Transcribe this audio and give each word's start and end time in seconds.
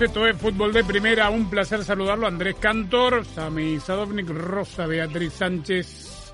Esto 0.00 0.26
es 0.26 0.36
Fútbol 0.36 0.72
de 0.72 0.84
Primera, 0.84 1.28
un 1.30 1.50
placer 1.50 1.82
saludarlo, 1.84 2.26
Andrés 2.26 2.56
Cantor, 2.60 3.24
Sami 3.24 3.78
Sadovnik, 3.80 4.28
Rosa 4.28 4.86
Beatriz 4.86 5.32
Sánchez, 5.32 6.32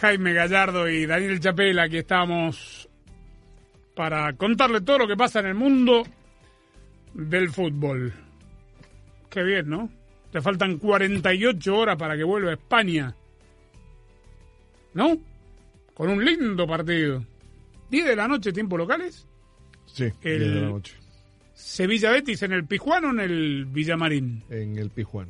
Jaime 0.00 0.32
Gallardo 0.32 0.88
y 0.88 1.06
Daniel 1.06 1.40
Chapela, 1.40 1.84
aquí 1.84 1.98
estamos 1.98 2.88
para 3.94 4.32
contarle 4.34 4.80
todo 4.82 4.98
lo 4.98 5.08
que 5.08 5.16
pasa 5.16 5.40
en 5.40 5.46
el 5.46 5.54
mundo 5.54 6.04
del 7.14 7.50
fútbol. 7.50 8.12
Qué 9.28 9.42
bien, 9.42 9.68
¿no? 9.68 9.90
Te 10.30 10.40
faltan 10.40 10.78
48 10.78 11.76
horas 11.76 11.96
para 11.96 12.16
que 12.16 12.24
vuelva 12.24 12.50
a 12.50 12.54
España. 12.54 13.14
¿No? 14.94 15.16
Con 15.94 16.10
un 16.10 16.24
lindo 16.24 16.66
partido. 16.66 17.24
10 17.90 18.04
de 18.06 18.16
la 18.16 18.28
noche, 18.28 18.52
tiempo 18.52 18.76
locales. 18.76 19.26
Sí, 19.86 20.04
El- 20.22 20.38
10 20.40 20.54
de 20.54 20.60
la 20.60 20.68
noche. 20.68 20.94
Sevilla 21.56 22.10
Betis 22.10 22.42
en 22.42 22.52
el 22.52 22.66
Pijuán 22.66 23.06
o 23.06 23.10
en 23.10 23.20
el 23.20 23.64
Villamarín. 23.64 24.44
En 24.50 24.76
el 24.76 24.90
Pijuán. 24.90 25.28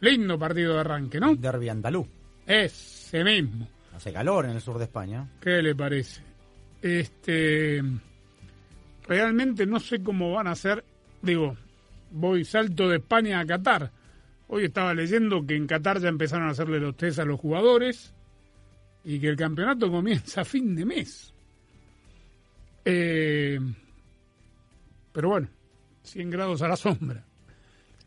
Lindo 0.00 0.38
partido 0.38 0.74
de 0.74 0.80
arranque, 0.80 1.20
¿no? 1.20 1.36
Derby 1.36 1.68
andaluz. 1.68 2.08
Ese 2.46 3.22
mismo. 3.22 3.68
Hace 3.94 4.14
calor 4.14 4.46
en 4.46 4.52
el 4.52 4.62
sur 4.62 4.78
de 4.78 4.84
España. 4.84 5.28
¿Qué 5.42 5.60
le 5.60 5.74
parece? 5.74 6.22
Este. 6.80 7.82
Realmente 9.06 9.66
no 9.66 9.78
sé 9.78 10.02
cómo 10.02 10.32
van 10.32 10.46
a 10.46 10.54
ser. 10.54 10.82
Digo, 11.20 11.54
voy 12.10 12.46
salto 12.46 12.88
de 12.88 12.96
España 12.96 13.40
a 13.40 13.46
Qatar. 13.46 13.92
Hoy 14.48 14.64
estaba 14.64 14.94
leyendo 14.94 15.46
que 15.46 15.54
en 15.54 15.66
Qatar 15.66 16.00
ya 16.00 16.08
empezaron 16.08 16.48
a 16.48 16.52
hacerle 16.52 16.80
los 16.80 16.96
test 16.96 17.18
a 17.18 17.26
los 17.26 17.38
jugadores 17.38 18.14
y 19.04 19.20
que 19.20 19.28
el 19.28 19.36
campeonato 19.36 19.90
comienza 19.92 20.40
a 20.40 20.44
fin 20.46 20.74
de 20.74 20.86
mes. 20.86 21.34
Eh, 22.86 23.58
pero 25.12 25.28
bueno, 25.30 25.48
100 26.02 26.30
grados 26.30 26.62
a 26.62 26.68
la 26.68 26.76
sombra. 26.76 27.24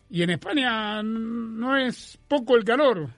Y 0.10 0.22
en 0.22 0.30
España 0.32 1.02
no 1.02 1.76
es 1.78 2.20
poco 2.28 2.56
el 2.56 2.64
calor, 2.64 3.10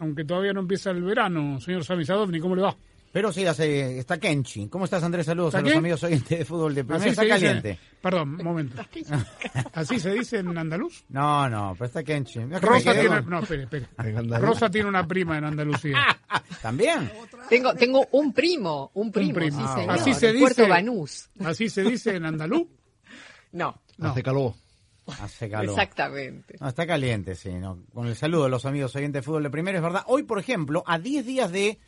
aunque 0.00 0.24
todavía 0.24 0.52
no 0.52 0.60
empieza 0.60 0.90
el 0.90 1.02
verano, 1.02 1.60
señor 1.60 1.84
Sami 1.84 2.04
Sadovni, 2.04 2.40
¿cómo 2.40 2.56
le 2.56 2.62
va? 2.62 2.76
Pero 3.12 3.30
sí, 3.30 3.44
hace, 3.44 3.98
está 3.98 4.18
Kenchi. 4.18 4.68
¿Cómo 4.68 4.86
estás, 4.86 5.02
Andrés? 5.02 5.26
Saludos 5.26 5.48
¿Está 5.54 5.58
a 5.58 5.68
los 5.68 5.76
amigos 5.76 6.02
oyentes 6.02 6.38
de 6.38 6.44
fútbol 6.46 6.74
de 6.74 6.82
primera. 6.82 6.98
Así 7.02 7.10
Está 7.10 7.22
dice- 7.24 7.34
caliente. 7.34 7.78
Perdón, 8.00 8.36
un 8.36 8.42
momento. 8.44 8.82
¿Así 9.74 10.00
se 10.00 10.12
dice 10.12 10.38
en 10.38 10.56
andaluz? 10.56 11.04
No, 11.10 11.46
no, 11.50 11.74
pero 11.74 11.84
está 11.88 12.02
Kenchi. 12.02 12.40
Rosa 12.40 12.94
tiene, 12.94 13.20
no, 13.20 13.40
espere, 13.40 13.64
espere. 13.64 13.86
Rosa 14.40 14.70
tiene 14.70 14.88
una 14.88 15.06
prima 15.06 15.36
en 15.36 15.44
Andalucía. 15.44 15.98
¿También? 16.62 17.10
Tengo, 17.50 17.74
tengo 17.74 18.06
un 18.12 18.32
primo, 18.32 18.90
un 18.94 19.12
primo, 19.12 19.34
primo. 19.34 19.58
sí 19.58 19.64
Ah, 19.68 19.74
señor, 19.76 19.90
Así 19.90 20.14
se 20.14 20.26
dice. 20.32 20.40
Puerto 20.40 20.68
Banús. 20.68 21.28
¿Así 21.44 21.68
se 21.68 21.82
dice 21.82 22.16
en 22.16 22.24
andaluz? 22.24 22.66
No, 23.52 23.80
No. 23.98 24.10
Hace 24.10 24.22
calor. 24.22 24.54
Hace 25.06 25.50
calor. 25.50 25.70
exactamente. 25.70 26.56
No, 26.60 26.68
está 26.68 26.86
caliente, 26.86 27.34
sí. 27.34 27.50
No. 27.50 27.84
Con 27.92 28.06
el 28.06 28.16
saludo 28.16 28.44
a 28.44 28.48
los 28.48 28.64
amigos 28.66 28.94
oyentes 28.96 29.22
de 29.22 29.24
fútbol 29.24 29.42
de 29.42 29.50
primera, 29.50 29.78
es 29.78 29.82
verdad. 29.82 30.04
Hoy, 30.06 30.22
por 30.22 30.38
ejemplo, 30.38 30.82
a 30.86 30.98
10 30.98 31.26
días 31.26 31.50
de 31.50 31.78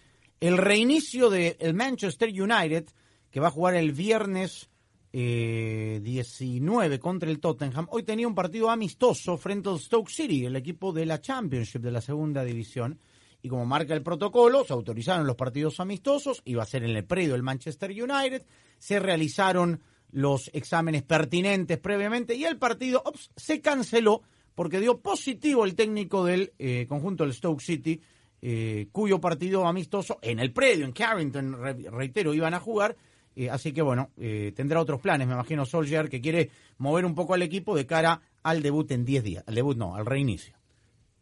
el 0.41 0.59
reinicio 0.59 1.31
del 1.31 1.75
Manchester 1.75 2.29
United, 2.29 2.87
que 3.31 3.41
va 3.41 3.49
a 3.49 3.53
jugar 3.53 3.75
el 3.75 3.93
viernes 3.93 4.69
eh, 5.13 6.01
19 6.03 6.99
contra 6.99 7.31
el 7.31 7.39
Tottenham, 7.39 7.87
hoy 7.91 8.03
tenía 8.03 8.27
un 8.27 8.35
partido 8.35 8.69
amistoso 8.69 9.37
frente 9.39 9.69
al 9.69 9.79
Stoke 9.79 10.11
City, 10.11 10.45
el 10.45 10.57
equipo 10.57 10.93
de 10.93 11.07
la 11.07 11.21
Championship 11.21 11.81
de 11.81 11.93
la 11.93 12.01
segunda 12.01 12.45
división. 12.45 12.99
Y 13.43 13.49
como 13.49 13.65
marca 13.65 13.95
el 13.95 14.03
protocolo, 14.03 14.65
se 14.65 14.73
autorizaron 14.73 15.27
los 15.27 15.37
partidos 15.37 15.79
amistosos, 15.79 16.43
iba 16.47 16.63
a 16.63 16.67
ser 16.67 16.83
en 16.83 16.97
el 16.97 17.05
predio 17.05 17.33
del 17.33 17.43
Manchester 17.43 17.91
United, 17.91 18.45
se 18.79 18.99
realizaron 18.99 19.83
los 20.15 20.49
exámenes 20.55 21.03
pertinentes 21.03 21.79
previamente 21.79 22.35
y 22.35 22.45
el 22.45 22.57
partido 22.57 23.03
ops, 23.05 23.31
se 23.37 23.61
canceló 23.61 24.23
porque 24.55 24.79
dio 24.81 25.01
positivo 25.01 25.65
el 25.65 25.75
técnico 25.75 26.25
del 26.25 26.53
eh, 26.59 26.87
conjunto 26.89 27.25
del 27.25 27.35
Stoke 27.35 27.61
City, 27.61 28.01
eh, 28.41 28.87
cuyo 28.93 29.21
partido 29.21 29.67
amistoso 29.67 30.19
en 30.23 30.39
el 30.39 30.53
predio, 30.53 30.85
en 30.85 30.93
Carrington, 30.93 31.61
re- 31.61 31.91
reitero, 31.91 32.33
iban 32.33 32.55
a 32.55 32.61
jugar. 32.61 32.97
eh, 33.35 33.51
así 33.51 33.73
que 33.73 33.83
bueno, 33.83 34.11
tendrá 34.55 34.81
otros 34.81 35.01
planes, 35.01 35.27
me 35.27 35.35
imagino 35.35 35.67
Solskjaer, 35.67 36.09
que 36.09 36.21
quiere 36.21 36.51
mover 36.79 37.05
un 37.05 37.17
poco 37.17 37.35
al 37.35 37.43
equipo 37.43 37.75
de 37.77 37.85
cara 37.87 38.21
al 38.45 38.63
debut 38.63 38.89
en 38.93 39.05
10 39.05 39.25
días. 39.25 39.45
Al 39.49 39.57
debut 39.57 39.77
no, 39.77 39.97
al 39.97 40.07
reinicio. 40.07 40.55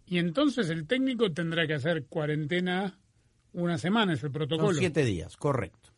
Y 0.05 0.19
entonces 0.19 0.69
el 0.69 0.87
técnico 0.87 1.33
tendrá 1.33 1.67
que 1.67 1.73
hacer 1.75 2.05
cuarentena 2.07 2.99
una 3.55 3.79
semana, 3.79 4.13
es 4.13 4.19
el 4.19 4.25
Son 4.29 4.33
protocolo. 4.33 4.75
siete 4.79 5.05
días, 5.07 5.37
correcto. 5.39 5.92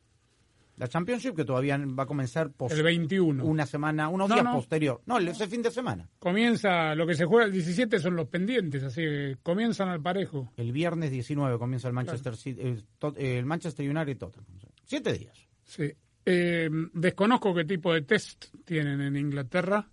La 0.76 0.88
Championship 0.88 1.36
que 1.36 1.44
todavía 1.44 1.78
va 1.78 2.02
a 2.02 2.06
comenzar 2.06 2.50
El 2.70 2.82
21. 2.82 3.44
una 3.44 3.64
semana, 3.64 4.08
unos 4.08 4.28
No, 4.28 4.34
días 4.34 4.44
no. 4.44 4.54
posterior. 4.54 5.00
No, 5.06 5.18
ese 5.18 5.46
fin 5.46 5.62
de 5.62 5.70
semana. 5.70 6.08
Comienza, 6.18 6.94
lo 6.96 7.06
que 7.06 7.14
se 7.14 7.24
juega 7.26 7.44
el 7.46 7.52
17 7.52 8.00
son 8.00 8.16
los 8.16 8.26
pendientes, 8.28 8.82
así 8.82 9.02
que 9.02 9.36
comienzan 9.42 9.88
al 9.88 10.02
parejo. 10.02 10.50
El 10.56 10.72
viernes 10.72 11.12
19 11.12 11.58
comienza 11.58 11.86
el 11.86 11.94
Manchester 11.94 12.34
City, 12.36 12.60
el, 12.60 12.84
el 13.16 13.46
Manchester 13.46 13.88
United 13.88 14.18
Tottenham. 14.18 14.46
Siete 14.84 15.12
días. 15.12 15.38
Sí. 15.64 15.92
Eh, 16.26 16.68
desconozco 16.92 17.54
qué 17.54 17.64
tipo 17.64 17.92
de 17.94 18.02
test 18.02 18.46
tienen 18.64 19.00
en 19.00 19.14
Inglaterra, 19.16 19.88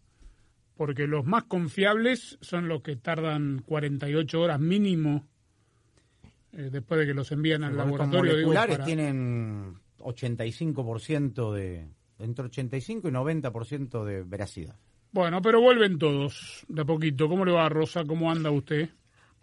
porque 0.75 1.05
los 1.05 1.25
más 1.25 1.43
confiables 1.43 2.37
son 2.41 2.67
los 2.67 2.81
que 2.81 2.95
tardan 2.95 3.61
48 3.67 4.41
horas 4.41 4.59
mínimo 4.59 5.27
eh, 6.53 6.69
después 6.71 6.99
de 7.01 7.05
que 7.05 7.13
los 7.13 7.31
envían 7.31 7.63
al 7.63 7.75
Los 7.75 7.85
laboratorio. 7.85 8.21
digo, 8.23 8.33
moleculares 8.47 8.75
para- 8.77 8.85
tienen 8.85 9.75
85% 10.01 11.53
de 11.53 11.87
entre 12.19 12.45
85 12.45 13.07
y 13.07 13.11
90% 13.11 14.03
de 14.05 14.23
veracidad. 14.23 14.75
Bueno, 15.11 15.41
pero 15.41 15.59
vuelven 15.61 15.97
todos 15.97 16.65
de 16.67 16.81
a 16.83 16.85
poquito. 16.85 17.27
¿Cómo 17.27 17.43
le 17.45 17.51
va, 17.51 17.67
Rosa? 17.69 18.05
¿Cómo 18.05 18.31
anda 18.31 18.51
usted? 18.51 18.89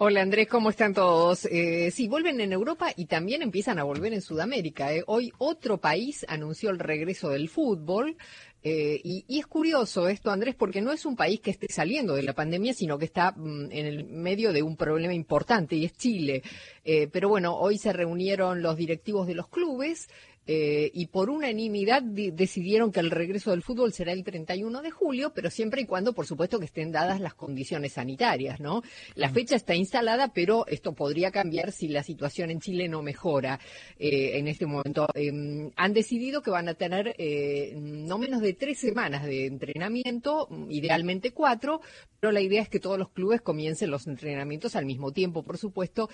Hola 0.01 0.23
Andrés, 0.23 0.47
¿cómo 0.49 0.71
están 0.71 0.95
todos? 0.95 1.45
Eh, 1.47 1.91
sí, 1.91 2.07
vuelven 2.07 2.41
en 2.41 2.53
Europa 2.53 2.93
y 2.95 3.07
también 3.07 3.43
empiezan 3.43 3.81
a 3.81 3.83
volver 3.83 4.13
en 4.15 4.23
Sudamérica. 4.23 4.93
eh. 4.95 5.03
Hoy 5.09 5.33
otro 5.39 5.79
país 5.79 6.25
anunció 6.29 6.71
el 6.71 6.79
regreso 6.79 7.31
del 7.31 7.49
fútbol. 7.49 8.17
eh, 8.63 9.01
y, 9.03 9.25
y 9.29 9.41
es 9.41 9.47
curioso 9.49 10.09
esto, 10.09 10.31
Andrés, 10.31 10.55
porque 10.55 10.81
no 10.83 10.93
es 10.93 11.05
un 11.05 11.17
país 11.17 11.41
que 11.41 11.51
esté 11.51 11.67
saliendo 11.69 12.15
de 12.15 12.23
la 12.23 12.33
pandemia, 12.33 12.75
sino 12.75 12.97
que 12.99 13.07
está 13.07 13.33
mm, 13.33 13.73
en 13.73 13.87
el 13.87 14.05
medio 14.05 14.53
de 14.53 14.63
un 14.63 14.77
problema 14.77 15.15
importante 15.15 15.75
y 15.77 15.85
es 15.85 15.93
Chile. 15.95 16.43
Eh, 16.85 17.09
pero 17.13 17.29
bueno, 17.29 17.57
hoy 17.57 17.77
se 17.79 17.93
reunieron 17.93 18.63
los 18.63 18.77
directivos 18.77 19.27
de 19.27 19.35
los 19.35 19.49
clubes 19.49 20.09
eh, 20.51 20.91
y 20.95 21.09
por 21.09 21.29
unanimidad 21.29 22.03
di- 22.03 22.31
decidieron 22.31 22.91
que 22.91 23.01
el 23.01 23.11
regreso 23.11 23.51
del 23.51 23.63
fútbol 23.63 23.93
será 23.93 24.13
el 24.13 24.25
31 24.25 24.81
de 24.81 24.91
julio, 24.91 25.33
pero 25.35 25.51
siempre 25.51 25.83
y 25.83 25.85
cuando, 25.85 26.15
por 26.15 26.25
supuesto, 26.25 26.59
que 26.59 26.65
estén 26.65 26.91
dadas 26.91 27.21
las 27.21 27.35
condiciones 27.35 27.93
sanitarias, 27.93 28.59
¿no? 28.59 28.83
La 29.15 29.29
fecha 29.29 29.57
está 29.57 29.75
instalada, 29.75 30.33
pero 30.33 30.67
esto 30.67 30.95
podría 30.95 31.31
cambiar 31.31 31.71
si 31.71 31.89
la 31.89 32.03
situación 32.03 32.51
en 32.51 32.61
Chile 32.61 32.89
no 32.89 33.03
mejora 33.03 33.61
eh, 33.99 34.39
en 34.39 34.49
este 34.49 34.65
momento. 34.65 35.07
Eh, 35.15 35.31
han 35.77 35.93
decidido 35.93 36.41
que 36.41 36.51
van 36.51 36.67
a 36.71 36.75
tener 36.75 37.15
eh, 37.19 37.75
no 37.77 38.17
menos 38.17 38.41
de 38.41 38.55
tres 38.55 38.79
semanas 38.79 39.27
de 39.27 39.45
entrenamiento, 39.45 40.47
mm, 40.49 40.71
idealmente 40.71 41.33
cuatro, 41.33 41.83
pero 42.21 42.33
la 42.33 42.41
idea 42.41 42.63
es 42.63 42.71
que 42.71 42.81
todos 42.81 42.99
los 42.99 43.11
clubes 43.11 43.43
comiencen 43.43 43.91
los 43.91 44.07
entrenamientos 44.07 44.77
al 44.77 44.87
mismo 44.87 45.13
tiempo, 45.13 45.43
por 45.43 45.59
supuesto. 45.59 46.09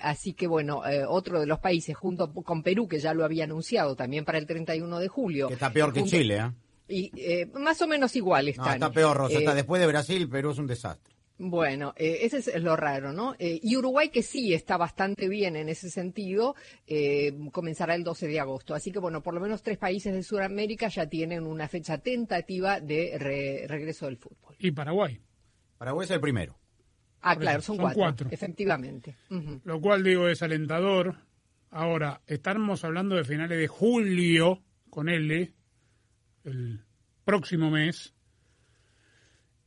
Así 0.00 0.32
que, 0.32 0.46
bueno, 0.46 0.82
otro 1.08 1.40
de 1.40 1.46
los 1.46 1.58
países, 1.58 1.94
junto 1.96 2.32
con 2.32 2.62
Perú, 2.62 2.86
que 2.88 2.98
ya 2.98 3.12
lo 3.12 3.24
había 3.24 3.44
anunciado 3.44 3.63
también 3.96 4.24
para 4.24 4.38
el 4.38 4.46
31 4.46 4.98
de 4.98 5.08
julio. 5.08 5.48
Que 5.48 5.54
está 5.54 5.70
peor 5.72 5.92
que 5.92 6.00
junto- 6.00 6.16
Chile, 6.16 6.36
¿eh? 6.38 6.50
Y, 6.86 7.10
eh, 7.16 7.46
más 7.54 7.80
o 7.82 7.86
menos 7.86 8.14
igual 8.14 8.44
No, 8.44 8.50
están. 8.50 8.74
está 8.74 8.90
peor, 8.92 9.16
Rosa. 9.16 9.34
Eh, 9.34 9.38
Está 9.38 9.54
después 9.54 9.80
de 9.80 9.86
Brasil, 9.86 10.28
Perú 10.28 10.50
es 10.50 10.58
un 10.58 10.66
desastre. 10.66 11.14
Bueno, 11.36 11.94
eh, 11.96 12.18
ese 12.22 12.38
es 12.38 12.62
lo 12.62 12.76
raro, 12.76 13.12
¿no? 13.12 13.34
Eh, 13.40 13.58
y 13.60 13.76
Uruguay, 13.76 14.08
que 14.10 14.22
sí 14.22 14.54
está 14.54 14.76
bastante 14.76 15.28
bien 15.28 15.56
en 15.56 15.68
ese 15.68 15.90
sentido, 15.90 16.54
eh, 16.86 17.32
comenzará 17.50 17.94
el 17.96 18.04
12 18.04 18.28
de 18.28 18.38
agosto. 18.38 18.72
Así 18.74 18.92
que, 18.92 19.00
bueno, 19.00 19.20
por 19.22 19.34
lo 19.34 19.40
menos 19.40 19.62
tres 19.62 19.76
países 19.78 20.12
de 20.14 20.22
Sudamérica 20.22 20.86
ya 20.88 21.06
tienen 21.08 21.44
una 21.44 21.66
fecha 21.66 21.98
tentativa 21.98 22.78
de 22.80 23.16
re- 23.18 23.64
regreso 23.66 24.06
del 24.06 24.16
fútbol. 24.18 24.54
Y 24.60 24.70
Paraguay. 24.70 25.18
Paraguay 25.78 26.04
es 26.04 26.10
el 26.12 26.20
primero. 26.20 26.56
Ah, 27.22 27.34
claro, 27.36 27.62
son, 27.62 27.76
son 27.76 27.84
cuatro, 27.86 27.98
cuatro. 28.00 28.28
efectivamente. 28.30 29.16
Lo 29.64 29.80
cual 29.80 30.04
digo 30.04 30.28
es 30.28 30.40
alentador. 30.42 31.16
Ahora, 31.78 32.20
estamos 32.28 32.84
hablando 32.84 33.16
de 33.16 33.24
finales 33.24 33.58
de 33.58 33.66
julio 33.66 34.62
con 34.90 35.08
L, 35.08 35.52
el 36.44 36.80
próximo 37.24 37.68
mes, 37.68 38.14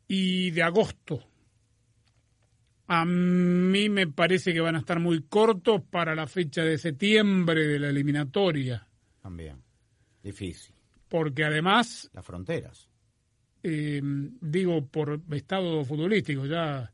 y 0.07 0.51
de 0.51 0.63
agosto. 0.63 1.21
A 2.87 3.03
mí 3.03 3.89
me 3.89 4.07
parece 4.07 4.53
que 4.53 4.61
van 4.61 4.77
a 4.77 4.79
estar 4.79 5.01
muy 5.01 5.23
cortos 5.23 5.81
para 5.91 6.15
la 6.15 6.27
fecha 6.27 6.61
de 6.63 6.77
septiembre 6.77 7.67
de 7.67 7.77
la 7.79 7.89
eliminatoria, 7.89 8.87
También. 9.21 9.61
Difícil. 10.23 10.73
porque 11.09 11.43
además 11.43 12.09
Las 12.13 12.25
fronteras. 12.25 12.87
eh, 13.63 13.99
digo 14.01 14.85
por 14.87 15.19
estado 15.31 15.83
futbolístico 15.83 16.45
ya 16.45 16.89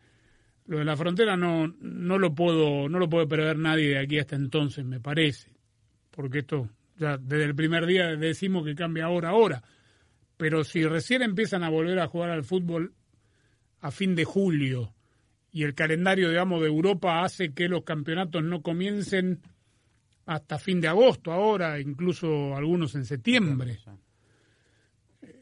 lo 0.65 0.80
de 0.80 0.86
la 0.86 0.95
frontera 0.95 1.36
no 1.36 1.68
no 1.80 2.18
lo 2.18 2.33
puedo 2.33 2.88
no 2.88 3.00
lo 3.00 3.10
puede 3.10 3.27
prever 3.27 3.57
nadie 3.57 3.89
de 3.89 4.00
aquí 4.00 4.19
hasta 4.19 4.36
entonces 4.36 4.86
me 4.86 5.00
parece. 5.00 5.51
Porque 6.12 6.39
esto 6.39 6.69
ya 6.98 7.18
desde 7.18 7.45
el 7.45 7.56
primer 7.56 7.86
día 7.86 8.15
decimos 8.15 8.65
que 8.65 8.75
cambia 8.75 9.06
ahora 9.06 9.30
ahora. 9.30 9.63
Pero 10.38 10.63
si 10.63 10.86
recién 10.86 11.21
empiezan 11.21 11.63
a 11.63 11.69
volver 11.69 12.00
a 12.00 12.07
jugar 12.07 12.30
al 12.30 12.44
fútbol 12.44 12.94
a 13.81 13.92
fin 13.92 14.15
de 14.15 14.25
julio 14.25 14.94
y 15.51 15.63
el 15.63 15.75
calendario 15.75 16.30
digamos 16.30 16.62
de 16.62 16.68
Europa 16.68 17.24
hace 17.24 17.54
que 17.54 17.68
los 17.68 17.83
campeonatos 17.83 18.44
no 18.44 18.62
comiencen 18.62 19.42
hasta 20.25 20.57
fin 20.57 20.80
de 20.80 20.88
agosto 20.88 21.31
ahora 21.31 21.80
incluso 21.80 22.56
algunos 22.56 22.95
en 22.95 23.06
septiembre 23.06 23.80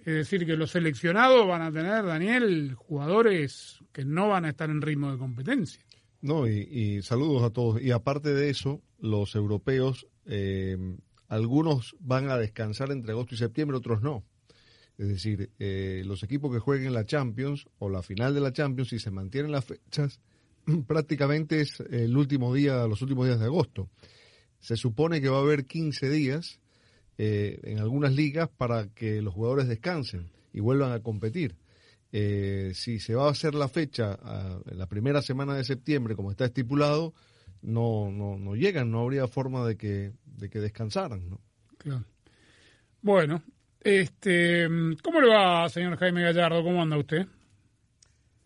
es 0.06 0.14
decir, 0.14 0.46
que 0.46 0.56
los 0.56 0.72
seleccionados 0.72 1.48
van 1.48 1.62
a 1.62 1.72
tener, 1.72 2.06
Daniel, 2.06 2.74
jugadores 2.76 3.80
que 3.92 4.04
no 4.04 4.30
van 4.30 4.46
a 4.46 4.50
estar 4.50 4.70
en 4.70 4.82
ritmo 4.82 5.12
de 5.12 5.18
competencia. 5.18 5.84
No, 6.22 6.48
y, 6.48 6.60
y 6.60 7.02
saludos 7.02 7.44
a 7.44 7.50
todos. 7.52 7.82
Y 7.82 7.92
aparte 7.92 8.34
de 8.34 8.50
eso, 8.50 8.82
los 9.00 9.36
europeos, 9.36 10.08
eh, 10.26 10.78
algunos 11.28 11.96
van 12.00 12.30
a 12.30 12.38
descansar 12.38 12.92
entre 12.92 13.12
agosto 13.12 13.36
y 13.36 13.38
septiembre, 13.38 13.78
otros 13.78 14.02
no. 14.02 14.24
Es 14.98 15.08
decir, 15.08 15.50
eh, 15.58 16.04
los 16.06 16.22
equipos 16.22 16.54
que 16.54 16.60
jueguen 16.60 16.94
la 16.94 17.06
Champions 17.06 17.68
o 17.80 17.90
la 17.90 18.04
final 18.04 18.36
de 18.36 18.42
la 18.42 18.54
Champions, 18.54 18.90
si 18.90 19.00
se 19.00 19.12
mantienen 19.12 19.52
las 19.52 19.66
fechas, 19.66 20.20
prácticamente 20.88 21.62
es 21.62 21.80
el 21.80 22.16
último 22.16 22.54
día, 22.54 22.86
los 22.88 23.02
últimos 23.02 23.26
días 23.26 23.40
de 23.40 23.46
agosto. 23.46 23.90
Se 24.60 24.78
supone 24.78 25.20
que 25.20 25.30
va 25.30 25.38
a 25.38 25.42
haber 25.42 25.66
15 25.66 26.10
días 26.10 26.61
eh, 27.18 27.60
en 27.64 27.80
algunas 27.80 28.14
ligas 28.14 28.50
para 28.50 28.88
que 28.88 29.22
los 29.22 29.34
jugadores 29.34 29.68
descansen 29.68 30.32
y 30.54 30.60
vuelvan 30.60 30.92
a 30.92 31.02
competir. 31.02 31.56
Eh, 32.12 32.72
si 32.76 33.00
se 33.00 33.16
va 33.16 33.28
a 33.28 33.32
hacer 33.32 33.56
la 33.56 33.70
fecha 33.70 34.20
en 34.66 34.78
la 34.78 34.88
primera 34.88 35.22
semana 35.22 35.56
de 35.56 35.64
septiembre, 35.64 36.16
como 36.16 36.32
está 36.32 36.46
estipulado, 36.46 37.14
no, 37.62 38.12
no, 38.12 38.38
no 38.38 38.56
llegan, 38.56 38.92
no 38.92 39.02
habría 39.02 39.28
forma 39.28 39.66
de 39.66 39.78
que, 39.78 40.14
de 40.26 40.50
que 40.50 40.60
descansaran. 40.60 41.30
¿no? 41.30 41.40
Claro. 41.78 42.06
Bueno, 43.02 43.44
este, 43.80 44.68
¿cómo 45.02 45.22
le 45.22 45.28
va, 45.28 45.70
señor 45.70 45.98
Jaime 45.98 46.24
Gallardo? 46.24 46.64
¿Cómo 46.64 46.82
anda 46.82 46.98
usted? 46.98 47.26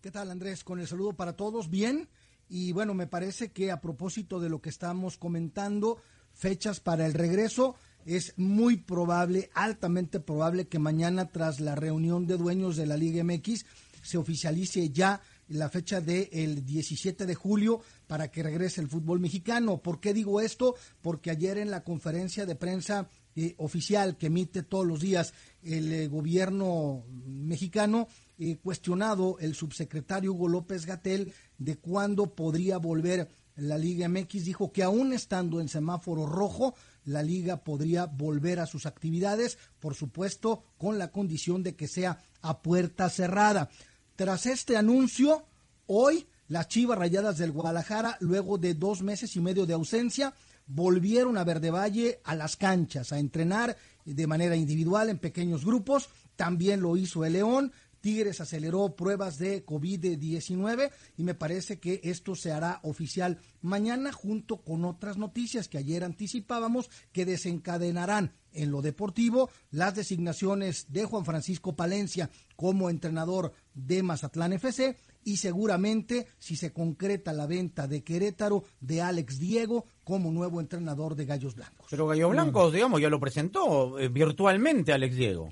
¿Qué 0.01 0.11
tal, 0.11 0.31
Andrés? 0.31 0.63
Con 0.63 0.79
el 0.79 0.87
saludo 0.87 1.13
para 1.13 1.33
todos, 1.33 1.69
bien. 1.69 2.07
Y 2.47 2.71
bueno, 2.73 2.93
me 2.93 3.07
parece 3.07 3.51
que 3.51 3.71
a 3.71 3.81
propósito 3.81 4.39
de 4.39 4.49
lo 4.49 4.61
que 4.61 4.69
estamos 4.69 5.17
comentando, 5.17 5.99
fechas 6.31 6.79
para 6.79 7.05
el 7.05 7.13
regreso, 7.13 7.75
es 8.05 8.33
muy 8.37 8.77
probable, 8.77 9.49
altamente 9.53 10.19
probable 10.19 10.67
que 10.67 10.79
mañana, 10.79 11.29
tras 11.29 11.59
la 11.59 11.75
reunión 11.75 12.27
de 12.27 12.37
dueños 12.37 12.77
de 12.77 12.85
la 12.85 12.97
Liga 12.97 13.23
MX, 13.23 13.65
se 14.01 14.17
oficialice 14.17 14.91
ya 14.91 15.21
la 15.47 15.69
fecha 15.69 16.01
del 16.01 16.65
17 16.65 17.25
de 17.25 17.35
julio 17.35 17.81
para 18.07 18.29
que 18.29 18.43
regrese 18.43 18.81
el 18.81 18.87
fútbol 18.87 19.19
mexicano. 19.19 19.81
¿Por 19.81 19.99
qué 19.99 20.13
digo 20.13 20.41
esto? 20.41 20.75
Porque 21.01 21.31
ayer 21.31 21.57
en 21.57 21.71
la 21.71 21.83
conferencia 21.83 22.45
de 22.45 22.55
prensa 22.55 23.09
eh, 23.35 23.53
oficial 23.57 24.17
que 24.17 24.27
emite 24.27 24.63
todos 24.63 24.85
los 24.85 24.99
días 24.99 25.33
el 25.61 25.91
eh, 25.91 26.07
gobierno 26.07 27.03
mexicano, 27.25 28.07
eh, 28.37 28.57
cuestionado 28.57 29.37
el 29.39 29.55
subsecretario 29.55 30.33
Hugo 30.33 30.47
López 30.47 30.85
Gatel 30.85 31.33
de 31.57 31.77
cuándo 31.77 32.33
podría 32.33 32.77
volver 32.77 33.27
la 33.55 33.77
Liga 33.77 34.07
MX, 34.09 34.45
dijo 34.45 34.71
que 34.71 34.83
aún 34.83 35.13
estando 35.13 35.61
en 35.61 35.69
semáforo 35.69 36.25
rojo, 36.25 36.75
la 37.05 37.23
liga 37.23 37.63
podría 37.63 38.05
volver 38.05 38.59
a 38.59 38.65
sus 38.65 38.85
actividades, 38.85 39.57
por 39.79 39.95
supuesto, 39.95 40.63
con 40.77 40.97
la 40.97 41.11
condición 41.11 41.63
de 41.63 41.75
que 41.75 41.87
sea 41.87 42.23
a 42.41 42.61
puerta 42.61 43.09
cerrada. 43.09 43.69
Tras 44.15 44.45
este 44.45 44.75
anuncio, 44.75 45.45
hoy 45.87 46.27
las 46.47 46.67
Chivas 46.67 46.97
Rayadas 46.97 47.37
del 47.37 47.51
Guadalajara, 47.51 48.17
luego 48.19 48.57
de 48.57 48.73
dos 48.73 49.01
meses 49.01 49.35
y 49.35 49.39
medio 49.39 49.65
de 49.65 49.73
ausencia, 49.73 50.33
volvieron 50.67 51.37
a 51.37 51.43
Verde 51.43 51.71
Valle 51.71 52.19
a 52.23 52.35
las 52.35 52.55
canchas, 52.55 53.11
a 53.11 53.19
entrenar 53.19 53.77
de 54.05 54.27
manera 54.27 54.55
individual 54.55 55.09
en 55.09 55.19
pequeños 55.19 55.65
grupos. 55.65 56.09
También 56.35 56.81
lo 56.81 56.97
hizo 56.97 57.25
el 57.25 57.33
León. 57.33 57.71
Tigres 58.05 58.39
aceleró 58.39 58.95
pruebas 58.95 59.39
de 59.39 59.65
COVID-19 59.65 60.91
y 61.17 61.23
me 61.23 61.33
parece 61.33 61.79
que 61.79 62.01
esto 62.03 62.35
se 62.35 62.51
hará 62.51 62.79
oficial 62.83 63.39
mañana 63.63 64.11
junto 64.11 64.57
con 64.57 64.85
otras 64.85 65.17
noticias 65.17 65.67
que 65.67 65.79
ayer 65.79 66.03
anticipábamos 66.03 66.91
que 67.11 67.25
desencadenarán 67.25 68.35
en 68.51 68.69
lo 68.69 68.83
deportivo 68.83 69.49
las 69.71 69.95
designaciones 69.95 70.93
de 70.93 71.05
Juan 71.05 71.25
Francisco 71.25 71.75
Palencia 71.75 72.29
como 72.55 72.91
entrenador 72.91 73.53
de 73.73 74.03
Mazatlán 74.03 74.53
FC 74.53 74.95
y 75.23 75.37
seguramente 75.37 76.27
si 76.37 76.57
se 76.57 76.71
concreta 76.71 77.33
la 77.33 77.47
venta 77.47 77.87
de 77.87 78.03
Querétaro 78.03 78.65
de 78.81 79.01
Alex 79.01 79.39
Diego 79.39 79.87
como 80.03 80.31
nuevo 80.31 80.61
entrenador 80.61 81.15
de 81.15 81.25
Gallos 81.25 81.55
Blancos. 81.55 81.87
Pero 81.89 82.05
Gallo 82.05 82.29
Blanco, 82.29 82.69
digamos, 82.69 83.01
ya 83.01 83.09
lo 83.09 83.19
presentó 83.19 83.97
eh, 83.97 84.09
virtualmente 84.09 84.93
Alex 84.93 85.15
Diego. 85.15 85.51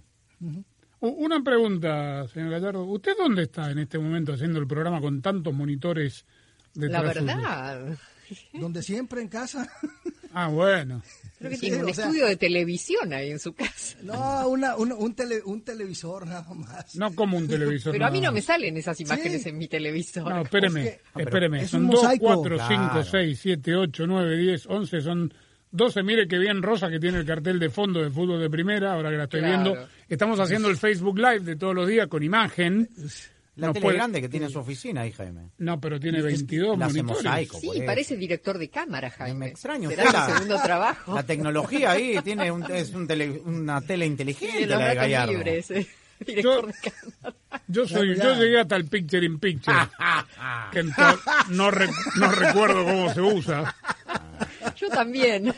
Una 1.05 1.43
pregunta, 1.43 2.25
señor 2.29 2.51
Gallardo. 2.51 2.85
¿Usted 2.85 3.11
dónde 3.17 3.43
está 3.43 3.69
en 3.71 3.79
este 3.79 3.99
momento 3.99 4.31
haciendo 4.33 4.59
el 4.59 4.67
programa 4.67 5.01
con 5.01 5.21
tantos 5.21 5.53
monitores 5.53 6.23
La 6.75 6.85
detrás 7.01 7.13
suyo? 7.17 7.25
verdad, 7.25 7.97
Donde 8.53 8.81
siempre 8.81 9.21
en 9.21 9.27
casa. 9.27 9.69
Ah, 10.33 10.47
bueno. 10.47 11.01
creo 11.37 11.51
que 11.51 11.57
Sí, 11.57 11.67
tiene 11.67 11.83
un 11.83 11.89
o 11.89 11.93
sea- 11.93 12.05
estudio 12.05 12.25
de 12.25 12.37
televisión 12.37 13.11
ahí 13.13 13.31
en 13.31 13.39
su 13.39 13.53
casa. 13.53 13.97
No, 14.01 14.47
una, 14.47 14.77
una- 14.77 14.95
un, 14.95 15.13
tele- 15.13 15.41
un 15.45 15.61
televisor 15.61 16.25
nada 16.25 16.51
más. 16.53 16.95
No 16.95 17.13
como 17.13 17.37
un 17.37 17.47
televisor. 17.49 17.91
Pero 17.91 18.05
a 18.05 18.09
mí 18.09 18.21
no 18.21 18.31
me 18.31 18.41
salen 18.41 18.77
esas 18.77 18.99
imágenes 19.01 19.43
Sí. 19.43 19.49
en 19.49 19.57
mi 19.57 19.67
televisor. 19.67 20.23
No, 20.27 20.41
espéreme, 20.41 21.01
espéreme. 21.17 21.63
es 21.63 21.69
Son 21.69 21.83
un 21.83 21.91
2, 21.91 22.01
mosaico. 22.01 22.25
4, 22.25 22.57
5, 22.67 22.89
Claro. 22.93 23.03
6, 23.03 23.39
7, 23.41 23.75
8, 23.75 24.07
9, 24.07 24.37
10, 24.37 24.65
11. 24.67 25.01
Son 25.01 25.33
12. 25.73 26.03
Mire 26.03 26.27
qué 26.27 26.37
bien 26.37 26.61
Rosa 26.61 26.89
que 26.89 26.99
tiene 26.99 27.17
el 27.17 27.25
cartel 27.25 27.59
de 27.59 27.69
fondo 27.69 28.01
de 28.01 28.09
fútbol 28.11 28.39
de 28.39 28.49
primera. 28.49 28.93
Ahora 28.93 29.09
que 29.09 29.17
la 29.17 29.23
estoy 29.23 29.41
Claro. 29.41 29.63
viendo. 29.71 29.87
Estamos 30.07 30.39
haciendo 30.39 30.69
el 30.69 30.77
Facebook 30.77 31.17
Live 31.17 31.39
de 31.41 31.55
todos 31.55 31.73
los 31.75 31.87
días 31.87 32.07
con 32.07 32.21
imagen. 32.23 32.87
La 33.55 33.67
No 33.67 33.73
tele 33.73 33.83
puede- 33.83 33.97
grande 33.97 34.19
que 34.21 34.29
tiene 34.29 34.47
en 34.47 34.51
su 34.51 34.59
oficina 34.59 35.01
ahí, 35.01 35.11
Jaime. 35.11 35.49
No, 35.59 35.79
pero 35.79 35.99
tiene 35.99 36.21
22 36.23 36.77
la 36.77 36.85
hace 36.87 37.03
monitores. 37.03 37.23
mosaico. 37.25 37.59
Sí, 37.59 37.81
parece 37.85 38.17
director 38.17 38.57
de 38.57 38.69
cámara, 38.69 39.11
Jaime. 39.11 39.37
Me 39.39 39.47
extraño. 39.47 39.89
Será 39.89 40.05
su 40.07 40.11
la- 40.13 40.25
segundo 40.25 40.59
trabajo. 40.63 41.13
La 41.15 41.23
tecnología 41.23 41.91
ahí 41.91 42.17
tiene 42.23 42.51
un, 42.51 42.63
es 42.71 42.93
un 42.93 43.07
tele- 43.07 43.41
una 43.45 43.79
tele 43.81 44.05
inteligente, 44.07 44.61
los 44.65 44.79
la 44.79 44.89
de 44.89 44.95
Gallardo. 44.95 45.33
libres. 45.33 45.69
eh, 45.71 45.87
Director 46.25 46.65
de 46.67 46.73
cámara. 46.73 47.61
Yo 47.67 47.87
soy, 47.87 48.15
yo 48.15 48.33
llegué 48.35 48.59
hasta 48.59 48.75
el 48.75 48.85
picture 48.85 49.23
in 49.25 49.39
picture, 49.39 49.75
que 50.71 50.83
no, 51.49 51.69
re- 51.69 51.89
no 52.17 52.31
recuerdo 52.31 52.85
cómo 52.85 53.13
se 53.13 53.21
usa. 53.21 53.75
Yo 54.75 54.89
también. 54.89 55.53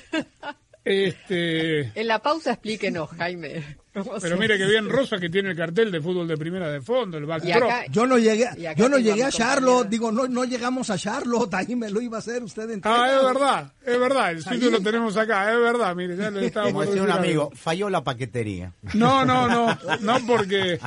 Este, 0.86 1.92
En 2.00 2.08
la 2.08 2.20
pausa 2.20 2.52
explíquenos, 2.52 3.10
Jaime. 3.10 3.78
¿Cómo 3.92 4.12
pero 4.22 4.38
mire 4.38 4.58
que 4.58 4.66
bien 4.66 4.88
Rosa 4.88 5.18
que 5.18 5.30
tiene 5.30 5.50
el 5.52 5.56
cartel 5.56 5.90
de 5.90 6.00
fútbol 6.02 6.28
de 6.28 6.38
primera 6.38 6.70
de 6.70 6.82
fondo, 6.82 7.18
el 7.18 7.26
backdrop. 7.26 7.64
acá, 7.64 7.86
Yo 7.90 8.06
no 8.06 8.18
llegué, 8.20 8.50
yo 8.76 8.90
no 8.90 9.00
llegué 9.00 9.24
a 9.24 9.32
Charlotte, 9.32 9.88
digo, 9.88 10.12
no, 10.12 10.28
no 10.28 10.44
llegamos 10.44 10.90
a 10.90 10.98
Charlotte, 10.98 11.54
ahí 11.54 11.76
me 11.76 11.90
lo 11.90 12.02
iba 12.02 12.18
a 12.18 12.20
hacer 12.20 12.44
usted 12.44 12.70
en 12.70 12.82
Ah, 12.84 13.08
es 13.10 13.26
verdad, 13.26 13.72
es 13.86 14.00
verdad, 14.00 14.32
el 14.32 14.44
suyo 14.44 14.70
lo 14.70 14.82
tenemos 14.82 15.16
acá, 15.16 15.52
es 15.52 15.60
verdad, 15.60 15.96
mire, 15.96 16.18
ya 16.18 16.30
le 16.30 16.46
estaba 16.46 16.68
decía 16.68 17.02
un 17.02 17.10
amigo, 17.10 17.44
algo. 17.44 17.56
falló 17.56 17.90
la 17.90 18.04
paquetería. 18.04 18.74
No, 18.94 19.26
no, 19.26 19.48
no, 19.48 19.78
no 20.02 20.28
porque 20.28 20.78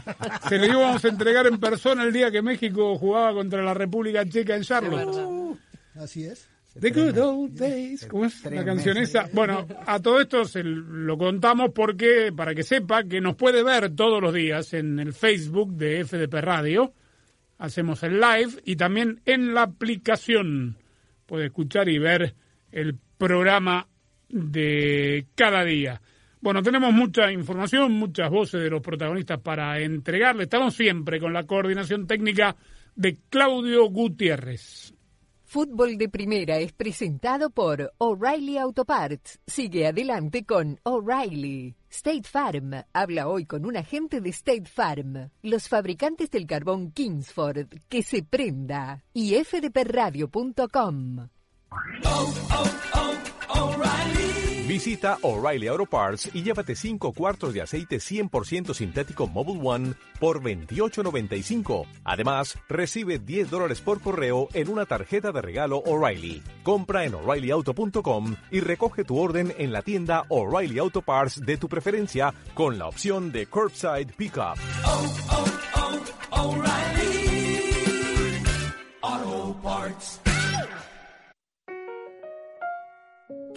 se 0.49 0.59
lo 0.59 0.67
íbamos 0.67 1.03
a 1.05 1.09
entregar 1.09 1.47
en 1.47 1.59
persona 1.59 2.05
el 2.05 2.13
día 2.13 2.31
que 2.31 2.43
México 2.43 2.97
jugaba 2.99 3.33
contra 3.33 3.63
la 3.63 3.73
República 3.73 4.25
Checa 4.29 4.55
en 4.55 4.63
Charlotte. 4.63 5.57
Así 5.97 6.25
es. 6.25 6.47
The 6.81 6.91
good 6.91 7.19
old 7.19 7.59
days. 7.59 8.07
¿Cómo 8.07 8.27
es 8.27 8.45
la 8.45 8.65
canción 8.65 8.97
esa? 8.99 9.29
Bueno, 9.33 9.67
a 9.87 10.01
todo 10.01 10.21
esto 10.21 10.45
se 10.45 10.63
lo 10.63 11.19
contamos 11.19 11.71
porque, 11.75 12.33
para 12.35 12.55
que 12.55 12.63
sepa 12.63 13.03
que 13.03 13.21
nos 13.21 13.35
puede 13.35 13.65
ver 13.65 13.95
todos 13.97 14.23
los 14.23 14.33
días 14.33 14.73
en 14.75 15.01
el 15.01 15.13
Facebook 15.13 15.73
de 15.75 16.05
FDP 16.05 16.35
Radio. 16.35 16.93
hacemos 17.59 18.05
el 18.05 18.21
live 18.21 18.63
y 18.65 18.77
también 18.77 19.21
en 19.25 19.55
la 19.55 19.63
aplicación. 19.63 20.77
Puede 21.27 21.47
escuchar 21.47 21.89
y 21.89 21.99
ver 21.99 22.35
el 22.71 22.97
programa 23.17 23.89
de 24.29 25.27
cada 25.35 25.65
día. 25.65 26.01
Bueno, 26.41 26.63
tenemos 26.63 26.93
mucha 26.93 27.33
información, 27.33 27.93
muchas 27.93 28.31
voces 28.31 28.63
de 28.63 28.71
los 28.71 28.81
protagonistas 28.81 29.41
para 29.41 29.81
entregarle. 29.81 30.45
Estamos 30.45 30.75
siempre 30.75 31.19
con 31.19 31.33
la 31.33 31.45
coordinación 31.45 32.07
técnica 32.07 32.55
de 32.95 33.19
Claudio 33.29 33.87
Gutiérrez. 33.87 34.88
Fútbol 35.51 35.97
de 35.97 36.11
Primera 36.11 36.59
es 36.59 36.75
presentado 36.75 37.49
por 37.49 37.95
O'Reilly 37.97 38.59
Auto 38.59 38.85
Parts. 38.85 39.41
Sigue 39.47 39.87
adelante 39.87 40.45
con 40.45 40.79
O'Reilly. 40.83 41.75
State 41.89 42.25
Farm. 42.25 42.73
Habla 42.93 43.29
hoy 43.29 43.47
con 43.47 43.65
un 43.65 43.79
agente 43.79 44.21
de 44.21 44.29
State 44.29 44.67
Farm. 44.67 45.31
Los 45.41 45.71
fabricantes 45.71 46.31
del 46.31 46.47
carbón 46.47 46.93
Kingsford. 46.93 47.81
Que 47.89 48.03
se 48.03 48.23
prenda. 48.23 49.03
Y 49.15 49.43
fdpradio.com. 49.43 51.29
Visita 54.79 55.19
O'Reilly 55.23 55.67
Auto 55.67 55.87
Parts 55.87 56.31
y 56.33 56.45
llévate 56.45 56.77
5 56.77 57.13
cuartos 57.13 57.53
de 57.53 57.63
aceite 57.63 57.97
100% 57.97 58.73
sintético 58.75 59.27
Mobile 59.27 59.59
One 59.61 59.95
por 60.21 60.41
$28.95. 60.41 61.85
Además, 62.05 62.57
recibe 62.69 63.19
10 63.19 63.51
dólares 63.51 63.81
por 63.81 64.01
correo 64.01 64.47
en 64.53 64.69
una 64.69 64.87
tarjeta 64.87 65.33
de 65.33 65.43
regalo 65.43 65.79
O'Reilly. 65.79 66.45
Compra 66.63 67.05
en 67.05 67.17
o'ReillyAuto.com 67.17 68.37
y 68.53 68.61
recoge 68.61 69.03
tu 69.03 69.19
orden 69.19 69.53
en 69.59 69.73
la 69.73 69.83
tienda 69.83 70.23
O'Reilly 70.29 70.79
Auto 70.79 71.03
Parts 71.03 71.45
de 71.45 71.57
tu 71.57 71.69
preferencia 71.69 72.33
con 72.55 72.79
la 72.79 72.87
opción 72.87 73.33
de 73.33 73.47
Curbside 73.47 74.13
Pickup. 74.17 74.59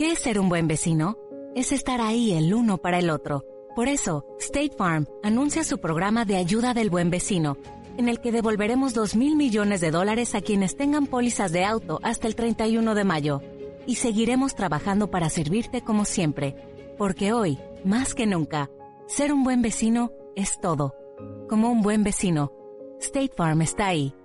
¿Qué 0.02 0.14
es 0.14 0.20
ser 0.22 0.40
un 0.40 0.50
buen 0.50 0.68
vecino? 0.68 1.16
Es 1.54 1.72
estar 1.72 2.02
ahí 2.02 2.34
el 2.34 2.56
uno 2.56 2.80
para 2.80 2.98
el 2.98 3.12
otro. 3.12 3.46
Por 3.76 3.88
eso, 3.88 4.26
State 4.40 4.72
Farm 4.76 5.06
anuncia 5.22 5.64
su 5.64 5.78
programa 5.78 6.26
de 6.26 6.38
ayuda 6.38 6.74
del 6.74 6.90
buen 6.90 7.12
vecino, 7.12 7.56
en 7.98 8.10
el 8.10 8.20
que 8.20 8.32
devolveremos 8.32 8.96
2 8.96 9.16
mil 9.16 9.36
millones 9.36 9.80
de 9.80 9.92
dólares 9.92 10.34
a 10.34 10.42
quienes 10.42 10.76
tengan 10.76 11.06
pólizas 11.06 11.52
de 11.52 11.66
auto 11.66 12.00
hasta 12.02 12.26
el 12.26 12.36
31 12.36 12.96
de 12.96 13.04
mayo. 13.04 13.42
Y 13.86 13.98
seguiremos 13.98 14.56
trabajando 14.56 15.12
para 15.12 15.30
servirte 15.30 15.82
como 15.84 16.04
siempre, 16.06 16.56
porque 16.98 17.32
hoy, 17.32 17.60
más 17.86 18.16
que 18.16 18.26
nunca, 18.26 18.72
ser 19.06 19.32
un 19.32 19.44
buen 19.44 19.62
vecino 19.62 20.12
es 20.36 20.60
todo. 20.60 20.96
Como 21.48 21.70
un 21.70 21.84
buen 21.84 22.04
vecino, 22.04 22.52
State 23.00 23.34
Farm 23.38 23.62
está 23.62 23.86
ahí. 23.86 24.16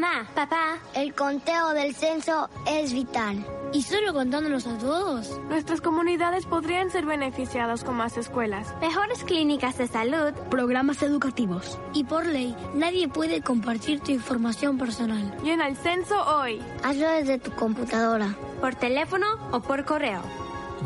Mamá, 0.00 0.26
papá, 0.34 0.78
el 0.94 1.12
conteo 1.14 1.74
del 1.74 1.94
censo 1.94 2.48
es 2.66 2.94
vital. 2.94 3.44
¿Y 3.74 3.82
solo 3.82 4.14
contándonos 4.14 4.66
a 4.66 4.78
todos? 4.78 5.38
Nuestras 5.50 5.82
comunidades 5.82 6.46
podrían 6.46 6.90
ser 6.90 7.04
beneficiadas 7.04 7.84
con 7.84 7.96
más 7.96 8.16
escuelas, 8.16 8.74
Mejores 8.80 9.22
clínicas 9.24 9.76
de 9.76 9.86
salud. 9.88 10.32
programas 10.48 11.02
educativos. 11.02 11.78
Y 11.92 12.04
por 12.04 12.24
ley, 12.24 12.56
nadie 12.72 13.08
puede 13.08 13.42
compartir 13.42 14.00
tu 14.00 14.10
información 14.12 14.78
personal. 14.78 15.36
Llena 15.44 15.68
el 15.68 15.76
censo 15.76 16.14
hoy, 16.24 16.62
Hazlo 16.82 17.10
desde 17.10 17.38
tu 17.38 17.50
computadora. 17.50 18.34
por 18.62 18.74
teléfono 18.76 19.26
o 19.52 19.60
por 19.60 19.84
correo. 19.84 20.22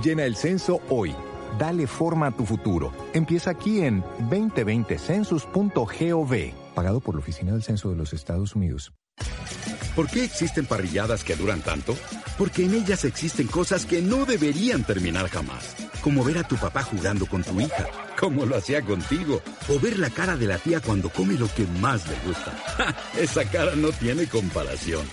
Llena 0.03 0.25
el 0.25 0.35
censo 0.35 0.81
hoy. 0.91 1.15
Dale 1.57 1.87
forma 1.87 2.27
a 2.27 2.33
tu 2.33 2.45
futuro. 2.45 2.93
Empieza 3.13 3.51
aquí 3.51 3.81
en 3.83 4.03
2020census.gov, 4.29 6.53
pagado 6.75 6.99
por 7.01 7.15
la 7.15 7.21
Oficina 7.21 7.53
del 7.53 7.63
Censo 7.63 7.91
de 7.91 7.97
los 7.97 8.13
Estados 8.13 8.57
Unidos. 8.57 8.93
¿Por 9.95 10.09
qué 10.09 10.25
existen 10.25 10.67
parrilladas 10.67 11.23
que 11.23 11.37
duran 11.37 11.61
tanto? 11.61 11.97
Porque 12.37 12.65
en 12.65 12.75
ellas 12.75 13.05
existen 13.05 13.47
cosas 13.47 13.87
que 13.87 14.03
no 14.03 14.25
deberían 14.25 14.83
terminar 14.83 15.29
jamás. 15.29 15.77
Como 16.03 16.25
ver 16.25 16.39
a 16.39 16.49
tu 16.49 16.57
papá 16.57 16.83
jugando 16.83 17.27
con 17.27 17.45
tu 17.45 17.61
hija, 17.61 17.87
como 18.19 18.45
lo 18.45 18.57
hacía 18.57 18.83
contigo. 18.83 19.41
O 19.69 19.79
ver 19.79 20.01
la 20.01 20.11
cara 20.11 20.37
de 20.37 20.47
la 20.47 20.59
tía 20.59 20.81
cuando 20.81 21.11
come 21.11 21.35
lo 21.35 21.47
que 21.55 21.65
más 21.81 22.09
le 22.09 22.17
gusta. 22.27 22.51
¡Ja! 22.77 22.97
Esa 23.17 23.45
cara 23.45 23.77
no 23.77 23.93
tiene 23.93 24.27
comparación. 24.27 25.07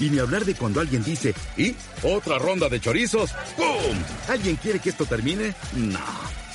Y 0.00 0.10
ni 0.10 0.18
hablar 0.18 0.44
de 0.44 0.56
cuando 0.56 0.80
alguien 0.80 1.04
dice, 1.04 1.32
¿y? 1.56 1.76
¿Otra 2.02 2.36
ronda 2.38 2.68
de 2.68 2.80
chorizos? 2.80 3.30
¡Pum! 3.56 3.96
¿Alguien 4.28 4.56
quiere 4.56 4.80
que 4.80 4.90
esto 4.90 5.06
termine? 5.06 5.54
No. 5.76 6.00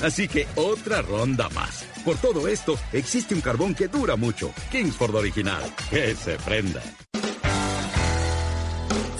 Así 0.02 0.28
que 0.28 0.48
otra 0.56 1.02
ronda 1.02 1.48
más. 1.50 1.86
Por 2.04 2.18
todo 2.18 2.50
esto, 2.50 2.78
existe 2.92 3.34
un 3.36 3.42
carbón 3.42 3.74
que 3.74 3.88
dura 3.88 4.18
mucho. 4.18 4.54
Kingsford 4.70 5.16
Original. 5.16 5.62
Que 5.90 6.14
se 6.16 6.36
prenda. 6.40 6.82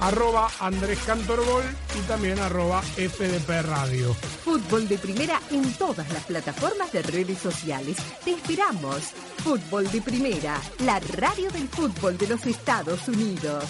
Arroba 0.00 0.48
Andrés 0.60 0.98
Cantorbol 1.06 1.64
y 1.98 2.00
también 2.08 2.38
arroba 2.38 2.82
FDP 2.82 3.62
Radio. 3.62 4.14
Fútbol 4.44 4.88
de 4.88 4.98
Primera 4.98 5.40
en 5.50 5.72
todas 5.74 6.10
las 6.12 6.24
plataformas 6.24 6.92
de 6.92 7.02
redes 7.02 7.38
sociales. 7.38 7.96
Te 8.24 8.32
esperamos. 8.32 9.12
Fútbol 9.44 9.90
de 9.90 10.00
Primera, 10.02 10.60
la 10.80 11.00
radio 11.00 11.50
del 11.50 11.68
fútbol 11.68 12.18
de 12.18 12.26
los 12.26 12.46
Estados 12.46 13.08
Unidos. 13.08 13.64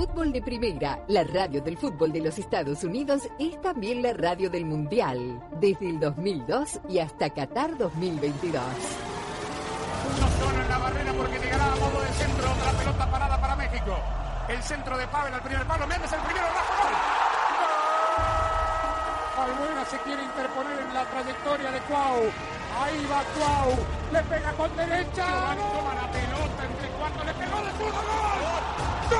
Fútbol 0.00 0.32
de 0.32 0.40
Primera, 0.40 1.04
la 1.08 1.24
radio 1.24 1.60
del 1.60 1.76
fútbol 1.76 2.10
de 2.10 2.20
los 2.20 2.38
Estados 2.38 2.84
Unidos, 2.84 3.28
es 3.38 3.60
también 3.60 4.02
la 4.02 4.14
radio 4.14 4.48
del 4.48 4.64
Mundial, 4.64 5.42
desde 5.60 5.90
el 5.90 6.00
2002 6.00 6.80
y 6.88 7.00
hasta 7.00 7.28
Qatar 7.28 7.76
2022. 7.76 8.62
No 10.18 10.28
zona 10.40 10.62
en 10.62 10.68
la 10.68 10.78
barrera 10.78 11.12
porque 11.12 11.38
llegará 11.38 11.64
a 11.72 11.76
modo 11.76 12.00
de 12.00 12.08
centro. 12.14 12.50
Otra 12.50 12.72
pelota 12.72 13.10
parada 13.10 13.40
para 13.40 13.56
México. 13.56 13.96
El 14.48 14.62
centro 14.62 14.96
de 14.98 15.06
Pavel 15.06 15.34
al 15.34 15.42
primer 15.42 15.66
palo. 15.66 15.86
Méndez 15.86 16.12
el 16.12 16.20
primero. 16.20 16.46
Rafa, 16.46 16.74
gol. 16.82 16.92
¡Gol! 19.36 19.50
Albuena 19.50 19.84
se 19.84 19.98
quiere 19.98 20.22
interponer 20.22 20.80
en 20.80 20.94
la 20.94 21.04
trayectoria 21.04 21.70
de 21.70 21.80
Cuau. 21.80 22.30
Ahí 22.82 23.06
va 23.06 23.22
Cuau. 23.36 23.78
Le 24.12 24.22
pega 24.24 24.52
con 24.52 24.76
derecha. 24.76 25.26
Giovanni 25.26 25.62
toma 25.72 25.94
la 25.94 26.10
pelota 26.10 26.64
entre 26.64 26.88
cuatro. 26.98 27.24
Le 27.24 27.34
pegó 27.34 27.56
de 27.62 27.70
zurdo. 27.78 28.00
¡Gol! 29.10 29.18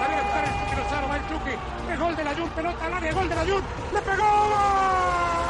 La 0.00 0.06
viene 0.06 0.20
a 0.20 0.24
buscar 0.24 0.44
el 0.44 0.50
Chucky 0.60 0.76
Lozano. 0.76 1.08
Va 1.08 1.16
el 1.16 1.28
Chucky. 1.28 1.54
El 1.90 1.98
gol 1.98 2.16
de 2.16 2.24
la 2.24 2.34
Jun. 2.34 2.50
Pelota 2.50 2.86
al 2.86 2.94
área. 2.94 3.12
Gol 3.12 3.28
de 3.28 3.34
la 3.34 3.42
Jun. 3.42 3.64
Le 3.92 4.00
pegó. 4.02 4.24
¡Gol! 4.24 5.49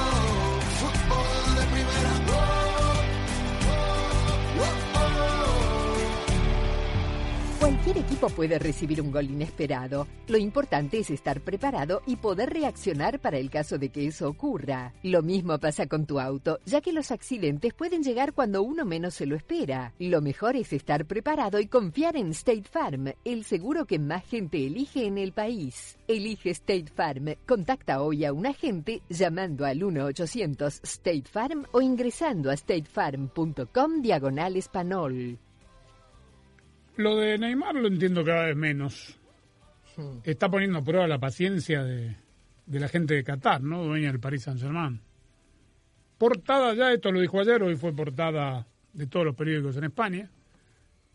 Cualquier 7.91 8.09
equipo 8.09 8.29
puede 8.29 8.57
recibir 8.57 9.01
un 9.01 9.11
gol 9.11 9.25
inesperado. 9.25 10.07
Lo 10.29 10.37
importante 10.37 10.99
es 10.99 11.09
estar 11.09 11.41
preparado 11.41 12.01
y 12.07 12.15
poder 12.15 12.49
reaccionar 12.49 13.19
para 13.19 13.37
el 13.37 13.49
caso 13.49 13.77
de 13.77 13.89
que 13.89 14.07
eso 14.07 14.29
ocurra. 14.29 14.93
Lo 15.03 15.21
mismo 15.21 15.59
pasa 15.59 15.87
con 15.87 16.05
tu 16.05 16.17
auto, 16.17 16.59
ya 16.65 16.79
que 16.79 16.93
los 16.93 17.11
accidentes 17.11 17.73
pueden 17.73 18.01
llegar 18.01 18.31
cuando 18.31 18.63
uno 18.63 18.85
menos 18.85 19.15
se 19.15 19.25
lo 19.25 19.35
espera. 19.35 19.93
Lo 19.99 20.21
mejor 20.21 20.55
es 20.55 20.71
estar 20.71 21.03
preparado 21.03 21.59
y 21.59 21.67
confiar 21.67 22.15
en 22.15 22.29
State 22.29 22.63
Farm, 22.71 23.11
el 23.25 23.43
seguro 23.43 23.85
que 23.85 23.99
más 23.99 24.23
gente 24.23 24.65
elige 24.65 25.05
en 25.05 25.17
el 25.17 25.33
país. 25.33 25.97
Elige 26.07 26.51
State 26.51 26.93
Farm. 26.95 27.35
Contacta 27.45 28.01
hoy 28.01 28.23
a 28.23 28.31
un 28.31 28.45
agente 28.45 29.01
llamando 29.09 29.65
al 29.65 29.81
1-800 29.81 30.79
State 30.83 31.25
Farm 31.29 31.65
o 31.73 31.81
ingresando 31.81 32.51
a 32.51 32.53
statefarm.com 32.55 34.01
diagonal 34.01 34.55
español. 34.55 35.39
Lo 36.97 37.15
de 37.17 37.37
Neymar 37.37 37.75
lo 37.75 37.87
entiendo 37.87 38.23
cada 38.23 38.45
vez 38.45 38.55
menos. 38.55 39.17
Está 40.23 40.49
poniendo 40.49 40.79
a 40.79 40.83
prueba 40.83 41.07
la 41.07 41.19
paciencia 41.19 41.83
de, 41.83 42.15
de 42.65 42.79
la 42.79 42.87
gente 42.87 43.13
de 43.15 43.23
Qatar, 43.23 43.61
¿no? 43.61 43.83
Dueña 43.83 44.07
del 44.11 44.19
Paris 44.19 44.43
Saint-Germain. 44.43 44.99
Portada 46.17 46.73
ya, 46.73 46.91
esto 46.91 47.11
lo 47.11 47.19
dijo 47.19 47.39
ayer, 47.39 47.61
hoy 47.63 47.75
fue 47.75 47.93
portada 47.93 48.67
de 48.93 49.07
todos 49.07 49.25
los 49.25 49.35
periódicos 49.35 49.75
en 49.77 49.85
España. 49.85 50.29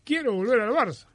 Quiero 0.03 0.33
volver 0.33 0.61
al 0.61 0.71
Barça. 0.71 1.07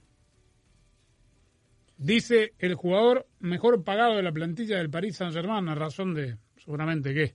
Dice 1.97 2.55
el 2.59 2.75
jugador 2.75 3.27
mejor 3.39 3.85
pagado 3.85 4.17
de 4.17 4.23
la 4.23 4.33
plantilla 4.33 4.79
del 4.79 4.91
Paris 4.91 5.17
Saint-Germain 5.17 5.69
a 5.69 5.75
razón 5.75 6.15
de, 6.15 6.37
seguramente, 6.57 7.15
¿qué? 7.15 7.35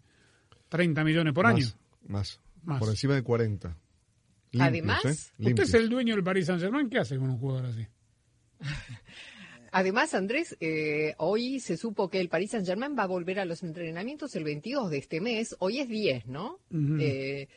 30 0.70 1.04
millones 1.04 1.34
por 1.34 1.46
Más, 1.46 1.56
año. 1.56 1.66
Más, 2.08 2.42
Más. 2.64 2.80
Por 2.80 2.90
encima 2.90 3.16
de 3.16 3.24
40. 3.24 3.78
Además, 4.60 5.06
¿eh? 5.06 5.50
Usted 5.50 5.64
es 5.64 5.74
el 5.74 5.90
dueño 5.90 6.16
del 6.16 6.24
Paris 6.24 6.48
Saint-Germain, 6.48 6.90
¿qué 6.90 7.00
hace 7.00 7.18
con 7.18 7.30
un 7.30 7.38
jugador 7.38 7.66
así? 7.66 7.86
Además, 9.72 10.14
Andrés, 10.14 10.58
eh, 10.60 11.14
hoy 11.18 11.60
se 11.60 11.78
supo 11.78 12.10
que 12.10 12.20
el 12.20 12.30
Paris 12.30 12.52
Saint 12.52 12.66
Germain 12.66 12.96
va 12.98 13.04
a 13.04 13.08
volver 13.08 13.40
a 13.40 13.46
los 13.46 13.64
entrenamientos 13.64 14.36
el 14.36 14.44
22 14.44 14.90
de 14.90 14.98
este 14.98 15.22
mes. 15.22 15.56
Hoy 15.60 15.80
es 15.80 15.90
10, 15.90 16.28
¿no? 16.28 16.60
Eh, 16.72 17.48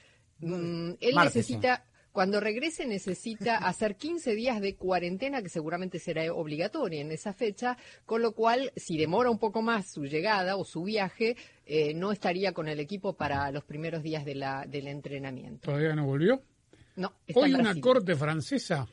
mm, 0.40 0.90
él 1.00 1.14
Martes, 1.14 1.36
necesita, 1.36 1.84
cuando 2.12 2.40
regrese, 2.40 2.86
necesita 2.86 3.56
hacer 3.66 3.96
15 3.96 4.34
días 4.34 4.60
de 4.60 4.74
cuarentena, 4.74 5.42
que 5.42 5.48
seguramente 5.48 5.98
será 5.98 6.32
obligatoria 6.34 7.00
en 7.00 7.12
esa 7.12 7.32
fecha, 7.32 7.78
con 8.04 8.22
lo 8.22 8.32
cual, 8.32 8.72
si 8.76 8.98
demora 8.98 9.30
un 9.30 9.38
poco 9.38 9.62
más 9.62 9.90
su 9.90 10.04
llegada 10.04 10.56
o 10.56 10.64
su 10.64 10.82
viaje, 10.82 11.36
eh, 11.64 11.94
no 11.94 12.12
estaría 12.12 12.52
con 12.52 12.68
el 12.68 12.80
equipo 12.80 13.14
para 13.14 13.50
los 13.52 13.64
primeros 13.64 14.02
días 14.02 14.24
de 14.24 14.34
la, 14.34 14.66
del 14.66 14.88
entrenamiento. 14.88 15.70
¿Todavía 15.70 15.94
no 15.94 16.04
volvió? 16.04 16.42
No, 17.00 17.12
está 17.26 17.40
Hoy 17.40 17.50
en 17.54 17.60
una 17.60 17.74
corte 17.80 18.14
francesa 18.16 18.86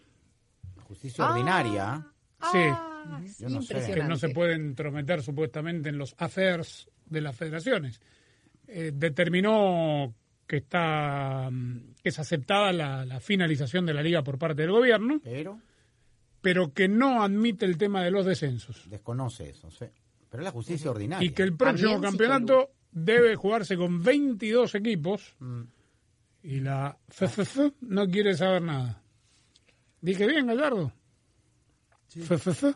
Justicia 0.88 1.30
ordinaria. 1.30 2.08
Sí. 2.52 2.58
Ah, 2.70 3.22
Yo 3.40 3.50
no 3.50 3.62
sé. 3.62 3.92
que 3.94 4.04
no 4.04 4.16
se 4.16 4.30
puede 4.30 4.54
entrometer 4.54 5.22
supuestamente 5.22 5.90
en 5.90 5.98
los 5.98 6.16
affairs 6.18 6.90
de 7.06 7.22
las 7.22 7.36
federaciones. 7.36 8.00
Eh, 8.68 8.92
determinó 8.94 10.14
que 10.46 10.58
está 10.58 11.50
mm, 11.52 11.96
que 12.02 12.10
es 12.10 12.20
aceptada 12.20 12.72
la, 12.72 13.06
la 13.06 13.20
finalización 13.20 13.86
de 13.86 13.94
la 13.94 14.02
liga 14.02 14.24
por 14.24 14.38
parte 14.38 14.62
del 14.62 14.72
gobierno, 14.72 15.20
Pero 15.24 15.60
pero 16.42 16.72
que 16.74 16.88
no 16.88 17.22
admite 17.24 17.66
el 17.66 17.78
tema 17.78 18.04
de 18.04 18.12
los 18.12 18.26
descensos 18.26 18.90
desconoce 18.90 19.50
eso, 19.50 19.70
sí. 19.72 19.86
Pero 20.30 20.42
es 20.44 20.46
la 20.46 20.52
justicia 20.52 20.92
ordinaria. 20.92 21.26
y 21.28 21.32
que 21.32 21.44
el 21.44 21.56
próximo 21.58 22.00
campeonato 22.00 22.70
debe 22.92 23.36
jugarse 23.36 23.76
con 23.76 24.02
22 24.04 24.76
equipos 24.76 25.36
Mm. 25.40 25.62
Y 26.44 26.60
la 26.60 26.98
FFF 27.10 27.60
no 27.82 28.08
quiere 28.08 28.36
saber 28.36 28.62
nada. 28.62 29.02
Dije 30.02 30.28
bien, 30.28 30.48
Gallardo. 30.48 30.92
FFF, 32.10 32.64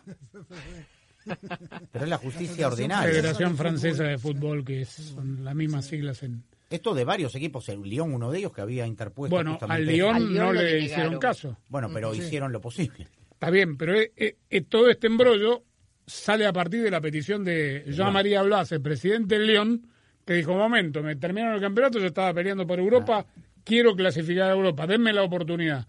Pero 1.92 2.06
es 2.06 2.10
la 2.10 2.18
justicia 2.18 2.68
ordinaria. 2.68 3.12
Federación 3.14 3.56
Francesa 3.56 4.04
de 4.04 4.18
Fútbol, 4.18 4.66
que 4.66 4.82
es- 4.82 4.90
son 4.90 5.44
las 5.44 5.56
mismas 5.56 5.86
siglas 5.86 6.24
en, 6.24 6.44
Esto 6.70 6.94
de 6.96 7.04
varios 7.06 7.36
equipos, 7.36 7.68
el 7.70 7.82
Lyon, 7.82 8.14
uno 8.14 8.32
de 8.32 8.40
ellos 8.40 8.54
que 8.54 8.62
había 8.62 8.88
interpuesto. 8.88 9.36
Bueno, 9.36 9.52
justamente- 9.52 9.82
al 9.84 9.88
Lyon, 9.96 10.16
Al 10.16 10.34
Lyon 10.34 10.46
no 10.46 10.54
le 10.54 10.80
hicieron 10.80 11.20
caso. 11.20 11.58
Bueno, 11.70 11.90
pero 11.94 12.14
hicieron 12.16 12.52
lo 12.52 12.60
posible. 12.62 13.08
Está 13.32 13.50
bien, 13.50 13.78
pero 13.78 13.96
eh, 14.00 14.12
eh, 14.16 14.38
eh, 14.50 14.62
todo 14.62 14.90
este 14.90 15.08
embrollo 15.08 15.64
sale 16.06 16.46
a 16.46 16.54
partir 16.54 16.82
de 16.82 16.92
la 16.92 17.02
petición 17.02 17.44
de 17.44 17.84
Jean-Marie 17.88 18.42
Blas, 18.44 18.72
el 18.72 18.82
presidente 18.82 19.38
del 19.38 19.48
Lyon, 19.48 19.88
que 20.26 20.34
dijo, 20.34 20.54
momento, 20.56 21.02
me 21.04 21.16
terminaron 21.16 21.56
el 21.56 21.62
campeonato, 21.62 22.00
yo 22.00 22.06
estaba 22.08 22.34
peleando 22.34 22.66
por 22.66 22.80
Europa, 22.80 23.26
quiero 23.64 23.96
clasificar 23.96 24.50
a 24.50 24.54
Europa, 24.54 24.88
denme 24.88 25.14
la 25.14 25.24
oportunidad. 25.24 25.88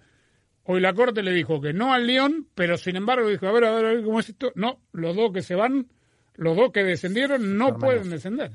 Hoy 0.64 0.80
la 0.80 0.92
Corte 0.94 1.22
le 1.22 1.32
dijo 1.32 1.60
que 1.60 1.72
no 1.72 1.92
al 1.92 2.06
Lyon, 2.06 2.46
pero 2.54 2.76
sin 2.76 2.96
embargo 2.96 3.28
dijo, 3.28 3.46
a 3.48 3.52
ver, 3.52 3.64
a 3.64 3.74
ver, 3.74 3.84
a 3.84 3.88
ver, 3.94 4.04
¿cómo 4.04 4.20
es 4.20 4.28
esto? 4.28 4.52
No, 4.54 4.80
los 4.92 5.16
dos 5.16 5.32
que 5.32 5.42
se 5.42 5.54
van, 5.56 5.88
los 6.34 6.56
dos 6.56 6.70
que 6.72 6.84
descendieron 6.84 7.56
no 7.58 7.68
Hermanos. 7.68 7.80
pueden 7.80 8.10
descender. 8.10 8.52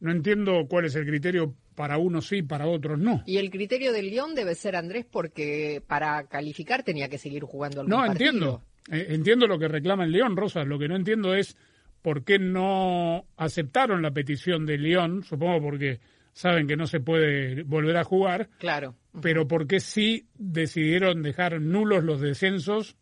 No 0.00 0.10
entiendo 0.12 0.66
cuál 0.68 0.84
es 0.84 0.94
el 0.94 1.06
criterio 1.06 1.54
para 1.74 1.96
unos 1.98 2.26
sí, 2.26 2.42
para 2.42 2.66
otros 2.66 2.98
no. 2.98 3.22
Y 3.26 3.38
el 3.38 3.50
criterio 3.50 3.92
del 3.92 4.10
Lyon 4.10 4.34
debe 4.34 4.54
ser, 4.54 4.76
Andrés, 4.76 5.06
porque 5.10 5.82
para 5.86 6.24
calificar 6.24 6.82
tenía 6.82 7.08
que 7.08 7.18
seguir 7.18 7.42
jugando 7.44 7.80
algún 7.80 7.90
No, 7.90 8.06
partido. 8.06 8.12
entiendo. 8.30 8.62
Eh, 8.90 9.06
entiendo 9.10 9.46
lo 9.46 9.58
que 9.58 9.68
reclama 9.68 10.04
el 10.04 10.12
León, 10.12 10.36
Rosa. 10.36 10.64
Lo 10.64 10.78
que 10.78 10.88
no 10.88 10.96
entiendo 10.96 11.34
es 11.34 11.56
por 12.02 12.24
qué 12.24 12.38
no 12.38 13.26
aceptaron 13.36 14.02
la 14.02 14.10
petición 14.10 14.66
del 14.66 14.82
León, 14.82 15.22
supongo 15.22 15.62
porque 15.62 16.00
saben 16.32 16.66
que 16.66 16.76
no 16.76 16.86
se 16.86 17.00
puede 17.00 17.62
volver 17.62 17.96
a 17.96 18.04
jugar, 18.04 18.48
Claro. 18.58 18.94
pero 19.20 19.46
por 19.46 19.66
qué 19.66 19.80
sí 19.80 20.26
decidieron 20.34 21.22
dejar 21.22 21.60
nulos 21.60 22.04
los 22.04 22.20
descensos 22.20 22.96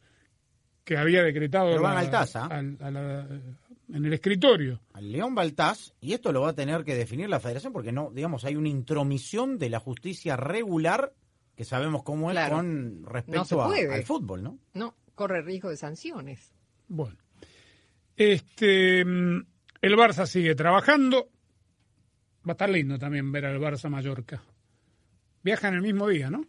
que 0.84 0.96
había 0.96 1.22
decretado 1.22 1.70
Pero 1.70 1.82
van 1.82 1.96
a 1.98 2.90
la- 2.90 3.26
en 3.92 4.04
el 4.04 4.12
escritorio. 4.12 4.80
Al 4.92 5.10
León 5.12 5.34
Baltás, 5.34 5.94
y 6.00 6.12
esto 6.12 6.32
lo 6.32 6.42
va 6.42 6.50
a 6.50 6.54
tener 6.54 6.84
que 6.84 6.94
definir 6.94 7.28
la 7.28 7.40
federación 7.40 7.72
porque 7.72 7.92
no, 7.92 8.10
digamos, 8.12 8.44
hay 8.44 8.56
una 8.56 8.68
intromisión 8.68 9.58
de 9.58 9.68
la 9.70 9.80
justicia 9.80 10.36
regular 10.36 11.12
que 11.56 11.64
sabemos 11.64 12.02
cómo 12.04 12.30
es 12.30 12.34
Claro. 12.34 12.56
con 12.56 13.02
No 13.02 13.08
respecto 13.08 13.60
a- 13.62 13.74
al 13.94 14.04
fútbol, 14.04 14.42
¿no? 14.42 14.58
No, 14.74 14.94
corre 15.14 15.42
riesgo 15.42 15.70
de 15.70 15.76
sanciones. 15.76 16.52
Bueno. 16.88 17.16
Este, 18.16 19.04
mm, 19.04 19.44
el 19.82 19.96
Barça 19.96 20.26
sigue 20.26 20.54
trabajando. 20.54 21.28
Va 22.46 22.52
a 22.52 22.52
estar 22.52 22.70
lindo 22.70 22.98
también 22.98 23.30
ver 23.32 23.44
al 23.46 23.58
Barça 23.58 23.88
Mallorca. 23.90 24.42
Viajan 25.42 25.74
el 25.74 25.82
mismo 25.82 26.08
día, 26.08 26.30
¿no? 26.30 26.44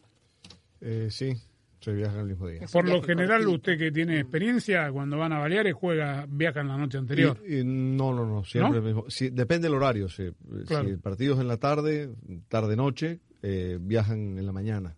Eh, 0.82 1.08
sí, 1.12 1.34
se 1.80 1.94
viajan 1.94 2.20
el 2.22 2.26
mismo 2.28 2.48
día. 2.48 2.62
Por 2.72 2.88
lo 2.88 3.02
general, 3.04 3.48
usted 3.48 3.78
que 3.78 3.92
tiene 3.92 4.20
experiencia, 4.20 4.92
cuando 4.92 5.18
van 5.18 5.34
a 5.34 5.40
Baleares, 5.40 5.74
juega, 5.74 6.26
viajan 6.30 6.68
la 6.68 6.78
noche 6.78 6.98
anterior. 6.98 7.38
Y- 7.48 7.60
y 7.60 7.64
no, 7.64 8.14
no, 8.14 8.26
no, 8.26 8.44
siempre 8.44 8.72
¿No? 8.74 8.78
el 8.78 8.84
mismo. 8.84 9.10
Sí, 9.10 9.30
depende 9.30 9.68
del 9.68 9.76
horario. 9.76 10.10
sí. 10.10 10.30
Claro. 10.68 10.86
Si 10.86 10.92
el 10.92 11.00
partido 11.00 11.36
es 11.36 11.40
en 11.42 11.48
la 11.48 11.58
tarde, 11.58 12.10
tarde-noche, 12.48 13.20
eh, 13.44 13.78
viajan 13.82 14.38
en 14.38 14.46
la 14.46 14.52
mañana 14.52 14.96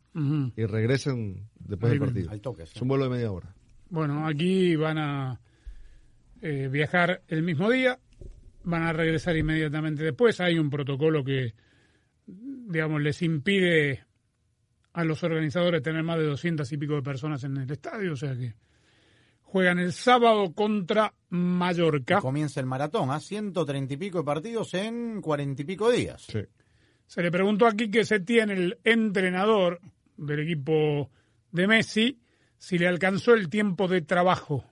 y 0.55 0.65
regresan 0.65 1.49
después 1.59 1.91
Ahí 1.91 1.97
del 1.99 2.07
partido. 2.07 2.31
al 2.31 2.41
toque, 2.41 2.65
sí. 2.65 2.73
Es 2.75 2.81
un 2.81 2.87
vuelo 2.87 3.05
de 3.05 3.09
media 3.09 3.31
hora. 3.31 3.53
Bueno, 3.89 4.27
aquí 4.27 4.75
van 4.75 4.97
a 4.99 5.39
eh, 6.41 6.67
viajar 6.71 7.21
el 7.27 7.41
mismo 7.43 7.69
día, 7.69 7.99
van 8.63 8.83
a 8.83 8.93
regresar 8.93 9.35
inmediatamente 9.37 10.03
después. 10.03 10.39
Hay 10.41 10.57
un 10.57 10.69
protocolo 10.69 11.23
que, 11.23 11.53
digamos, 12.25 13.01
les 13.01 13.21
impide 13.21 14.05
a 14.93 15.03
los 15.03 15.23
organizadores 15.23 15.81
tener 15.81 16.03
más 16.03 16.17
de 16.17 16.25
200 16.25 16.71
y 16.71 16.77
pico 16.77 16.95
de 16.95 17.01
personas 17.01 17.43
en 17.43 17.57
el 17.57 17.71
estadio, 17.71 18.13
o 18.13 18.15
sea 18.15 18.35
que 18.35 18.53
juegan 19.41 19.79
el 19.79 19.93
sábado 19.93 20.53
contra 20.53 21.13
Mallorca. 21.29 22.19
Comienza 22.19 22.59
el 22.59 22.65
maratón, 22.65 23.11
a 23.11 23.19
130 23.19 23.93
y 23.93 23.97
pico 23.97 24.19
de 24.19 24.23
partidos 24.23 24.73
en 24.73 25.21
40 25.21 25.61
y 25.61 25.65
pico 25.65 25.91
días. 25.91 26.23
Sí. 26.23 26.39
Se 27.05 27.21
le 27.21 27.31
preguntó 27.31 27.67
aquí 27.67 27.91
que 27.91 28.05
se 28.05 28.19
tiene 28.19 28.53
el 28.53 28.79
entrenador 28.83 29.79
del 30.17 30.39
equipo 30.39 31.11
de 31.51 31.67
Messi 31.67 32.19
si 32.57 32.77
le 32.77 32.87
alcanzó 32.87 33.33
el 33.33 33.49
tiempo 33.49 33.87
de 33.87 34.01
trabajo. 34.01 34.65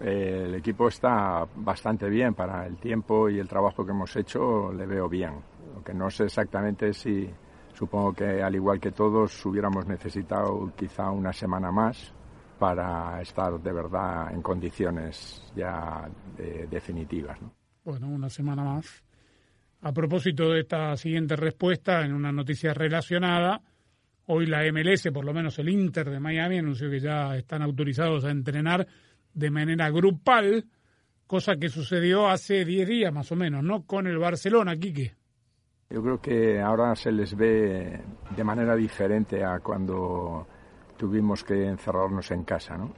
El 0.00 0.54
equipo 0.54 0.88
está 0.88 1.46
bastante 1.56 2.08
bien 2.08 2.34
para 2.34 2.66
el 2.66 2.76
tiempo 2.76 3.28
y 3.28 3.38
el 3.38 3.48
trabajo 3.48 3.84
que 3.84 3.92
hemos 3.92 4.14
hecho, 4.16 4.72
le 4.72 4.86
veo 4.86 5.08
bien. 5.08 5.34
Lo 5.74 5.82
que 5.84 5.94
no 5.94 6.10
sé 6.10 6.24
exactamente 6.24 6.92
si, 6.92 7.28
supongo 7.72 8.12
que 8.12 8.42
al 8.42 8.54
igual 8.54 8.80
que 8.80 8.90
todos, 8.90 9.44
hubiéramos 9.46 9.86
necesitado 9.86 10.72
quizá 10.76 11.10
una 11.10 11.32
semana 11.32 11.70
más 11.70 12.12
para 12.58 13.20
estar 13.20 13.60
de 13.60 13.72
verdad 13.72 14.32
en 14.32 14.42
condiciones 14.42 15.52
ya 15.54 16.08
eh, 16.38 16.66
definitivas. 16.70 17.40
¿no? 17.40 17.52
Bueno, 17.84 18.08
una 18.08 18.28
semana 18.28 18.64
más. 18.64 19.04
A 19.82 19.92
propósito 19.92 20.50
de 20.50 20.60
esta 20.60 20.96
siguiente 20.96 21.36
respuesta, 21.36 22.04
en 22.04 22.14
una 22.14 22.32
noticia 22.32 22.72
relacionada, 22.74 23.60
hoy 24.26 24.46
la 24.46 24.62
MLS, 24.72 25.08
por 25.12 25.24
lo 25.24 25.32
menos 25.32 25.58
el 25.58 25.68
Inter 25.68 26.10
de 26.10 26.18
Miami, 26.18 26.58
anunció 26.58 26.90
que 26.90 26.98
ya 26.98 27.36
están 27.36 27.62
autorizados 27.62 28.24
a 28.24 28.30
entrenar 28.30 28.86
de 29.36 29.50
manera 29.50 29.90
grupal, 29.90 30.64
cosa 31.26 31.56
que 31.56 31.68
sucedió 31.68 32.28
hace 32.28 32.64
10 32.64 32.88
días 32.88 33.12
más 33.12 33.30
o 33.30 33.36
menos, 33.36 33.62
¿no? 33.62 33.84
Con 33.84 34.06
el 34.06 34.18
Barcelona, 34.18 34.76
Quique. 34.76 35.14
Yo 35.90 36.02
creo 36.02 36.20
que 36.20 36.60
ahora 36.60 36.96
se 36.96 37.12
les 37.12 37.36
ve 37.36 38.00
de 38.34 38.44
manera 38.44 38.74
diferente 38.74 39.44
a 39.44 39.60
cuando 39.60 40.46
tuvimos 40.96 41.44
que 41.44 41.66
encerrarnos 41.66 42.30
en 42.30 42.44
casa, 42.44 42.76
¿no? 42.78 42.92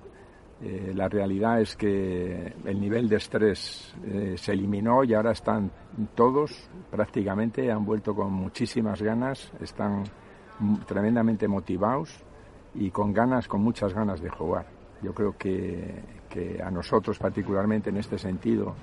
Eh, 0.61 0.93
la 0.95 1.09
realidad 1.09 1.61
es 1.61 1.77
que 1.77 2.55
el 2.65 2.81
nivel 2.81 3.09
de 3.09 3.17
estrés 3.17 3.95
eh, 4.05 4.35
se 4.37 4.53
eliminó 4.53 5.05
y 5.05 5.15
ahora 5.15 5.33
están 5.33 5.71
todos 6.15 6.71
prácticamente, 6.91 7.71
han 7.71 7.85
vuelto 7.85 8.15
con 8.15 8.33
muchísimas 8.33 9.03
ganas, 9.03 9.53
están 9.61 10.05
tremendamente 10.87 11.47
motivados 11.47 12.25
y 12.75 12.91
con 12.91 13.13
ganas, 13.13 13.47
con 13.47 13.61
muchas 13.61 13.93
ganas 13.93 14.21
de 14.21 14.31
jugar. 14.31 14.67
Yo 15.03 15.15
creo 15.15 15.37
que, 15.39 16.03
que 16.29 16.61
a 16.63 16.71
nosotros 16.71 17.19
particularmente 17.19 17.91
en 17.91 17.97
este 17.97 18.19
sentido 18.19 18.75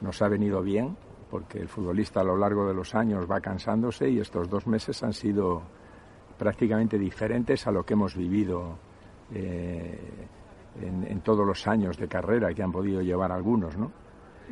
nos 0.00 0.20
ha 0.22 0.28
venido 0.28 0.62
bien 0.62 0.96
porque 1.30 1.58
el 1.58 1.68
futbolista 1.68 2.20
a 2.20 2.24
lo 2.24 2.36
largo 2.36 2.66
de 2.66 2.74
los 2.74 2.94
años 2.94 3.26
va 3.30 3.40
cansándose 3.40 4.08
y 4.08 4.20
estos 4.20 4.48
dos 4.48 4.66
meses 4.66 5.02
han 5.02 5.12
sido 5.12 5.62
prácticamente 6.38 6.98
diferentes 6.98 7.66
a 7.66 7.72
lo 7.72 7.84
que 7.84 7.94
hemos 7.94 8.14
vivido 8.16 8.78
eh, 9.32 9.98
en, 10.80 11.20
todos 11.22 11.46
los 11.46 11.66
años 11.66 11.96
de 11.96 12.06
carrera 12.06 12.52
que 12.52 12.62
han 12.62 12.70
podido 12.70 13.00
llevar 13.00 13.32
algunos, 13.32 13.76
¿no? 13.76 13.90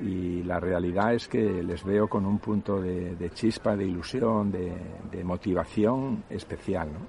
Y 0.03 0.43
la 0.43 0.59
realidad 0.59 1.15
es 1.15 1.29
que 1.29 1.63
les 1.63 1.85
veo 1.85 2.09
con 2.09 2.27
un 2.27 2.39
punto 2.39 2.81
de, 2.81 3.15
de 3.15 3.31
chispa, 3.31 3.77
de 3.77 3.85
ilusión, 3.85 4.51
de, 4.51 4.75
de 5.13 5.23
motivación 5.23 6.25
especial, 6.31 6.93
¿no? 6.93 7.07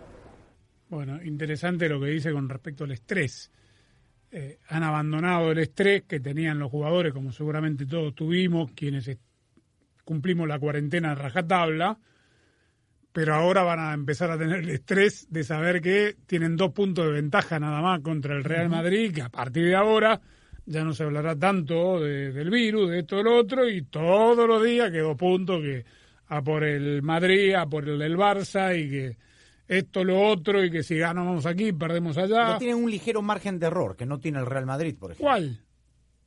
Bueno, 0.89 1.23
interesante 1.23 1.89
lo 1.89 1.99
que 1.99 2.07
dice 2.07 2.31
con 2.31 2.47
respecto 2.47 2.83
al 2.83 2.91
estrés. 2.91 3.51
Eh, 4.37 4.59
han 4.67 4.83
abandonado 4.83 5.53
el 5.53 5.59
estrés 5.59 6.03
que 6.03 6.19
tenían 6.19 6.59
los 6.59 6.69
jugadores, 6.69 7.13
como 7.13 7.31
seguramente 7.31 7.85
todos 7.85 8.13
tuvimos, 8.13 8.69
quienes 8.75 9.09
cumplimos 10.03 10.45
la 10.45 10.59
cuarentena 10.59 11.13
a 11.13 11.15
rajatabla, 11.15 11.97
pero 13.13 13.33
ahora 13.33 13.63
van 13.63 13.79
a 13.79 13.93
empezar 13.93 14.29
a 14.31 14.37
tener 14.37 14.59
el 14.59 14.69
estrés 14.71 15.25
de 15.31 15.45
saber 15.45 15.79
que 15.81 16.17
tienen 16.27 16.57
dos 16.57 16.71
puntos 16.73 17.05
de 17.05 17.13
ventaja 17.13 17.59
nada 17.61 17.81
más 17.81 18.01
contra 18.01 18.35
el 18.35 18.43
Real 18.43 18.67
Madrid, 18.67 19.13
que 19.13 19.21
a 19.21 19.29
partir 19.29 19.63
de 19.67 19.75
ahora 19.75 20.19
ya 20.65 20.83
no 20.83 20.93
se 20.93 21.03
hablará 21.03 21.33
tanto 21.39 22.01
de- 22.01 22.33
del 22.33 22.49
virus, 22.49 22.89
de 22.89 22.99
esto, 22.99 23.15
del 23.15 23.27
otro, 23.27 23.69
y 23.69 23.83
todos 23.83 24.45
los 24.45 24.61
días 24.65 24.91
que 24.91 24.99
dos 24.99 25.15
puntos 25.15 25.61
que 25.61 25.85
a 26.27 26.41
por 26.41 26.65
el 26.65 27.01
Madrid, 27.03 27.53
a 27.53 27.65
por 27.67 27.87
el 27.87 27.99
del 27.99 28.17
Barça, 28.17 28.77
y 28.77 28.89
que 28.89 29.17
esto, 29.67 30.03
lo 30.03 30.21
otro, 30.21 30.63
y 30.63 30.69
que 30.69 30.83
si 30.83 30.97
ganamos 30.97 31.45
aquí, 31.45 31.73
perdemos 31.73 32.17
allá. 32.17 32.45
Pero 32.45 32.57
tiene 32.57 32.75
un 32.75 32.89
ligero 32.89 33.21
margen 33.21 33.59
de 33.59 33.67
error 33.67 33.95
que 33.95 34.05
no 34.05 34.19
tiene 34.19 34.39
el 34.39 34.45
Real 34.45 34.65
Madrid, 34.65 34.95
por 34.99 35.11
ejemplo. 35.11 35.25
¿Cuál? 35.25 35.59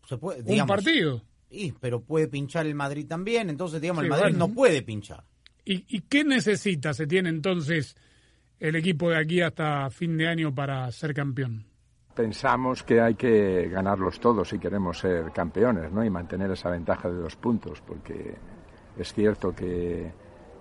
Se 0.07 0.17
puede, 0.17 0.61
Un 0.61 0.67
partido. 0.67 1.23
Y, 1.51 1.73
pero 1.73 2.01
puede 2.03 2.29
pinchar 2.29 2.67
el 2.67 2.75
Madrid 2.75 3.07
también, 3.07 3.49
entonces 3.49 3.81
digamos 3.81 4.03
Sí, 4.03 4.07
el 4.07 4.11
Madrid 4.11 4.35
bueno. 4.35 4.49
no 4.49 4.55
puede 4.55 4.83
pinchar. 4.83 5.25
¿Y, 5.65 5.85
¿Y 5.89 6.01
qué 6.03 6.25
necesita, 6.25 6.93
se 6.95 7.07
tiene 7.07 7.29
entonces 7.29 7.97
el 8.59 8.77
equipo 8.77 9.11
de 9.11 9.19
aquí 9.19 9.41
hasta 9.41 9.89
fin 9.91 10.17
de 10.17 10.27
año 10.29 10.55
para 10.55 10.91
ser 10.93 11.15
campeón? 11.15 11.65
Pensamos 12.15 12.83
que 12.83 13.01
hay 13.01 13.15
que 13.15 13.69
ganarlos 13.69 14.19
todos 14.19 14.49
si 14.49 14.59
queremos 14.59 14.99
ser 14.99 15.31
campeones, 15.33 15.93
¿no? 15.93 16.05
Y 16.05 16.11
mantener 16.11 16.51
esa 16.51 16.69
ventaja 16.69 17.09
de 17.09 17.17
dos 17.17 17.37
puntos, 17.37 17.81
porque 17.81 18.35
es 18.99 19.13
cierto 19.13 19.55
que, 19.55 20.11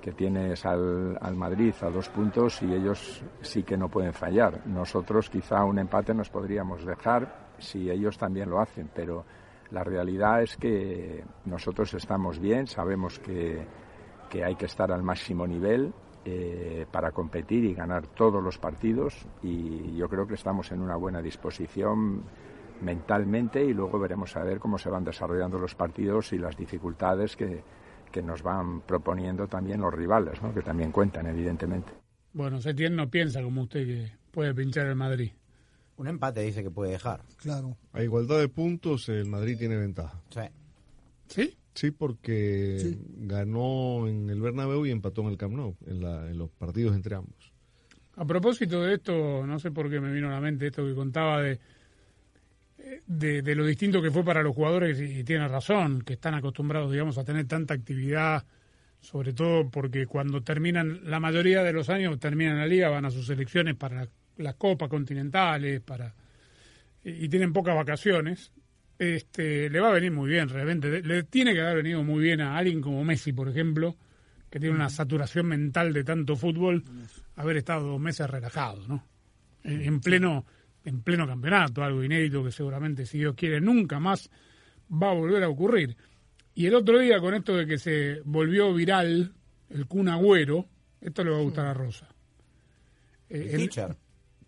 que 0.07 0.13
tienes 0.13 0.65
al, 0.65 1.17
al 1.19 1.35
Madrid 1.35 1.73
a 1.81 1.89
dos 1.89 2.07
puntos 2.07 2.61
y 2.61 2.73
ellos 2.73 3.21
sí 3.41 3.63
que 3.63 3.75
no 3.75 3.89
pueden 3.89 4.13
fallar. 4.13 4.65
Nosotros 4.65 5.29
quizá 5.29 5.65
un 5.65 5.79
empate 5.79 6.13
nos 6.13 6.29
podríamos 6.29 6.85
dejar 6.85 7.49
si 7.57 7.91
ellos 7.91 8.17
también 8.17 8.49
lo 8.49 8.61
hacen, 8.61 8.89
pero 8.95 9.25
la 9.69 9.83
realidad 9.83 10.43
es 10.43 10.55
que 10.55 11.25
nosotros 11.43 11.93
estamos 11.93 12.39
bien, 12.39 12.67
sabemos 12.67 13.19
que, 13.19 13.67
que 14.29 14.45
hay 14.45 14.55
que 14.55 14.67
estar 14.67 14.93
al 14.93 15.03
máximo 15.03 15.45
nivel 15.45 15.93
eh, 16.23 16.85
para 16.89 17.11
competir 17.11 17.65
y 17.65 17.73
ganar 17.73 18.07
todos 18.07 18.41
los 18.41 18.57
partidos 18.57 19.27
y 19.43 19.93
yo 19.97 20.07
creo 20.07 20.25
que 20.25 20.35
estamos 20.35 20.71
en 20.71 20.81
una 20.81 20.95
buena 20.95 21.21
disposición 21.21 22.23
mentalmente 22.79 23.61
y 23.61 23.73
luego 23.73 23.99
veremos 23.99 24.37
a 24.37 24.43
ver 24.45 24.59
cómo 24.59 24.77
se 24.77 24.89
van 24.89 25.03
desarrollando 25.03 25.59
los 25.59 25.75
partidos 25.75 26.31
y 26.31 26.37
las 26.37 26.55
dificultades 26.55 27.35
que, 27.35 27.61
que 28.17 28.23
nos 28.23 28.41
van 28.41 28.81
proponiendo 28.81 29.47
también 29.47 29.81
los 29.81 29.93
rivales, 29.93 30.41
¿no? 30.41 30.53
que 30.53 30.61
también 30.61 30.91
cuentan 30.91 31.27
evidentemente. 31.27 31.91
Bueno, 32.33 32.59
Setién 32.61 32.95
no 32.95 33.09
piensa 33.09 33.41
como 33.43 33.61
usted 33.63 33.85
que 33.85 34.11
puede 34.31 34.53
pinchar 34.55 34.87
el 34.87 34.95
Madrid. 34.95 35.31
Un 35.97 36.07
empate 36.07 36.41
dice 36.41 36.63
que 36.63 36.71
puede 36.71 36.91
dejar. 36.91 37.21
Claro. 37.37 37.75
A 37.93 38.01
igualdad 38.03 38.39
de 38.39 38.49
puntos, 38.49 39.07
el 39.09 39.25
Madrid 39.25 39.57
tiene 39.57 39.75
ventaja. 39.77 40.19
Sí. 40.29 40.41
¿Sí? 41.27 41.57
Sí, 41.73 41.91
porque 41.91 42.77
Sí. 42.79 42.99
ganó 43.17 44.07
en 44.07 44.29
el 44.29 44.41
Bernabéu 44.41 44.85
y 44.85 44.91
empató 44.91 45.21
en 45.21 45.27
el 45.29 45.37
Camp 45.37 45.53
Nou, 45.55 45.75
en, 45.85 46.01
la- 46.01 46.27
en 46.29 46.37
los 46.37 46.49
partidos 46.51 46.95
entre 46.95 47.15
ambos. 47.15 47.51
A 48.15 48.25
propósito 48.25 48.81
de 48.81 48.95
esto, 48.95 49.45
no 49.45 49.59
sé 49.59 49.69
por 49.71 49.89
qué 49.91 49.99
me 49.99 50.11
vino 50.11 50.27
a 50.27 50.31
la 50.31 50.41
mente 50.41 50.67
esto 50.67 50.83
que 50.85 50.95
contaba 50.95 51.41
de, 51.41 51.59
de, 53.05 53.41
de 53.41 53.55
lo 53.55 53.65
distinto 53.65 54.01
que 54.01 54.11
fue 54.11 54.23
para 54.23 54.41
los 54.43 54.55
jugadores, 54.55 54.99
y, 54.99 55.19
y 55.19 55.23
tiene 55.23 55.47
razón, 55.47 56.01
que 56.01 56.13
están 56.13 56.33
acostumbrados, 56.33 56.91
digamos, 56.91 57.17
a 57.17 57.23
tener 57.23 57.45
tanta 57.47 57.73
actividad, 57.73 58.43
sobre 58.99 59.33
todo 59.33 59.69
porque 59.69 60.05
cuando 60.05 60.41
terminan, 60.41 61.01
la 61.03 61.19
mayoría 61.19 61.63
de 61.63 61.73
los 61.73 61.89
años 61.89 62.19
terminan 62.19 62.57
la 62.57 62.67
liga, 62.67 62.89
van 62.89 63.05
a 63.05 63.11
sus 63.11 63.27
selecciones 63.27 63.75
para 63.75 64.07
las 64.37 64.55
copas 64.55 64.89
continentales, 64.89 65.81
para 65.81 66.13
y, 67.03 67.25
y 67.25 67.29
tienen 67.29 67.53
pocas 67.53 67.75
vacaciones. 67.75 68.51
Este, 68.99 69.69
le 69.69 69.79
va 69.79 69.89
a 69.89 69.93
venir 69.93 70.11
muy 70.11 70.29
bien, 70.29 70.49
realmente. 70.49 70.89
Le- 70.89 71.01
Le 71.01 71.23
tiene 71.23 71.53
que 71.53 71.61
haber 71.61 71.77
venido 71.77 72.03
muy 72.03 72.23
bien 72.23 72.41
a 72.41 72.57
alguien 72.57 72.81
como 72.81 73.03
Messi, 73.03 73.31
por 73.31 73.47
ejemplo, 73.47 73.95
que 74.49 74.59
tiene 74.59 74.73
una 74.75 74.89
saturación 74.89 75.45
mental 75.45 75.93
de 75.93 76.03
tanto 76.03 76.35
fútbol, 76.35 76.83
haber 77.35 77.57
estado 77.57 77.87
dos 77.87 77.99
meses 77.99 78.27
relajado, 78.29 78.87
¿no? 78.87 79.03
En, 79.63 79.81
en 79.81 79.99
pleno 79.99 80.45
en 80.87 81.01
pleno 81.01 81.27
campeonato, 81.27 81.83
algo 81.83 82.03
inédito 82.03 82.43
que 82.43 82.51
seguramente, 82.51 83.05
si 83.05 83.17
Dios 83.17 83.35
quiere, 83.35 83.59
nunca 83.59 83.99
más 83.99 84.29
va 84.91 85.11
a 85.11 85.13
volver 85.13 85.43
a 85.43 85.49
ocurrir. 85.49 85.97
Y 86.55 86.65
el 86.65 86.75
otro 86.75 86.97
día, 86.99 87.19
con 87.19 87.33
esto 87.33 87.55
de 87.55 87.67
que 87.67 87.77
se 87.77 88.21
volvió 88.23 88.73
viral 88.73 89.33
el 89.69 89.85
Kun 89.85 90.07
Agüero, 90.07 90.65
esto 91.01 91.23
le 91.23 91.31
va 91.31 91.37
a 91.39 91.41
gustar 91.41 91.65
a 91.67 91.73
Rosa. 91.73 92.07
Eh, 93.29 93.49
El 93.51 93.57
teacher. 93.69 93.95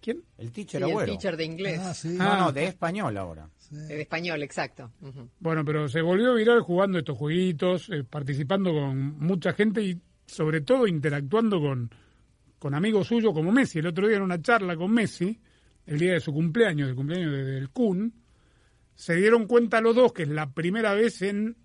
¿Quién? 0.02 0.24
El 0.38 0.52
teacher 0.52 0.80
Sí, 0.82 0.86
el 0.88 0.92
Agüero. 0.92 1.12
teacher 1.12 1.36
de 1.38 1.44
inglés. 1.46 1.80
Ah, 1.84 1.94
sí. 1.94 2.08
No, 2.10 2.38
no, 2.38 2.52
de 2.54 2.66
español 2.66 3.18
ahora. 3.18 3.50
De 3.70 4.02
español, 4.02 4.42
exacto. 4.42 4.92
Bueno, 5.40 5.64
pero 5.66 5.88
se 5.90 6.02
volvió 6.02 6.34
viral 6.36 6.62
jugando 6.62 6.98
estos 6.98 7.18
jueguitos, 7.18 7.90
eh, 7.90 8.04
participando 8.10 8.72
con 8.72 9.20
mucha 9.20 9.52
gente 9.54 9.84
y 9.84 10.00
sobre 10.26 10.62
todo 10.62 10.88
interactuando 10.88 11.60
con, 11.60 11.92
con 12.58 12.74
amigos 12.74 13.08
suyos 13.08 13.34
como 13.34 13.52
Messi. 13.52 13.80
El 13.80 13.88
otro 13.88 14.08
día 14.08 14.18
en 14.18 14.24
una 14.24 14.42
charla 14.42 14.76
con 14.78 14.92
Messi, 14.92 15.38
el 15.90 16.00
día 16.00 16.14
de 16.14 16.20
su 16.20 16.32
cumpleaños, 16.34 16.88
del 16.88 16.96
cumpleaños 16.96 17.32
de- 17.32 17.44
del 17.46 17.70
Kun, 17.70 18.14
se 18.96 19.16
dieron 19.16 19.48
cuenta 19.48 19.82
los 19.82 19.96
dos 19.96 20.14
que 20.14 20.24
es 20.24 20.30
la 20.30 20.52
primera 20.52 20.94
vez 20.94 21.22
en 21.22 21.56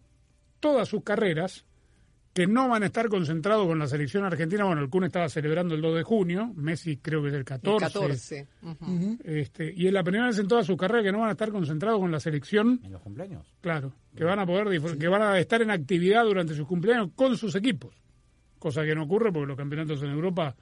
todas 0.60 0.88
sus 0.88 1.02
carreras 1.02 1.64
que 2.32 2.46
no 2.48 2.68
van 2.68 2.82
a 2.82 2.86
estar 2.86 3.08
concentrados 3.08 3.64
con 3.66 3.78
la 3.78 3.86
selección 3.86 4.24
argentina. 4.24 4.64
Bueno, 4.64 4.82
el 4.82 4.88
Kun 4.90 5.04
estaba 5.04 5.28
celebrando 5.28 5.74
el 5.76 5.80
2 5.82 5.94
de 5.96 6.02
junio, 6.02 6.52
Messi 6.56 6.96
creo 6.96 7.22
que 7.22 7.28
es 7.28 7.34
el 7.34 7.40
El 7.40 7.44
14. 7.44 7.84
14. 7.86 8.48
ujú. 8.62 9.18
Este, 9.22 9.72
y 9.76 9.86
es 9.86 9.92
la 9.92 10.02
primera 10.02 10.26
vez 10.26 10.38
en 10.40 10.48
toda 10.48 10.64
su 10.64 10.76
carrera 10.76 11.02
que 11.04 11.12
no 11.12 11.20
van 11.20 11.28
a 11.28 11.32
estar 11.32 11.50
concentrados 11.52 12.00
con 12.00 12.10
la 12.10 12.18
selección 12.18 12.80
En 12.82 12.90
los 12.92 13.02
cumpleaños. 13.02 13.46
Claro, 13.60 13.92
que 14.16 14.24
van 14.24 14.40
a 14.40 14.46
poder 14.46 14.80
que 14.98 15.06
van 15.08 15.22
a 15.22 15.38
estar 15.38 15.62
en 15.62 15.70
actividad 15.70 16.24
durante 16.24 16.54
sus 16.54 16.66
cumpleaños 16.66 17.10
con 17.14 17.36
sus 17.36 17.54
equipos, 17.54 17.94
cosa 18.58 18.84
que 18.84 18.94
no 18.96 19.04
ocurre 19.04 19.30
porque 19.32 19.46
los 19.48 19.56
campeonatos 19.56 20.02
en 20.02 20.10
Europa 20.10 20.56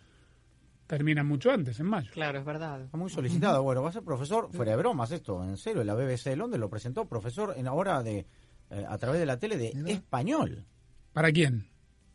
terminan 0.93 1.27
mucho 1.27 1.51
antes, 1.51 1.81
en 1.81 1.87
mayo. 1.87 2.11
Claro, 2.13 2.39
es 2.39 2.45
verdad. 2.45 2.83
Está 2.83 2.99
muy 2.99 3.09
solicitado. 3.09 3.63
Bueno, 3.63 3.83
va 3.83 3.89
a 3.89 3.93
ser 3.93 4.03
profesor, 4.03 4.51
fuera 4.53 4.73
de 4.73 4.77
bromas 4.77 5.11
esto, 5.11 5.43
en 5.43 5.57
serio. 5.57 5.83
La 5.85 5.95
BBC 5.95 6.25
de 6.25 6.37
Londres 6.37 6.61
lo 6.61 6.69
presentó 6.69 7.07
profesor 7.07 7.55
en 7.57 7.67
ahora 7.67 8.03
de 8.03 8.27
eh, 8.69 8.85
a 8.87 8.99
través 8.99 9.19
de 9.19 9.25
la 9.25 9.39
tele 9.39 9.57
de 9.57 9.73
español. 9.91 10.67
¿Para 11.15 11.33
quién? 11.33 11.72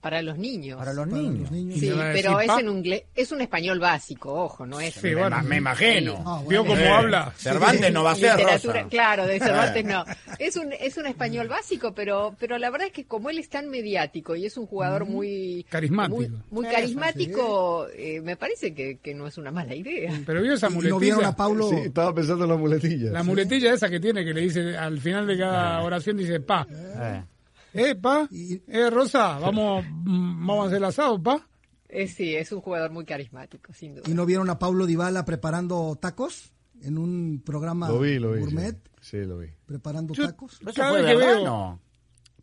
Para 0.07 0.21
los 0.21 0.37
niños. 0.37 0.77
Para 0.77 0.93
los 0.93 1.05
niños. 1.05 1.41
los 1.41 1.51
niños. 1.51 1.75
¿Y 1.77 1.79
Sí, 1.81 1.91
pero 2.13 2.37
decir 2.37 2.51
es 2.53 2.59
en 2.61 2.69
inglés, 2.69 3.03
es 3.13 3.31
un 3.33 3.41
español 3.41 3.77
básico, 3.79 4.33
ojo, 4.33 4.65
no 4.65 4.79
es. 4.79 4.93
Sí, 4.93 5.13
bueno, 5.13 5.43
me 5.43 5.57
imagino. 5.57 6.23
Ah, 6.25 6.41
¿Vio 6.47 6.63
bueno. 6.63 6.81
cómo 6.81 6.95
habla? 6.95 7.33
Cervantes 7.35 7.91
no 7.91 8.03
va 8.03 8.11
a 8.11 8.15
ser 8.15 8.39
Rosa. 8.39 8.85
claro, 8.89 9.27
de 9.27 9.37
Cervantes 9.39 9.83
no. 9.83 10.05
Es 10.39 10.55
un, 10.55 10.71
es 10.71 10.95
un 10.97 11.07
español 11.07 11.49
básico, 11.49 11.93
pero, 11.93 12.35
pero 12.39 12.57
la 12.57 12.69
verdad 12.69 12.87
es 12.87 12.93
que 12.93 13.05
como 13.05 13.29
él 13.29 13.37
es 13.39 13.49
tan 13.49 13.67
mediático 13.69 14.33
y 14.35 14.45
es 14.45 14.55
un 14.57 14.65
jugador 14.65 15.05
muy 15.05 15.65
Carismático. 15.69 16.15
muy, 16.15 16.29
muy 16.51 16.65
Eso, 16.65 16.73
carismático, 16.75 17.87
eh, 17.95 18.21
me 18.21 18.37
parece 18.37 18.73
que, 18.73 18.99
que 18.99 19.13
no 19.13 19.27
es 19.27 19.37
una 19.37 19.51
mala 19.51 19.75
idea. 19.75 20.13
Pero 20.25 20.41
vio 20.41 20.53
esa 20.53 20.69
Y 20.69 20.73
no 20.73 20.79
vieron 20.79 20.99
muletilla. 20.99 21.27
a 21.27 21.35
Paulo. 21.35 21.69
Sí, 21.69 21.75
estaba 21.85 22.13
pensando 22.15 22.45
en 22.45 22.51
la 22.51 22.57
muletilla. 22.57 23.11
La 23.11 23.23
muletilla 23.23 23.73
esa 23.73 23.89
que 23.89 23.99
tiene 23.99 24.23
que 24.23 24.33
le 24.33 24.41
dice 24.41 24.77
al 24.77 24.99
final 24.99 25.27
de 25.27 25.37
cada 25.37 25.81
oración 25.81 26.15
dice 26.17 26.39
pa. 26.39 26.65
Eh. 26.71 27.23
Eh, 27.77 27.95
pa. 27.95 28.27
Y- 28.31 28.61
Eh, 28.67 28.89
Rosa, 28.89 29.39
vamos 29.39 29.85
vamos 29.89 30.63
a 30.63 30.67
hacer 30.67 30.77
el 30.77 30.83
asado, 30.85 31.21
pa. 31.21 31.47
Eh, 31.89 32.07
sí, 32.07 32.35
es 32.35 32.51
un 32.51 32.61
jugador 32.61 32.91
muy 32.91 33.05
carismático, 33.05 33.71
sin 33.73 33.95
duda. 33.95 34.03
¿Y 34.09 34.13
no 34.13 34.25
vieron 34.25 34.49
a 34.49 34.59
Paulo 34.59 34.85
Dybala 34.85 35.23
preparando 35.25 35.95
tacos 36.01 36.51
en 36.81 36.97
un 36.97 37.41
programa 37.45 37.87
Lo 37.89 37.99
vi, 37.99 38.19
lo 38.19 38.33
vi. 38.33 38.39
gourmet? 38.41 38.75
Sí, 38.99 39.19
sí, 39.21 39.25
lo 39.25 39.37
vi. 39.37 39.47
Preparando 39.65 40.13
Yo- 40.13 40.25
tacos. 40.27 40.59
¿Eso 40.61 40.71
Cada 40.75 40.89
fue 40.89 41.01
vez 41.01 41.11
que 41.11 41.17
verdad? 41.17 41.33
veo- 41.35 41.45
No. 41.45 41.81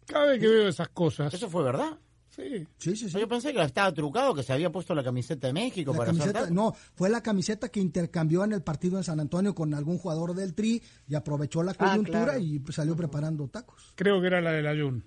Cada 0.06 0.26
vez 0.26 0.40
que 0.40 0.48
veo 0.48 0.68
esas 0.68 0.88
cosas, 0.88 1.32
¿Eso 1.34 1.48
fue 1.50 1.62
verdad? 1.62 1.98
Sí. 2.30 2.66
Sí, 2.78 2.96
sí, 2.96 3.08
sí. 3.08 3.20
Yo 3.20 3.28
pensé 3.28 3.52
que 3.52 3.62
estaba 3.62 3.92
trucado, 3.94 4.34
que 4.34 4.42
se 4.42 4.52
había 4.52 4.72
puesto 4.72 4.92
la 4.94 5.04
camiseta 5.04 5.46
de 5.46 5.52
México 5.52 5.92
La 5.92 5.98
para 5.98 6.10
camiseta- 6.10 6.32
saltar. 6.40 6.52
no, 6.52 6.74
fue 6.94 7.08
la 7.08 7.22
camiseta 7.22 7.68
que 7.68 7.78
intercambió 7.80 8.42
en 8.44 8.52
el 8.52 8.62
partido 8.62 8.98
en 8.98 9.04
San 9.04 9.20
Antonio 9.20 9.54
con 9.54 9.72
algún 9.72 9.98
jugador 9.98 10.34
del 10.34 10.52
Tri 10.52 10.82
y 11.06 11.14
aprovechó 11.14 11.62
la 11.62 11.72
Ah, 11.78 11.90
coyuntura 11.90 12.24
claro. 12.24 12.38
y 12.40 12.60
salió 12.70 12.96
preparando 12.96 13.46
tacos. 13.48 13.92
Creo 13.94 14.20
que 14.20 14.26
era 14.26 14.40
la 14.40 14.50
del 14.50 14.66
Ayun. 14.66 15.04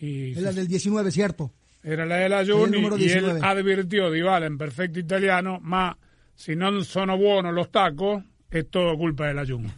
Y 0.00 0.32
Es 0.32 0.42
la 0.42 0.52
del 0.52 0.68
19, 0.68 1.10
¿cierto? 1.10 1.52
Era 1.82 2.04
la 2.04 2.16
del 2.16 2.32
El 2.32 2.38
Ayun 2.38 2.74
y, 2.74 2.84
él 2.84 2.96
19. 2.96 3.40
advirtió, 3.42 4.10
Dybala, 4.10 4.46
en 4.46 4.58
perfecto 4.58 4.98
italiano, 4.98 5.58
ma 5.62 5.96
si 6.34 6.54
non 6.54 6.84
sono 6.84 7.16
buonos 7.16 7.54
los 7.54 7.70
tacos, 7.70 8.22
es 8.50 8.68
todo 8.68 8.96
culpa 8.98 9.26
del 9.28 9.38
Ayun. 9.38 9.72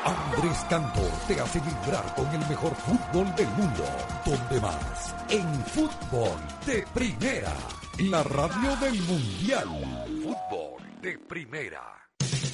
Andrés 0.05 0.67
Cantor 0.69 1.11
te 1.29 1.41
hace 1.41 1.61
vibrar 1.61 2.15
con 2.15 2.27
el 2.29 2.49
mejor 2.49 2.75
fútbol 2.75 3.35
del 3.35 3.49
mundo. 3.49 3.85
¿Dónde 4.25 4.61
más? 4.61 5.15
En 5.29 5.65
fútbol 5.67 6.39
de 6.67 6.85
primera. 6.95 7.53
La 7.99 8.23
radio 8.23 8.77
del 8.77 9.01
mundial. 9.03 9.69
Fútbol 10.23 11.01
de 11.03 11.19
primera. 11.19 12.00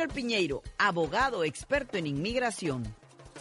Junior 0.00 0.14
Piñeiro, 0.14 0.62
abogado 0.78 1.44
experto 1.44 1.98
en 1.98 2.06
inmigración. 2.06 2.84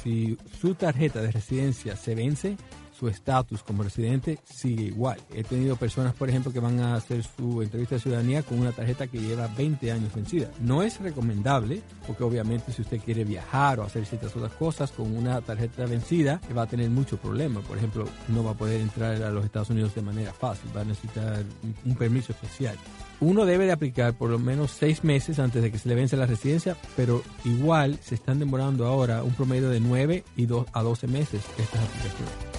Si 0.03 0.37
su 0.59 0.75
tarjeta 0.75 1.21
de 1.21 1.31
residencia 1.31 1.95
se 1.95 2.15
vence, 2.15 2.57
su 2.91 3.07
estatus 3.07 3.63
como 3.63 3.81
residente 3.83 4.39
sigue 4.43 4.83
igual. 4.83 5.21
He 5.33 5.43
tenido 5.45 5.77
personas, 5.77 6.13
por 6.15 6.27
ejemplo, 6.27 6.51
que 6.51 6.59
van 6.59 6.81
a 6.81 6.95
hacer 6.95 7.23
su 7.23 7.61
entrevista 7.61 7.95
de 7.95 8.01
ciudadanía 8.01 8.43
con 8.43 8.59
una 8.59 8.73
tarjeta 8.73 9.07
que 9.07 9.19
lleva 9.21 9.47
20 9.47 9.89
años 9.89 10.13
vencida. 10.13 10.51
No 10.59 10.83
es 10.83 10.99
recomendable, 10.99 11.81
porque 12.05 12.25
obviamente 12.25 12.73
si 12.73 12.81
usted 12.81 12.99
quiere 12.99 13.23
viajar 13.23 13.79
o 13.79 13.83
hacer 13.83 14.05
ciertas 14.05 14.35
otras 14.35 14.51
cosas 14.51 14.91
con 14.91 15.15
una 15.15 15.39
tarjeta 15.39 15.85
vencida, 15.85 16.41
va 16.57 16.63
a 16.63 16.67
tener 16.67 16.89
muchos 16.89 17.21
problemas. 17.21 17.63
Por 17.63 17.77
ejemplo, 17.77 18.05
no 18.27 18.43
va 18.43 18.51
a 18.51 18.57
poder 18.57 18.81
entrar 18.81 19.21
a 19.23 19.29
los 19.31 19.45
Estados 19.45 19.69
Unidos 19.69 19.95
de 19.95 20.01
manera 20.01 20.33
fácil, 20.33 20.69
va 20.75 20.81
a 20.81 20.85
necesitar 20.85 21.41
un- 21.63 21.75
un 21.91 21.95
permiso 21.95 22.33
especial. 22.33 22.75
Uno 23.21 23.45
debe 23.45 23.65
de 23.65 23.73
aplicar 23.73 24.13
por 24.13 24.29
lo 24.29 24.39
menos 24.39 24.71
seis 24.71 25.03
meses 25.03 25.39
antes 25.39 25.61
de 25.61 25.71
que 25.71 25.77
se 25.77 25.89
le 25.89 25.95
vence 25.95 26.15
la 26.15 26.25
residencia, 26.25 26.77
pero 26.95 27.21
igual 27.43 27.99
se 28.01 28.15
están 28.15 28.39
demorando 28.39 28.85
ahora 28.85 29.23
un 29.23 29.33
promedio 29.33 29.69
de 29.69 29.79
9 29.79 30.23
y 30.37 30.45
dos 30.45 30.65
a 30.73 30.81
12 30.81 31.07
meses 31.07 31.41
estas 31.57 31.81
aplicaciones. 31.83 32.58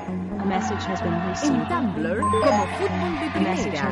En 1.43 1.67
Tumblr, 1.67 2.19
como 2.19 2.67
fútbol 2.77 3.19
de 3.19 3.29
primera. 3.31 3.89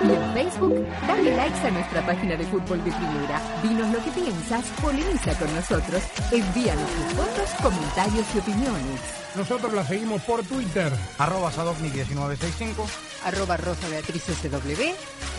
Y 0.00 0.12
en 0.12 0.34
Facebook, 0.34 0.86
dale 1.06 1.36
likes 1.36 1.66
a 1.66 1.70
nuestra 1.70 2.06
página 2.06 2.36
de 2.36 2.44
fútbol 2.46 2.84
de 2.84 2.92
primera. 2.92 3.40
Dinos 3.62 3.88
lo 3.88 4.04
que 4.04 4.10
piensas, 4.10 4.64
polemiza 4.80 5.34
con 5.38 5.54
nosotros, 5.54 6.02
envíanos 6.30 6.90
tus 6.90 7.12
fotos, 7.14 7.50
comentarios 7.62 8.26
y 8.34 8.38
opiniones. 8.38 9.00
Nosotros 9.36 9.72
la 9.74 9.84
seguimos 9.84 10.22
por 10.22 10.42
Twitter. 10.44 10.90
Arroba 11.18 11.50
Sadovnik1965. 11.50 12.86
Arroba 13.24 13.56
Rosa 13.56 13.88
Beatriz 13.88 14.22
SW. 14.22 14.94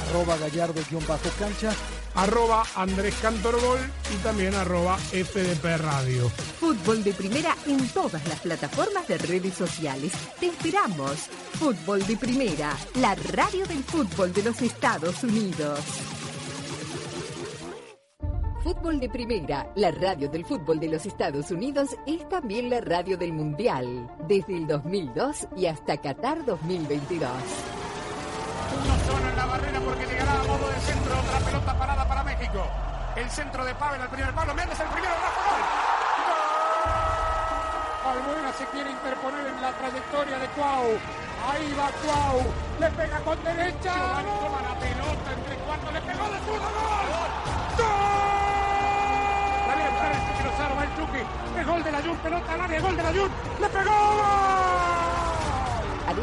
Arroba 0.10 0.38
Gallardo-cancha. 0.38 1.71
Arroba 2.13 2.63
Andrés 2.76 3.15
Cantorbol 3.21 3.80
y 4.13 4.17
también 4.23 4.54
arroba 4.56 4.97
FDP 4.97 5.78
Radio. 5.78 6.30
Fútbol 6.60 7.04
de 7.04 7.13
primera 7.13 7.56
en 7.65 7.88
todas 7.89 8.28
las 8.28 8.39
plataformas 8.39 9.08
de 9.08 9.17
redes 9.19 9.54
sociales. 9.54 9.77
Te 10.40 10.48
esperamos. 10.48 11.30
Fútbol 11.60 12.06
de 12.08 12.18
primera, 12.18 12.76
la 12.96 13.13
radio 13.13 13.63
del 13.68 13.84
fútbol 13.84 14.34
de 14.34 14.42
los 14.42 14.60
Estados 14.63 15.24
Unidos. 15.24 15.80
Fútbol 18.63 19.00
de 19.00 19.08
Primera, 19.08 19.72
la 19.76 19.92
radio 19.92 20.30
del 20.30 20.44
fútbol 20.46 20.80
de 20.80 20.88
los 20.88 21.06
Estados 21.06 21.52
Unidos, 21.52 21.90
es 22.08 22.28
también 22.28 22.72
la 22.72 22.82
radio 22.82 23.18
del 23.18 23.34
Mundial, 23.34 24.10
desde 24.28 24.58
el 24.58 24.68
2002 24.68 25.48
y 25.56 25.68
hasta 25.68 25.96
Qatar 25.98 26.44
2022. 26.44 27.30
Una 28.84 28.98
zona 29.06 29.30
en 29.30 29.36
la 29.38 29.46
barrera 29.46 29.80
porque 29.80 30.06
llegará 30.08 30.42
a 30.42 30.44
modo 30.44 30.70
de 30.70 30.80
centro. 30.82 31.20
Otra 31.20 31.40
pelota 31.46 31.78
parada 31.78 32.08
para 32.08 32.24
México. 32.24 32.66
El 33.16 33.30
centro 33.30 33.63
de 33.63 33.76
Pavel 33.76 34.02
al 34.02 34.10
primer 34.10 34.34
palo. 34.34 34.56
Méndez 34.56 34.80
el 34.80 34.88
primero. 34.88 35.13
Rafa. 35.13 35.37
Albuena 38.10 38.54
se 38.54 38.65
quiere 38.67 38.91
interponer 38.91 39.48
en 39.48 39.62
la 39.62 39.72
trayectoria 39.74 40.39
de 40.39 40.48
Cuau. 40.50 40.98
Ahí 41.50 41.76
va 41.78 41.91
Cuau. 42.04 42.41
Le 42.80 42.89
pega 42.91 43.20
con 43.20 43.43
derecha. 43.43 43.93
Giovanni 43.93 44.32
toma 44.39 44.62
la 44.62 44.80
pelota 44.80 45.34
entre 45.34 45.56
cuatro. 45.58 45.91
Le 45.91 46.02
pegó 46.02 46.24
de 46.30 46.39
zurda. 46.46 46.70
¡Gol! 47.12 47.32
¡Gol! 47.78 48.48
Dale 49.67 49.84
a 49.84 49.89
buscar 49.89 50.12
el 50.12 50.20
Chucky 50.28 50.43
Lozano. 50.43 50.76
Va 50.76 50.84
el 50.84 50.96
Chucky. 50.96 51.24
Es 51.60 51.67
gol 51.67 51.84
de 51.84 51.91
la 51.91 52.02
Jun. 52.02 52.17
Pelota 52.17 52.54
al 52.54 52.62
área. 52.62 52.80
Gol 52.82 52.98
de 52.98 53.04
la 53.04 53.10
Jun. 53.10 53.32
¡Le 53.60 53.70
pegó! 53.70 55.16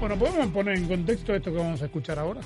Bueno, 0.00 0.16
¿podemos 0.18 0.46
poner 0.48 0.76
en 0.76 0.86
contexto 0.88 1.34
esto 1.34 1.50
que 1.50 1.58
vamos 1.58 1.82
a 1.82 1.86
escuchar 1.86 2.18
ahora? 2.18 2.40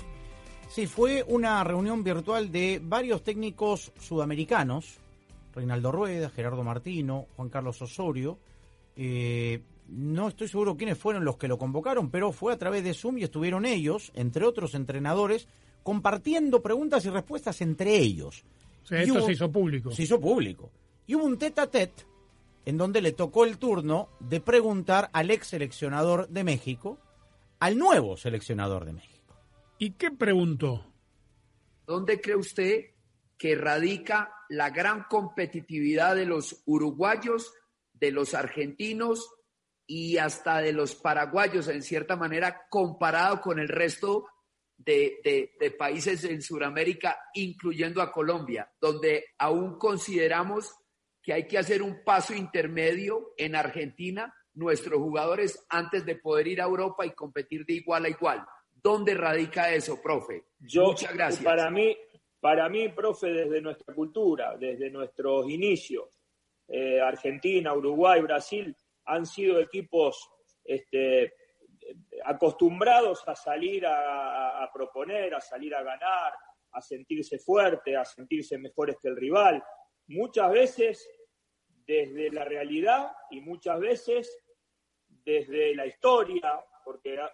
Sí, 0.69 0.87
fue 0.87 1.23
una 1.29 1.63
reunión 1.65 2.03
virtual 2.03 2.51
de 2.51 2.81
varios 2.83 3.23
técnicos 3.23 3.93
sudamericanos, 4.01 4.97
Reinaldo 5.55 5.93
Rueda, 5.93 6.31
Gerardo 6.31 6.63
Martino, 6.65 7.27
Juan 7.37 7.51
Carlos 7.51 7.81
Osorio, 7.83 8.39
eh, 8.97 9.61
no 9.89 10.29
estoy 10.29 10.49
seguro 10.49 10.77
quiénes 10.79 10.97
fueron 10.97 11.25
los 11.27 11.37
que 11.37 11.47
lo 11.49 11.59
convocaron, 11.59 12.09
pero 12.11 12.33
fue 12.33 12.55
a 12.55 12.59
través 12.59 12.85
de 12.85 12.95
Zoom 12.95 13.19
y 13.19 13.25
estuvieron 13.25 13.67
ellos, 13.67 14.13
entre 14.15 14.47
otros 14.47 14.75
entrenadores, 14.75 15.47
compartiendo 15.83 16.63
preguntas 16.63 17.05
y 17.05 17.11
respuestas 17.11 17.61
entre 17.61 17.97
ellos. 17.99 18.45
O 18.83 18.87
sea, 18.87 19.03
esto 19.03 19.15
hubo- 19.15 19.27
se 19.27 19.33
hizo 19.33 19.53
público. 19.53 19.91
Se 19.91 20.05
hizo 20.05 20.19
público. 20.19 20.71
Y 21.07 21.17
hubo 21.17 21.25
un 21.25 21.37
tete 21.37 21.61
a 21.61 21.67
tete 21.67 22.05
en 22.65 22.79
donde 22.79 23.03
le 23.03 23.13
tocó 23.13 23.45
el 23.45 23.59
turno 23.59 24.09
de 24.21 24.41
preguntar 24.41 25.11
al 25.13 25.31
ex 25.31 25.49
seleccionador 25.49 26.29
de 26.29 26.45
México, 26.45 26.97
al 27.63 27.79
nuevo 27.79 28.17
seleccionador 28.17 28.85
de 28.85 28.93
México. 28.93 29.37
¿Y 29.79 29.93
qué 29.93 30.11
preguntó? 30.11 30.85
¿Dónde 31.87 32.21
cree 32.21 32.35
usted 32.37 32.81
que 33.39 33.55
radica 33.55 34.33
la 34.49 34.71
gran 34.71 35.05
competitividad 35.05 36.17
de 36.17 36.27
los 36.27 36.63
uruguayos, 36.67 37.53
de 37.93 38.11
los 38.11 38.35
argentinos 38.35 39.31
y 39.87 40.17
hasta 40.19 40.59
de 40.59 40.73
los 40.73 40.97
paraguayos, 40.97 41.69
en 41.69 41.83
cierta 41.83 42.17
manera, 42.17 42.63
comparado 42.69 43.41
con 43.41 43.61
el 43.61 43.69
resto 43.69 44.27
de, 44.77 45.21
de- 45.23 45.53
de 45.61 45.71
países 45.71 46.25
en 46.25 46.43
Sudamérica, 46.43 47.17
incluyendo 47.35 48.03
a 48.03 48.11
Colombia, 48.13 48.73
donde 48.81 49.27
aún 49.39 49.79
consideramos 49.79 50.75
que 51.23 51.33
hay 51.33 51.47
que 51.47 51.59
hacer 51.59 51.83
un 51.83 52.03
paso 52.05 52.35
intermedio 52.35 53.35
en 53.37 53.55
Argentina, 53.55 54.35
nuestros 54.55 55.01
jugadores, 55.01 55.67
antes 55.69 56.05
de 56.05 56.17
poder 56.17 56.49
ir 56.49 56.61
a 56.61 56.65
Europa 56.65 57.07
y 57.07 57.13
competir 57.13 57.65
de 57.65 57.75
igual 57.75 58.05
a 58.05 58.09
igual. 58.09 58.45
¿Dónde 58.71 59.15
radica 59.15 59.73
eso, 59.73 60.01
profe? 60.03 60.45
Yo, 60.61 60.85
Muchas 60.87 61.15
gracias. 61.15 61.45
Para 61.45 61.71
mí, 61.71 61.97
para 62.41 62.69
mí, 62.69 62.89
profe, 62.89 63.29
desde 63.29 63.61
nuestra 63.61 63.95
cultura, 63.95 64.57
desde 64.59 64.91
nuestros 64.91 65.49
inicios, 65.49 66.09
eh, 66.69 67.01
Argentina, 67.01 67.75
Uruguay, 67.75 68.21
Brasil, 68.21 68.77
han 69.05 69.27
sido 69.27 69.61
equipos 69.61 70.29
este, 70.65 71.35
acostumbrados 72.25 73.23
a 73.27 73.35
salir 73.35 73.87
a, 73.87 74.63
a 74.63 74.73
proponer, 74.73 75.35
a 75.35 75.41
salir 75.41 75.75
a 75.75 75.83
ganar, 75.83 76.33
a 76.73 76.81
sentirse 76.81 77.39
fuerte, 77.39 77.97
a 77.97 78.05
sentirse 78.05 78.59
mejores 78.59 78.97
que 79.01 79.09
el 79.09 79.17
rival. 79.17 79.63
Muchas 80.09 80.51
veces 80.51 81.09
desde 81.87 82.31
la 82.31 82.45
realidad 82.45 83.13
y 83.31 83.41
muchas 83.41 83.81
veces 83.81 84.39
desde 85.09 85.75
la 85.75 85.87
historia, 85.87 86.61
porque 86.85 87.19
ah, 87.19 87.31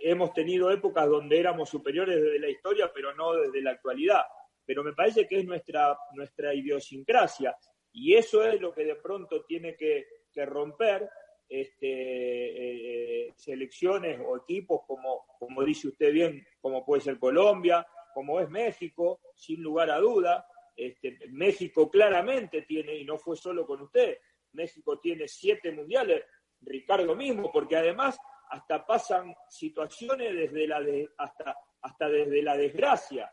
hemos 0.00 0.32
tenido 0.32 0.70
épocas 0.70 1.08
donde 1.08 1.38
éramos 1.38 1.68
superiores 1.68 2.20
desde 2.22 2.38
la 2.38 2.48
historia, 2.48 2.90
pero 2.92 3.14
no 3.14 3.32
desde 3.32 3.62
la 3.62 3.72
actualidad. 3.72 4.22
Pero 4.64 4.84
me 4.84 4.92
parece 4.92 5.26
que 5.26 5.38
es 5.38 5.44
nuestra, 5.44 5.96
nuestra 6.12 6.54
idiosincrasia 6.54 7.56
y 7.92 8.14
eso 8.14 8.44
es 8.44 8.60
lo 8.60 8.72
que 8.72 8.84
de 8.84 8.96
pronto 8.96 9.44
tiene 9.44 9.76
que, 9.76 10.06
que 10.32 10.46
romper 10.46 11.08
este, 11.48 11.88
eh, 11.88 13.26
eh, 13.26 13.32
selecciones 13.34 14.20
o 14.24 14.36
equipos 14.36 14.82
como, 14.86 15.26
como 15.38 15.64
dice 15.64 15.88
usted 15.88 16.12
bien, 16.12 16.46
como 16.60 16.84
puede 16.84 17.02
ser 17.02 17.18
Colombia, 17.18 17.84
como 18.14 18.40
es 18.40 18.48
México, 18.48 19.20
sin 19.34 19.62
lugar 19.62 19.90
a 19.90 19.98
duda. 19.98 20.46
Este, 20.76 21.18
México 21.30 21.90
claramente 21.90 22.62
tiene, 22.62 22.96
y 22.96 23.04
no 23.04 23.18
fue 23.18 23.36
solo 23.36 23.66
con 23.66 23.82
usted, 23.82 24.18
México 24.52 24.98
tiene 24.98 25.28
siete 25.28 25.72
mundiales, 25.72 26.24
Ricardo 26.60 27.14
mismo, 27.14 27.50
porque 27.52 27.76
además 27.76 28.18
hasta 28.50 28.84
pasan 28.84 29.34
situaciones 29.48 30.34
desde 30.34 30.66
la 30.66 30.82
hasta, 31.18 31.56
hasta 31.82 32.08
desde 32.08 32.42
la 32.42 32.56
desgracia, 32.56 33.32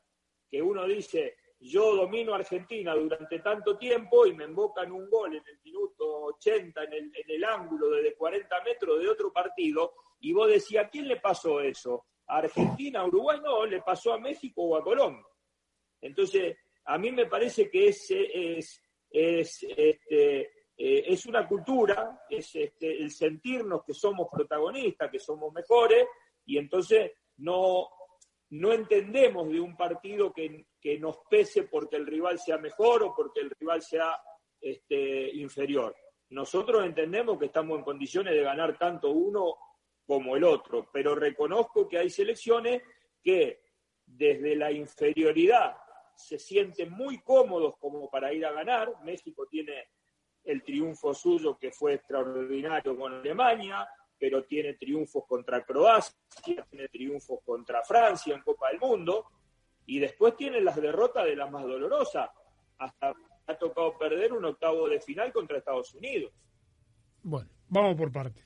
que 0.50 0.62
uno 0.62 0.86
dice, 0.86 1.36
yo 1.60 1.96
domino 1.96 2.36
Argentina 2.36 2.94
durante 2.94 3.40
tanto 3.40 3.78
tiempo 3.78 4.26
y 4.26 4.34
me 4.34 4.46
invocan 4.46 4.92
un 4.92 5.10
gol 5.10 5.36
en 5.36 5.44
el 5.48 5.60
minuto 5.64 6.26
80 6.26 6.84
en 6.84 6.94
el, 6.94 7.04
en 7.16 7.32
el 7.32 7.44
ángulo 7.44 7.90
desde 7.90 8.16
40 8.16 8.64
metros 8.64 9.00
de 9.00 9.10
otro 9.10 9.34
partido, 9.34 9.94
y 10.20 10.34
vos 10.34 10.48
decías, 10.48 10.86
¿a 10.86 10.90
quién 10.90 11.08
le 11.08 11.18
pasó 11.18 11.62
eso? 11.62 12.06
¿A 12.28 12.38
Argentina, 12.38 13.02
a 13.02 13.06
Uruguay? 13.06 13.40
No, 13.44 13.66
le 13.66 13.82
pasó 13.82 14.14
a 14.14 14.20
México 14.20 14.64
o 14.64 14.76
a 14.76 14.84
Colombia. 14.84 15.26
Entonces, 16.02 16.58
a 16.88 16.98
mí 16.98 17.12
me 17.12 17.26
parece 17.26 17.70
que 17.70 17.90
es, 17.90 18.08
es, 18.10 18.82
es, 19.10 19.64
este, 19.64 20.40
eh, 20.78 21.04
es 21.08 21.26
una 21.26 21.46
cultura, 21.46 22.22
es 22.30 22.56
este, 22.56 23.02
el 23.02 23.12
sentirnos 23.12 23.84
que 23.84 23.94
somos 23.94 24.28
protagonistas, 24.32 25.12
que 25.12 25.20
somos 25.20 25.54
mejores, 25.54 26.08
y 26.46 26.58
entonces 26.58 27.12
no, 27.38 27.90
no 28.52 28.72
entendemos 28.72 29.50
de 29.50 29.60
un 29.60 29.76
partido 29.76 30.32
que, 30.32 30.68
que 30.80 30.98
nos 30.98 31.18
pese 31.30 31.64
porque 31.64 31.98
el 31.98 32.08
rival 32.08 32.40
sea 32.40 32.58
mejor 32.58 33.04
o 33.04 33.14
porque 33.14 33.42
el 33.42 33.52
rival 33.60 33.82
sea 33.82 34.18
este, 34.62 35.36
inferior. 35.36 35.94
Nosotros 36.30 36.86
entendemos 36.86 37.38
que 37.38 37.48
estamos 37.48 37.78
en 37.78 37.84
condiciones 37.84 38.34
de 38.34 38.44
ganar 38.44 38.78
tanto 38.78 39.12
uno 39.12 39.56
como 40.06 40.38
el 40.38 40.46
otro, 40.46 40.90
pero 40.94 41.16
reconozco 41.16 41.86
que 41.88 41.98
hay 41.98 42.10
selecciones 42.10 42.82
que 43.22 43.62
desde 44.06 44.56
la 44.56 44.72
inferioridad 44.72 45.76
se 46.18 46.38
sienten 46.40 46.92
muy 46.92 47.20
cómodos 47.22 47.76
como 47.80 48.10
para 48.10 48.34
ir 48.34 48.46
a 48.46 48.52
ganar. 48.52 48.92
México 49.04 49.46
tiene 49.50 49.90
el 50.44 50.64
triunfo 50.64 51.14
suyo 51.14 51.58
que 51.58 51.72
fue 51.72 51.94
extraordinario 51.96 52.98
con 52.98 53.14
Alemania, 53.14 53.88
pero 54.20 54.44
tiene 54.46 54.74
triunfos 54.74 55.26
contra 55.28 55.64
Croacia, 55.64 56.16
tiene 56.44 56.88
triunfos 56.90 57.40
contra 57.46 57.84
Francia 57.84 58.34
en 58.36 58.42
Copa 58.42 58.70
del 58.70 58.80
Mundo, 58.80 59.26
y 59.86 60.00
después 60.00 60.36
tiene 60.36 60.60
las 60.62 60.76
derrotas 60.82 61.26
de 61.26 61.36
las 61.36 61.50
más 61.52 61.64
dolorosas. 61.64 62.30
Hasta 62.80 63.14
ha 63.50 63.56
tocado 63.58 63.98
perder 63.98 64.34
un 64.34 64.44
octavo 64.44 64.90
de 64.90 65.00
final 65.00 65.32
contra 65.32 65.58
Estados 65.60 65.94
Unidos. 65.94 66.34
Bueno, 67.24 67.50
vamos 67.70 67.96
por 67.96 68.12
partes. 68.12 68.44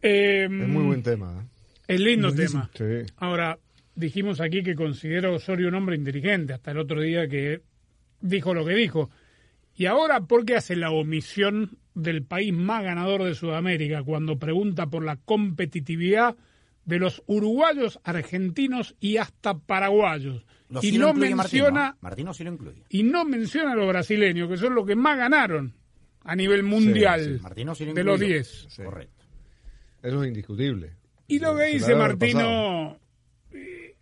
Eh, 0.00 0.44
Es 0.44 0.50
muy 0.50 0.84
buen 0.84 1.02
tema. 1.02 1.42
¿eh? 1.42 1.48
Es 1.88 2.00
lindo 2.00 2.28
Buenísimo. 2.28 2.68
tema. 2.74 3.04
Sí. 3.06 3.12
Ahora, 3.18 3.58
dijimos 3.94 4.40
aquí 4.40 4.62
que 4.62 4.74
considero 4.74 5.30
a 5.32 5.36
Osorio 5.36 5.68
un 5.68 5.74
hombre 5.74 5.96
inteligente, 5.96 6.52
hasta 6.52 6.70
el 6.70 6.78
otro 6.78 7.00
día 7.00 7.28
que 7.28 7.62
dijo 8.20 8.54
lo 8.54 8.64
que 8.64 8.74
dijo. 8.74 9.10
Y 9.76 9.86
ahora, 9.86 10.20
¿por 10.20 10.44
qué 10.44 10.56
hace 10.56 10.76
la 10.76 10.90
omisión 10.90 11.78
del 11.94 12.22
país 12.24 12.52
más 12.52 12.82
ganador 12.82 13.24
de 13.24 13.34
Sudamérica 13.34 14.02
cuando 14.02 14.38
pregunta 14.38 14.86
por 14.86 15.04
la 15.04 15.16
competitividad 15.16 16.36
de 16.84 16.98
los 16.98 17.22
uruguayos, 17.26 17.98
argentinos 18.04 18.94
y 19.00 19.16
hasta 19.16 19.58
paraguayos? 19.58 20.44
Lo 20.68 20.80
y 20.80 20.90
sí 20.90 20.98
no 20.98 21.12
Martín, 21.12 21.36
menciona 21.36 21.90
¿no? 21.90 21.96
Martino 22.00 22.34
sí 22.34 22.44
lo 22.44 22.52
incluye. 22.52 22.82
y 22.88 23.02
no 23.02 23.24
menciona 23.24 23.72
a 23.72 23.76
los 23.76 23.86
brasileños, 23.88 24.48
que 24.48 24.56
son 24.56 24.74
los 24.74 24.86
que 24.86 24.96
más 24.96 25.16
ganaron 25.18 25.74
a 26.22 26.34
nivel 26.34 26.62
mundial 26.62 27.36
sí. 27.36 27.42
Martino 27.42 27.74
sí 27.74 27.84
lo 27.84 27.94
de 27.94 28.04
los 28.04 28.14
incluyó. 28.20 28.34
10. 28.34 28.68
Correcto. 28.84 29.24
Eso 30.02 30.22
es 30.22 30.28
indiscutible. 30.28 30.92
Y 31.26 31.38
lo 31.38 31.56
que 31.56 31.64
dice 31.64 31.94
Martino 31.94 32.92
eh, 32.92 33.03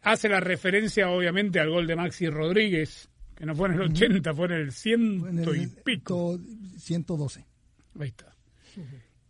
hace 0.03 0.29
la 0.29 0.41
referencia 0.41 1.09
obviamente 1.09 1.61
al 1.61 1.71
gol 1.71 1.87
de 1.87 1.97
Maxi 1.97 2.29
Rodríguez, 2.29 3.09
que 3.35 3.47
no 3.47 3.55
fue 3.55 3.69
en 3.69 3.75
el 3.75 3.81
80, 3.83 4.35
fue 4.35 4.47
en 4.47 4.53
el 4.53 4.73
ciento 4.73 5.55
y 5.55 5.67
pico. 5.67 6.38
112. 6.77 7.47
Ahí 7.99 8.09
está. 8.09 8.35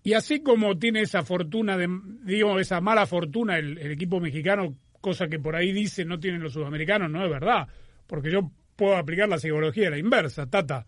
Y 0.02 0.14
así 0.14 0.40
como 0.40 0.78
tiene 0.78 1.02
esa 1.02 1.22
fortuna, 1.22 1.76
de, 1.76 1.88
digo, 2.24 2.58
esa 2.58 2.80
mala 2.80 3.06
fortuna 3.06 3.58
el, 3.58 3.78
el 3.78 3.92
equipo 3.92 4.18
mexicano, 4.18 4.76
cosa 5.00 5.28
que 5.28 5.38
por 5.38 5.54
ahí 5.54 5.72
dice 5.72 6.04
no 6.04 6.18
tienen 6.18 6.42
los 6.42 6.54
sudamericanos, 6.54 7.10
no 7.10 7.24
es 7.24 7.30
verdad, 7.30 7.68
porque 8.06 8.30
yo 8.30 8.50
puedo 8.76 8.96
aplicar 8.96 9.28
la 9.28 9.38
psicología 9.38 9.88
a 9.88 9.90
la 9.92 9.98
inversa, 9.98 10.48
Tata. 10.48 10.86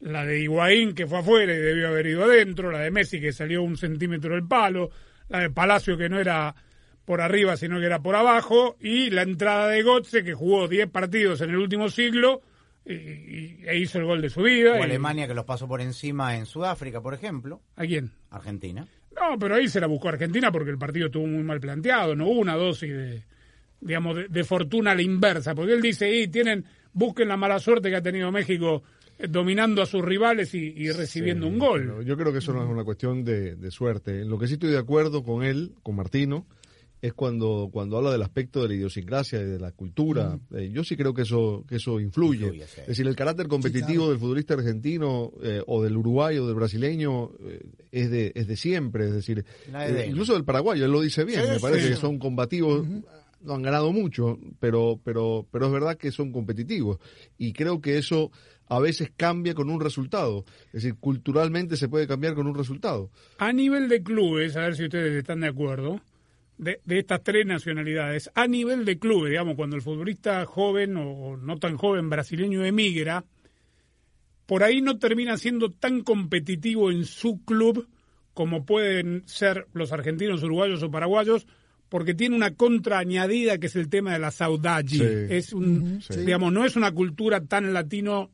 La 0.00 0.24
de 0.24 0.40
Higuaín 0.40 0.94
que 0.94 1.06
fue 1.06 1.18
afuera 1.18 1.52
y 1.54 1.58
debió 1.58 1.88
haber 1.88 2.06
ido 2.06 2.24
adentro, 2.24 2.70
la 2.70 2.80
de 2.80 2.90
Messi 2.90 3.20
que 3.20 3.32
salió 3.32 3.62
un 3.62 3.76
centímetro 3.76 4.34
del 4.34 4.46
palo, 4.46 4.90
la 5.28 5.40
de 5.40 5.50
Palacio 5.50 5.96
que 5.96 6.08
no 6.08 6.18
era 6.18 6.54
por 7.10 7.20
arriba 7.20 7.56
sino 7.56 7.80
que 7.80 7.86
era 7.86 8.00
por 8.00 8.14
abajo, 8.14 8.76
y 8.80 9.10
la 9.10 9.22
entrada 9.22 9.66
de 9.66 9.82
Gotze 9.82 10.22
que 10.22 10.32
jugó 10.32 10.68
10 10.68 10.88
partidos 10.90 11.40
en 11.40 11.50
el 11.50 11.56
último 11.56 11.88
siglo 11.88 12.40
y, 12.86 12.92
y- 12.94 13.58
e 13.66 13.78
hizo 13.78 13.98
el 13.98 14.04
gol 14.04 14.22
de 14.22 14.30
su 14.30 14.42
vida. 14.42 14.74
O 14.74 14.78
y- 14.78 14.82
Alemania 14.82 15.26
que 15.26 15.34
los 15.34 15.44
pasó 15.44 15.66
por 15.66 15.80
encima 15.80 16.36
en 16.36 16.46
Sudáfrica, 16.46 17.00
por 17.00 17.12
ejemplo. 17.14 17.62
¿A 17.74 17.84
quién? 17.84 18.12
Argentina. 18.30 18.86
No, 19.16 19.36
pero 19.40 19.56
ahí 19.56 19.66
se 19.66 19.80
la 19.80 19.88
buscó 19.88 20.08
Argentina 20.08 20.52
porque 20.52 20.70
el 20.70 20.78
partido 20.78 21.06
estuvo 21.06 21.26
muy 21.26 21.42
mal 21.42 21.58
planteado, 21.58 22.14
no 22.14 22.26
hubo 22.28 22.38
una 22.38 22.54
dosis 22.54 22.90
de, 22.92 23.24
digamos, 23.80 24.14
de, 24.14 24.28
de 24.28 24.44
fortuna 24.44 24.92
a 24.92 24.94
la 24.94 25.02
inversa, 25.02 25.52
porque 25.56 25.72
él 25.72 25.82
dice, 25.82 26.08
y 26.14 26.28
tienen, 26.28 26.64
busquen 26.92 27.26
la 27.26 27.36
mala 27.36 27.58
suerte 27.58 27.90
que 27.90 27.96
ha 27.96 28.02
tenido 28.02 28.30
México 28.30 28.84
eh, 29.18 29.26
dominando 29.28 29.82
a 29.82 29.86
sus 29.86 30.02
rivales 30.04 30.54
y, 30.54 30.58
y 30.76 30.92
recibiendo 30.92 31.48
un 31.48 31.58
gol. 31.58 32.04
Yo 32.06 32.16
creo 32.16 32.30
que 32.30 32.38
eso 32.38 32.52
no 32.52 32.62
es 32.62 32.68
una 32.70 32.84
cuestión 32.84 33.24
de, 33.24 33.56
de 33.56 33.70
suerte. 33.72 34.20
En 34.22 34.30
lo 34.30 34.38
que 34.38 34.46
sí 34.46 34.52
estoy 34.54 34.70
de 34.70 34.78
acuerdo 34.78 35.24
con 35.24 35.42
él, 35.42 35.72
con 35.82 35.96
Martino, 35.96 36.46
es 37.02 37.12
cuando, 37.14 37.70
cuando 37.72 37.96
habla 37.96 38.10
del 38.12 38.22
aspecto 38.22 38.62
de 38.62 38.68
la 38.68 38.74
idiosincrasia 38.74 39.40
y 39.40 39.44
de 39.46 39.58
la 39.58 39.72
cultura. 39.72 40.38
Eh, 40.54 40.70
yo 40.72 40.84
sí 40.84 40.96
creo 40.96 41.14
que 41.14 41.22
eso, 41.22 41.64
que 41.66 41.76
eso 41.76 41.98
influye. 41.98 42.44
Influye, 42.46 42.66
sí. 42.66 42.80
Es 42.82 42.86
decir, 42.88 43.06
el 43.06 43.16
carácter 43.16 43.48
competitivo 43.48 44.10
del 44.10 44.18
futbolista 44.18 44.54
argentino 44.54 45.32
eh, 45.42 45.62
o 45.66 45.82
del 45.82 45.96
uruguayo 45.96 46.44
o 46.44 46.46
del 46.46 46.56
brasileño 46.56 47.30
eh, 47.40 47.62
es, 47.90 48.10
de, 48.10 48.32
es 48.34 48.46
de 48.46 48.56
siempre. 48.56 49.06
Es 49.06 49.12
decir, 49.12 49.44
eh, 49.72 49.92
de- 49.92 50.06
incluso 50.08 50.34
del 50.34 50.44
paraguayo, 50.44 50.84
él 50.84 50.92
lo 50.92 51.00
dice 51.00 51.24
bien. 51.24 51.42
Sí, 51.42 51.48
me 51.52 51.60
parece 51.60 51.84
sí. 51.84 51.88
que 51.94 51.96
son 51.96 52.18
combativos. 52.18 52.86
No 53.42 53.54
han 53.54 53.62
ganado 53.62 53.90
mucho, 53.90 54.38
pero, 54.58 55.00
pero, 55.02 55.46
pero 55.50 55.66
es 55.66 55.72
verdad 55.72 55.96
que 55.96 56.12
son 56.12 56.30
competitivos. 56.30 56.98
Y 57.38 57.54
creo 57.54 57.80
que 57.80 57.96
eso 57.96 58.30
a 58.68 58.78
veces 58.80 59.10
cambia 59.16 59.54
con 59.54 59.70
un 59.70 59.80
resultado. 59.80 60.44
Es 60.66 60.82
decir, 60.82 60.96
culturalmente 61.00 61.78
se 61.78 61.88
puede 61.88 62.06
cambiar 62.06 62.34
con 62.34 62.46
un 62.46 62.54
resultado. 62.54 63.10
A 63.38 63.50
nivel 63.54 63.88
de 63.88 64.02
clubes, 64.02 64.56
a 64.56 64.60
ver 64.64 64.76
si 64.76 64.84
ustedes 64.84 65.16
están 65.16 65.40
de 65.40 65.48
acuerdo, 65.48 66.02
de, 66.60 66.80
de 66.84 66.98
estas 66.98 67.22
tres 67.22 67.46
nacionalidades, 67.46 68.30
a 68.34 68.46
nivel 68.46 68.84
de 68.84 68.98
clubes, 68.98 69.30
digamos, 69.30 69.56
cuando 69.56 69.76
el 69.76 69.82
futbolista 69.82 70.44
joven 70.44 70.96
o 70.96 71.36
no 71.38 71.58
tan 71.58 71.76
joven 71.76 72.10
brasileño 72.10 72.64
emigra, 72.64 73.24
por 74.44 74.62
ahí 74.62 74.82
no 74.82 74.98
termina 74.98 75.38
siendo 75.38 75.70
tan 75.70 76.02
competitivo 76.02 76.90
en 76.90 77.06
su 77.06 77.42
club 77.44 77.88
como 78.34 78.66
pueden 78.66 79.22
ser 79.26 79.66
los 79.72 79.92
argentinos, 79.92 80.42
uruguayos 80.42 80.82
o 80.82 80.90
paraguayos, 80.90 81.46
porque 81.88 82.14
tiene 82.14 82.36
una 82.36 82.54
contra 82.54 82.98
añadida 82.98 83.58
que 83.58 83.66
es 83.66 83.76
el 83.76 83.88
tema 83.88 84.12
de 84.12 84.18
la 84.18 84.30
saudade. 84.30 84.88
Sí. 84.88 85.34
Es 85.34 85.52
un, 85.52 86.00
sí. 86.02 86.20
digamos, 86.20 86.52
no 86.52 86.64
es 86.64 86.76
una 86.76 86.92
cultura 86.92 87.40
tan 87.40 87.72
latino. 87.72 88.30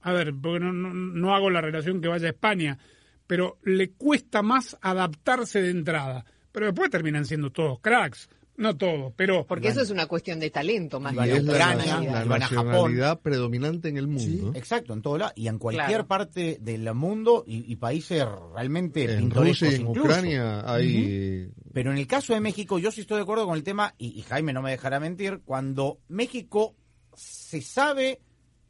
A 0.00 0.12
ver, 0.12 0.34
porque 0.40 0.60
no, 0.60 0.72
no, 0.72 0.92
no 0.92 1.34
hago 1.34 1.48
la 1.48 1.60
relación 1.60 2.00
que 2.00 2.08
vaya 2.08 2.26
a 2.26 2.30
España, 2.30 2.78
pero 3.26 3.58
le 3.64 3.90
cuesta 3.90 4.42
más 4.42 4.76
adaptarse 4.80 5.62
de 5.62 5.70
entrada. 5.70 6.24
Pero 6.58 6.72
después 6.72 6.90
terminan 6.90 7.24
siendo 7.24 7.50
todos 7.52 7.78
cracks. 7.80 8.28
No 8.56 8.76
todos, 8.76 9.12
pero. 9.14 9.46
Porque 9.46 9.68
eso 9.68 9.80
es 9.82 9.90
una 9.90 10.06
cuestión 10.06 10.40
de 10.40 10.50
talento 10.50 10.98
más 10.98 11.12
Y 11.14 11.16
que 11.18 11.36
es 11.36 11.44
la, 11.44 11.76
nacionalidad. 11.76 13.20
predominante 13.20 13.88
en 13.88 13.96
el 13.98 14.08
mundo. 14.08 14.50
Exacto, 14.56 14.94
en 14.94 15.00
todo 15.02 15.16
lado. 15.16 15.32
Y 15.36 15.46
en 15.46 15.58
cualquier 15.58 15.86
Claro. 15.86 16.06
parte 16.08 16.58
del 16.60 16.92
mundo 16.92 17.44
y, 17.46 17.70
y 17.72 17.76
países 17.76 18.24
realmente 18.52 19.04
En 19.04 19.18
pintorescos 19.20 19.60
Rusia 19.68 19.70
y 19.70 19.74
en 19.80 19.86
incluso. 19.88 20.08
Ucrania 20.08 20.62
hay... 20.74 21.52
Pero 21.72 21.92
en 21.92 21.98
el 21.98 22.08
caso 22.08 22.34
de 22.34 22.40
México, 22.40 22.80
yo 22.80 22.90
sí 22.90 23.02
estoy 23.02 23.18
de 23.18 23.22
acuerdo 23.22 23.46
con 23.46 23.56
el 23.56 23.62
tema, 23.62 23.94
y, 23.96 24.18
y 24.18 24.22
Jaime 24.22 24.52
no 24.52 24.60
me 24.60 24.72
dejará 24.72 24.98
mentir, 24.98 25.42
cuando 25.44 26.00
México 26.08 26.74
se 27.14 27.60
sabe 27.62 28.20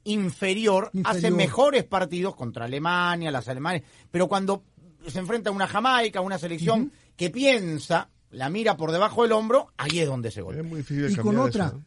inferior, 0.05 0.91
Inferior. 0.93 1.16
hace 1.16 1.30
mejores 1.30 1.84
partidos 1.84 2.34
contra 2.36 2.66
Alemania, 2.66 3.30
las 3.30 3.49
alemanes, 3.49 3.82
pero 4.11 4.28
cuando 4.28 4.64
se 5.11 5.19
enfrenta 5.19 5.51
a 5.51 5.53
una 5.53 5.67
Jamaica, 5.67 6.21
una 6.21 6.39
selección 6.39 6.93
que 7.17 7.31
piensa, 7.31 8.09
la 8.31 8.49
mira 8.51 8.77
por 8.77 8.93
debajo 8.93 9.23
del 9.23 9.33
hombro, 9.33 9.73
ahí 9.77 10.01
es 10.01 10.07
donde 10.07 10.31
se 10.31 10.43
golpea. 10.43 10.63
Es 10.63 10.69
muy 10.69 10.79
difícil 10.79 11.11
y 11.11 11.17
con 11.17 11.39
otra 11.39 11.67
eso, 11.67 11.77
¿no? 11.77 11.85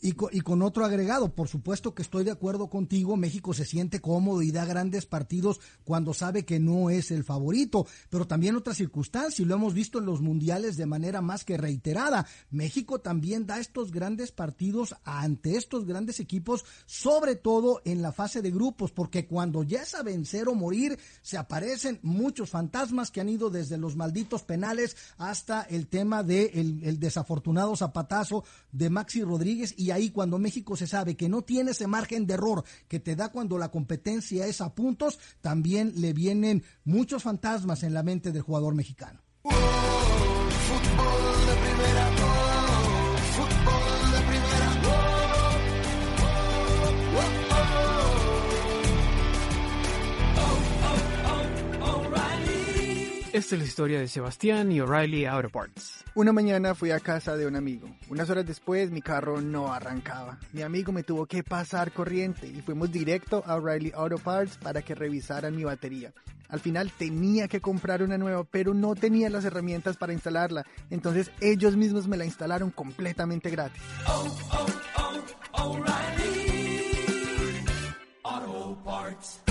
Y 0.00 0.12
con, 0.12 0.62
otro 0.62 0.84
agregado, 0.84 1.34
por 1.34 1.48
supuesto 1.48 1.94
que 1.94 2.02
estoy 2.02 2.24
de 2.24 2.30
acuerdo 2.30 2.68
contigo, 2.68 3.16
México 3.16 3.52
se 3.52 3.64
siente 3.64 4.00
cómodo 4.00 4.42
y 4.42 4.52
da 4.52 4.64
grandes 4.64 5.06
partidos 5.06 5.60
cuando 5.84 6.14
sabe 6.14 6.44
que 6.44 6.60
no 6.60 6.88
es 6.90 7.10
el 7.10 7.24
favorito, 7.24 7.86
pero 8.08 8.26
también 8.26 8.54
otra 8.54 8.74
circunstancia, 8.74 9.42
y 9.42 9.46
lo 9.46 9.56
hemos 9.56 9.74
visto 9.74 9.98
en 9.98 10.06
los 10.06 10.20
mundiales 10.20 10.76
de 10.76 10.86
manera 10.86 11.20
más 11.20 11.44
que 11.44 11.56
reiterada, 11.56 12.26
México 12.50 13.00
también 13.00 13.46
da 13.46 13.58
estos 13.58 13.90
grandes 13.90 14.30
partidos 14.30 14.94
ante 15.04 15.56
estos 15.56 15.84
grandes 15.84 16.20
equipos, 16.20 16.64
sobre 16.86 17.34
todo 17.34 17.82
en 17.84 18.00
la 18.00 18.12
fase 18.12 18.40
de 18.40 18.52
grupos, 18.52 18.92
porque 18.92 19.26
cuando 19.26 19.64
ya 19.64 19.82
es 19.82 19.94
a 19.94 20.02
vencer 20.02 20.48
o 20.48 20.54
morir, 20.54 20.98
se 21.22 21.38
aparecen 21.38 21.98
muchos 22.02 22.50
fantasmas 22.50 23.10
que 23.10 23.20
han 23.20 23.28
ido 23.28 23.50
desde 23.50 23.78
los 23.78 23.96
malditos 23.96 24.44
penales 24.44 24.96
hasta 25.16 25.62
el 25.62 25.88
tema 25.88 26.22
de 26.22 26.52
el, 26.54 26.84
el 26.84 27.00
desafortunado 27.00 27.74
zapatazo 27.74 28.44
de 28.70 28.90
Maxi 28.90 29.22
Rodríguez 29.22 29.74
y 29.76 29.87
ahí 29.90 30.10
cuando 30.10 30.38
México 30.38 30.76
se 30.76 30.86
sabe 30.86 31.16
que 31.16 31.28
no 31.28 31.42
tiene 31.42 31.72
ese 31.72 31.86
margen 31.86 32.26
de 32.26 32.34
error 32.34 32.64
que 32.88 33.00
te 33.00 33.16
da 33.16 33.30
cuando 33.30 33.58
la 33.58 33.70
competencia 33.70 34.46
es 34.46 34.60
a 34.60 34.74
puntos, 34.74 35.18
también 35.40 35.92
le 35.96 36.12
vienen 36.12 36.64
muchos 36.84 37.22
fantasmas 37.22 37.82
en 37.82 37.94
la 37.94 38.02
mente 38.02 38.32
del 38.32 38.42
jugador 38.42 38.74
mexicano. 38.74 39.20
Fútbol 40.68 41.46
de 41.46 41.54
primera, 41.54 42.10
Esta 53.38 53.54
es 53.54 53.60
la 53.60 53.68
historia 53.68 54.00
de 54.00 54.08
Sebastián 54.08 54.72
y 54.72 54.80
O'Reilly 54.80 55.24
Auto 55.24 55.48
Parts. 55.48 56.04
Una 56.16 56.32
mañana 56.32 56.74
fui 56.74 56.90
a 56.90 56.98
casa 56.98 57.36
de 57.36 57.46
un 57.46 57.54
amigo. 57.54 57.88
Unas 58.10 58.28
horas 58.30 58.44
después 58.44 58.90
mi 58.90 59.00
carro 59.00 59.40
no 59.40 59.72
arrancaba. 59.72 60.40
Mi 60.52 60.62
amigo 60.62 60.90
me 60.90 61.04
tuvo 61.04 61.24
que 61.26 61.44
pasar 61.44 61.92
corriente 61.92 62.48
y 62.48 62.60
fuimos 62.62 62.90
directo 62.90 63.44
a 63.46 63.54
O'Reilly 63.54 63.92
Auto 63.94 64.18
Parts 64.18 64.58
para 64.58 64.82
que 64.82 64.96
revisaran 64.96 65.54
mi 65.54 65.62
batería. 65.62 66.12
Al 66.48 66.58
final 66.58 66.90
tenía 66.90 67.46
que 67.46 67.60
comprar 67.60 68.02
una 68.02 68.18
nueva, 68.18 68.42
pero 68.42 68.74
no 68.74 68.96
tenía 68.96 69.30
las 69.30 69.44
herramientas 69.44 69.96
para 69.96 70.12
instalarla. 70.12 70.66
Entonces 70.90 71.30
ellos 71.40 71.76
mismos 71.76 72.08
me 72.08 72.16
la 72.16 72.24
instalaron 72.24 72.72
completamente 72.72 73.50
gratis. 73.50 73.80
Auto 74.04 74.34
Parts. 78.84 79.47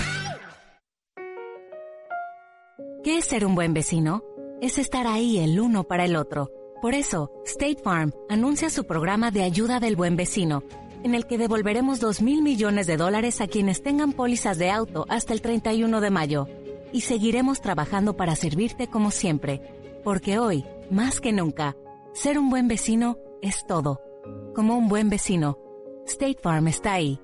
¿Qué 3.04 3.18
es 3.18 3.26
ser 3.26 3.46
un 3.46 3.54
buen 3.54 3.74
vecino? 3.74 4.24
Es 4.60 4.76
estar 4.76 5.06
ahí 5.06 5.38
el 5.38 5.60
uno 5.60 5.84
para 5.84 6.04
el 6.04 6.16
otro. 6.16 6.50
Por 6.82 6.94
eso, 6.94 7.30
State 7.44 7.78
Farm 7.82 8.12
anuncia 8.28 8.70
su 8.70 8.86
programa 8.86 9.30
de 9.30 9.44
ayuda 9.44 9.78
del 9.78 9.94
buen 9.94 10.16
vecino, 10.16 10.64
en 11.04 11.14
el 11.14 11.24
que 11.24 11.38
devolveremos 11.38 12.00
2 12.00 12.22
mil 12.22 12.42
millones 12.42 12.88
de 12.88 12.96
dólares 12.96 13.40
a 13.40 13.46
quienes 13.46 13.84
tengan 13.84 14.12
pólizas 14.12 14.58
de 14.58 14.70
auto 14.70 15.06
hasta 15.08 15.32
el 15.32 15.42
31 15.42 16.00
de 16.00 16.10
mayo. 16.10 16.48
Y 16.92 17.02
seguiremos 17.02 17.60
trabajando 17.60 18.16
para 18.16 18.34
servirte 18.34 18.88
como 18.88 19.12
siempre, 19.12 19.62
porque 20.02 20.40
hoy, 20.40 20.64
más 20.90 21.20
que 21.20 21.32
nunca, 21.32 21.76
ser 22.14 22.36
un 22.36 22.50
buen 22.50 22.66
vecino 22.66 23.16
es 23.42 23.64
todo. 23.64 24.00
Como 24.56 24.76
un 24.76 24.88
buen 24.88 25.08
vecino, 25.08 25.56
State 26.04 26.38
Farm 26.42 26.66
está 26.66 26.94
ahí. 26.94 27.20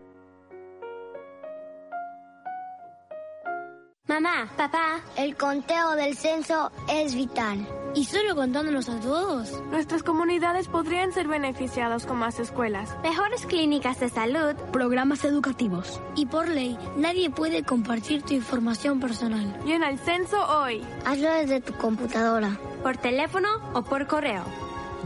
Mamá, 4.24 4.48
papá, 4.56 5.00
el 5.18 5.36
conteo 5.36 5.96
del 5.96 6.16
censo 6.16 6.72
es 6.88 7.14
vital. 7.14 7.68
¿Y 7.94 8.06
solo 8.06 8.34
contándonos 8.34 8.88
a 8.88 8.98
todos? 8.98 9.62
Nuestras 9.70 10.02
comunidades 10.02 10.66
podrían 10.66 11.12
ser 11.12 11.28
beneficiadas 11.28 12.06
con 12.06 12.16
más 12.16 12.38
escuelas. 12.38 12.96
Mejores 13.02 13.44
clínicas 13.44 14.00
de 14.00 14.08
salud, 14.08 14.54
programas 14.72 15.26
educativos. 15.26 16.00
Y 16.16 16.24
por 16.24 16.48
ley, 16.48 16.78
nadie 16.96 17.28
puede 17.28 17.64
compartir 17.64 18.22
tu 18.22 18.32
información 18.32 18.98
personal. 18.98 19.60
Llena 19.66 19.90
el 19.90 19.98
censo 19.98 20.38
hoy. 20.48 20.82
Hazlo 21.04 21.30
desde 21.30 21.60
tu 21.60 21.74
computadora. 21.74 22.58
Por 22.82 22.96
teléfono 22.96 23.50
o 23.74 23.82
por 23.82 24.06
correo. 24.06 24.44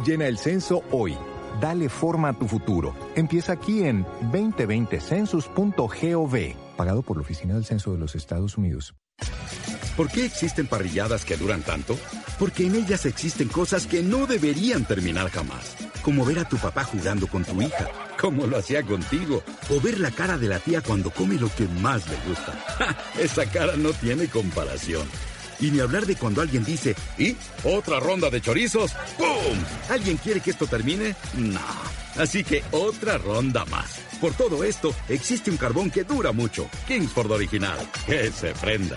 Llena 0.06 0.28
el 0.28 0.38
censo 0.38 0.84
hoy. 0.92 1.18
Dale 1.60 1.88
forma 1.88 2.28
a 2.28 2.38
tu 2.38 2.46
futuro. 2.46 2.94
Empieza 3.16 3.54
aquí 3.54 3.82
en 3.82 4.06
2020census.gov, 4.30 6.54
pagado 6.76 7.02
por 7.02 7.16
la 7.16 7.22
Oficina 7.22 7.54
del 7.54 7.64
Censo 7.64 7.90
de 7.90 7.98
los 7.98 8.14
Estados 8.14 8.56
Unidos. 8.56 8.94
¿Por 9.98 10.08
qué 10.08 10.24
existen 10.24 10.68
parrilladas 10.68 11.24
que 11.24 11.36
duran 11.36 11.64
tanto? 11.64 11.98
Porque 12.38 12.64
en 12.64 12.76
ellas 12.76 13.04
existen 13.04 13.48
cosas 13.48 13.88
que 13.88 14.00
no 14.00 14.28
deberían 14.28 14.84
terminar 14.84 15.28
jamás. 15.28 15.74
Como 16.02 16.24
ver 16.24 16.38
a 16.38 16.48
tu 16.48 16.56
papá 16.56 16.84
jugando 16.84 17.26
con 17.26 17.44
tu 17.44 17.60
hija, 17.60 17.88
como 18.16 18.46
lo 18.46 18.58
hacía 18.58 18.84
contigo. 18.84 19.42
O 19.70 19.80
ver 19.80 19.98
la 19.98 20.12
cara 20.12 20.38
de 20.38 20.46
la 20.46 20.60
tía 20.60 20.82
cuando 20.82 21.10
come 21.10 21.34
lo 21.34 21.52
que 21.52 21.66
más 21.66 22.08
le 22.08 22.14
gusta. 22.28 22.52
¡Ja! 22.78 22.96
Esa 23.18 23.44
cara 23.50 23.74
no 23.74 23.90
tiene 23.90 24.28
comparación. 24.28 25.04
Y 25.58 25.72
ni 25.72 25.80
hablar 25.80 26.06
de 26.06 26.14
cuando 26.14 26.42
alguien 26.42 26.64
dice, 26.64 26.94
¿y? 27.18 27.34
¿Otra 27.64 27.98
ronda 27.98 28.30
de 28.30 28.40
chorizos? 28.40 28.92
¡Pum! 29.16 29.58
¿Alguien 29.88 30.16
quiere 30.18 30.40
que 30.40 30.52
esto 30.52 30.68
termine? 30.68 31.16
No. 31.34 31.60
Así 32.16 32.44
que 32.44 32.62
otra 32.70 33.18
ronda 33.18 33.64
más. 33.64 33.98
Por 34.20 34.32
todo 34.34 34.62
esto, 34.62 34.94
existe 35.08 35.50
un 35.50 35.56
carbón 35.56 35.90
que 35.90 36.04
dura 36.04 36.30
mucho. 36.30 36.70
Kingsford 36.86 37.32
Original. 37.32 37.78
Que 38.06 38.30
se 38.30 38.52
prenda. 38.52 38.96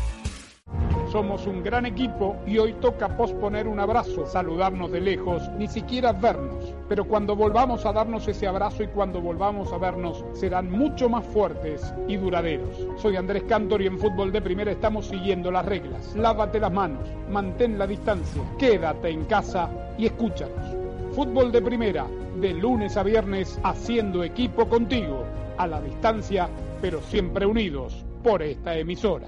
Somos 1.11 1.45
un 1.45 1.63
gran 1.63 1.85
equipo 1.85 2.37
y 2.47 2.57
hoy 2.57 2.73
toca 2.73 3.17
posponer 3.17 3.67
un 3.67 3.79
abrazo, 3.79 4.25
saludarnos 4.25 4.91
de 4.91 5.01
lejos, 5.01 5.49
ni 5.57 5.67
siquiera 5.67 6.13
vernos. 6.13 6.73
Pero 6.87 7.05
cuando 7.05 7.35
volvamos 7.35 7.85
a 7.85 7.91
darnos 7.91 8.27
ese 8.27 8.47
abrazo 8.47 8.83
y 8.83 8.87
cuando 8.87 9.19
volvamos 9.21 9.73
a 9.73 9.77
vernos, 9.77 10.23
serán 10.33 10.71
mucho 10.71 11.09
más 11.09 11.25
fuertes 11.25 11.93
y 12.07 12.17
duraderos. 12.17 12.87
Soy 12.97 13.17
Andrés 13.17 13.43
Cantor 13.43 13.81
y 13.81 13.87
en 13.87 13.99
Fútbol 13.99 14.31
de 14.31 14.41
Primera 14.41 14.71
estamos 14.71 15.07
siguiendo 15.07 15.51
las 15.51 15.65
reglas. 15.65 16.15
Lávate 16.15 16.59
las 16.59 16.71
manos, 16.71 17.07
mantén 17.29 17.77
la 17.77 17.87
distancia, 17.87 18.41
quédate 18.57 19.09
en 19.09 19.25
casa 19.25 19.69
y 19.97 20.05
escúchanos. 20.05 20.75
Fútbol 21.13 21.51
de 21.51 21.61
Primera, 21.61 22.05
de 22.39 22.53
lunes 22.53 22.95
a 22.95 23.03
viernes, 23.03 23.59
haciendo 23.63 24.23
equipo 24.23 24.67
contigo, 24.69 25.25
a 25.57 25.67
la 25.67 25.81
distancia 25.81 26.49
pero 26.81 27.01
siempre 27.01 27.45
unidos 27.45 28.03
por 28.23 28.41
esta 28.41 28.77
emisora. 28.77 29.27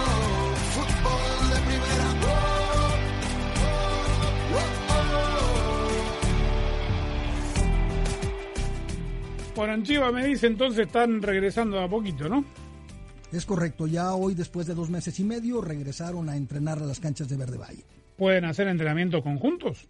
Bueno, 9.55 9.73
en 9.73 9.83
Chiva 9.83 10.11
me 10.11 10.25
dice 10.25 10.47
entonces 10.47 10.87
están 10.87 11.21
regresando 11.21 11.79
a 11.79 11.89
poquito, 11.89 12.29
¿no? 12.29 12.45
Es 13.31 13.45
correcto, 13.45 13.87
ya 13.87 14.13
hoy 14.13 14.33
después 14.33 14.67
de 14.67 14.73
dos 14.73 14.89
meses 14.89 15.19
y 15.19 15.23
medio 15.23 15.61
regresaron 15.61 16.29
a 16.29 16.35
entrenar 16.35 16.79
a 16.79 16.85
las 16.85 16.99
canchas 16.99 17.29
de 17.29 17.37
Verde 17.37 17.57
Valle. 17.57 17.85
¿Pueden 18.17 18.45
hacer 18.45 18.67
entrenamientos 18.67 19.23
conjuntos? 19.23 19.87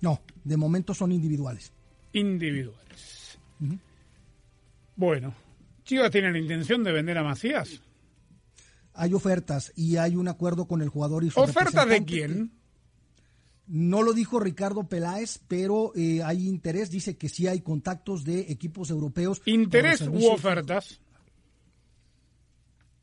No, 0.00 0.20
de 0.44 0.56
momento 0.56 0.94
son 0.94 1.12
individuales. 1.12 1.72
Individuales. 2.12 3.38
Bueno, 4.96 5.34
¿Chivas 5.84 6.10
tiene 6.10 6.32
la 6.32 6.38
intención 6.38 6.84
de 6.84 6.92
vender 6.92 7.18
a 7.18 7.22
Macías? 7.22 7.80
Hay 8.94 9.14
ofertas 9.14 9.72
y 9.76 9.96
hay 9.96 10.16
un 10.16 10.28
acuerdo 10.28 10.66
con 10.66 10.82
el 10.82 10.88
jugador 10.88 11.24
y 11.24 11.30
su 11.30 11.40
¿Ofertas 11.40 11.88
de 11.88 12.04
quién? 12.04 12.57
No 13.68 14.02
lo 14.02 14.12
dijo 14.14 14.40
Ricardo 14.40 14.88
Peláez, 14.88 15.40
pero 15.46 15.92
eh, 15.94 16.22
hay 16.24 16.48
interés. 16.48 16.90
Dice 16.90 17.16
que 17.16 17.28
sí 17.28 17.46
hay 17.46 17.60
contactos 17.60 18.24
de 18.24 18.40
equipos 18.50 18.90
europeos. 18.90 19.42
¿Interés 19.44 20.02
u 20.02 20.26
ofertas? 20.28 21.00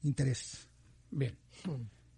Interés. 0.04 0.68
Bien. 1.12 1.38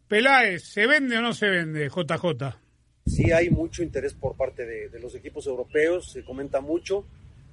Peláez, 0.07 0.63
¿se 0.63 0.87
vende 0.87 1.17
o 1.17 1.21
no 1.21 1.33
se 1.33 1.47
vende, 1.47 1.89
JJ? 1.89 2.57
Sí 3.05 3.31
hay 3.31 3.49
mucho 3.49 3.83
interés 3.83 4.13
por 4.13 4.35
parte 4.35 4.65
de, 4.65 4.89
de 4.89 4.99
los 4.99 5.15
equipos 5.15 5.47
europeos, 5.47 6.11
se 6.11 6.23
comenta 6.23 6.61
mucho. 6.61 7.05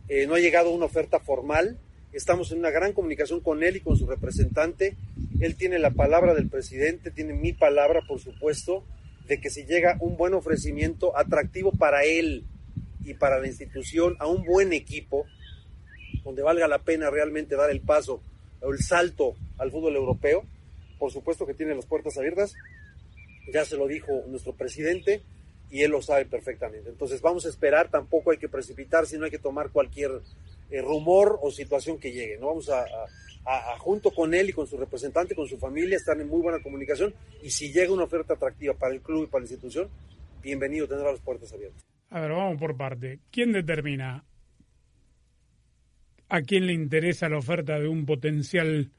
Eh, 0.09 0.27
no 0.27 0.35
ha 0.35 0.41
llegado 0.41 0.71
una 0.71 0.87
oferta 0.87 1.21
formal. 1.21 1.79
Estamos 2.13 2.53
en 2.53 2.59
una 2.59 2.71
gran 2.71 2.93
comunicación 2.93 3.41
con 3.41 3.63
él 3.63 3.77
y 3.77 3.81
con 3.81 3.97
su 3.97 4.07
representante. 4.07 4.97
Él 5.41 5.57
tiene 5.57 5.79
la 5.79 5.91
palabra 5.91 6.35
del 6.35 6.49
presidente, 6.49 7.11
tiene 7.11 7.33
mi 7.35 7.53
palabra, 7.53 8.03
por 8.07 8.21
supuesto, 8.21 8.85
de 9.27 9.41
que 9.41 9.51
si 9.51 9.65
llega 9.65 9.97
un 10.01 10.17
buen 10.17 10.35
ofrecimiento 10.35 11.17
atractivo 11.17 11.73
para 11.73 12.05
él 12.05 12.45
y 13.05 13.15
para 13.15 13.39
la 13.39 13.47
institución, 13.47 14.17
a 14.19 14.27
un 14.27 14.45
buen 14.45 14.73
equipo, 14.73 15.27
donde 16.25 16.43
valga 16.43 16.69
la 16.69 16.79
pena 16.79 17.11
realmente 17.11 17.57
dar 17.57 17.71
el 17.71 17.81
paso 17.81 18.23
o 18.61 18.73
el 18.73 18.79
salto 18.81 19.35
al 19.59 19.71
fútbol 19.71 19.97
europeo, 19.97 20.45
por 20.99 21.11
supuesto 21.11 21.47
que 21.47 21.55
tiene 21.55 21.75
las 21.75 21.87
puertas 21.87 22.17
abiertas. 22.17 22.55
Ya 23.53 23.65
se 23.65 23.77
lo 23.77 23.87
dijo 23.87 24.25
nuestro 24.29 24.55
presidente 24.55 25.23
y 25.71 25.83
él 25.83 25.91
lo 25.91 26.01
sabe 26.01 26.25
perfectamente. 26.25 26.89
Entonces 26.89 27.21
vamos 27.21 27.45
a 27.47 27.49
esperar, 27.49 27.91
tampoco 27.91 28.31
hay 28.31 28.39
que 28.39 28.49
precipitarse, 28.49 29.19
no 29.19 29.27
hay 29.27 29.31
que 29.31 29.39
tomar 29.39 29.71
cualquier 29.71 30.13
eh, 30.71 30.81
rumor 30.83 31.39
o 31.43 31.51
situación 31.51 31.99
que 31.99 32.13
llegue. 32.13 32.39
No 32.39 32.49
vamos 32.49 32.69
a, 32.71 32.83
a- 33.47 33.79
junto 33.79 34.11
con 34.11 34.35
él 34.35 34.49
y 34.51 34.53
con 34.53 34.67
su 34.67 34.77
representante, 34.77 35.35
con 35.35 35.47
su 35.49 35.59
familia, 35.59 35.97
estar 35.97 36.19
en 36.21 36.29
muy 36.29 36.41
buena 36.41 36.63
comunicación 36.63 37.15
y 37.43 37.51
si 37.51 37.73
llega 37.73 37.93
una 37.93 38.05
oferta 38.05 38.35
atractiva 38.35 38.75
para 38.75 38.95
el 38.95 39.01
club 39.03 39.25
y 39.25 39.27
para 39.27 39.41
la 39.43 39.51
institución, 39.51 39.89
bienvenido, 40.43 40.89
tendrá 40.89 41.11
las 41.11 41.21
puertas 41.21 41.53
abiertas. 41.53 41.83
A 42.11 42.21
ver, 42.21 42.31
vamos 42.31 42.59
por 42.59 42.77
parte. 42.77 43.19
¿Quién 43.31 43.53
determina 43.53 44.25
a 46.29 46.43
quién 46.43 46.67
le 46.67 46.73
interesa 46.73 47.29
la 47.29 47.39
oferta 47.39 47.79
de 47.79 47.89
un 47.89 48.07
potencial 48.07 48.91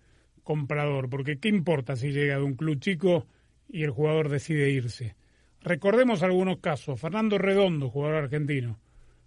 comprador? 0.43 1.09
Porque 1.09 1.39
¿qué 1.39 1.49
importa 1.49 1.95
si 1.95 2.11
llega 2.11 2.35
de 2.37 2.43
un 2.43 2.55
club 2.55 2.79
chico 2.79 3.25
y 3.67 3.83
el 3.83 3.91
jugador 3.91 4.29
decide 4.29 4.69
irse? 4.69 5.15
Recordemos 5.61 6.21
algunos 6.23 6.59
casos. 6.59 6.99
Fernando 6.99 7.37
Redondo, 7.37 7.89
jugador 7.89 8.23
argentino. 8.23 8.79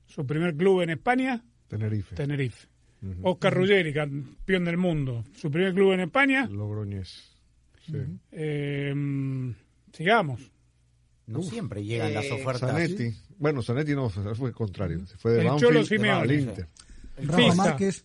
Su 0.06 0.24
primer 0.26 0.54
club 0.54 0.82
en 0.82 0.90
España, 0.90 1.44
Tenerife. 1.68 2.14
Tenerife. 2.16 2.66
Oscar 3.22 3.54
Ruggeri, 3.54 3.92
campeón 3.92 4.64
del 4.64 4.76
mundo. 4.76 5.24
Su 5.36 5.50
primer 5.50 5.72
club 5.72 5.92
en 5.92 6.00
España, 6.00 6.46
Logroñés. 6.46 7.32
Sí. 7.86 7.96
eh, 8.32 8.92
sigamos. 9.92 10.50
No 11.26 11.42
siempre 11.42 11.84
llegan 11.84 12.14
las 12.14 12.30
ofertas. 12.30 12.70
Zanetti. 12.70 13.14
Bueno, 13.38 13.62
Zanetti 13.62 13.94
no, 13.94 14.08
fue 14.10 14.52
contrario. 14.52 15.06
Se 15.06 15.16
fue 15.16 15.32
de 15.32 15.40
El 15.42 15.46
Banfield 15.48 15.72
Cholo 15.72 15.84
Simeone. 15.84 16.20
al 16.22 16.32
Inter. 16.32 16.66
Rafa. 17.18 17.54
Márquez. 17.54 18.04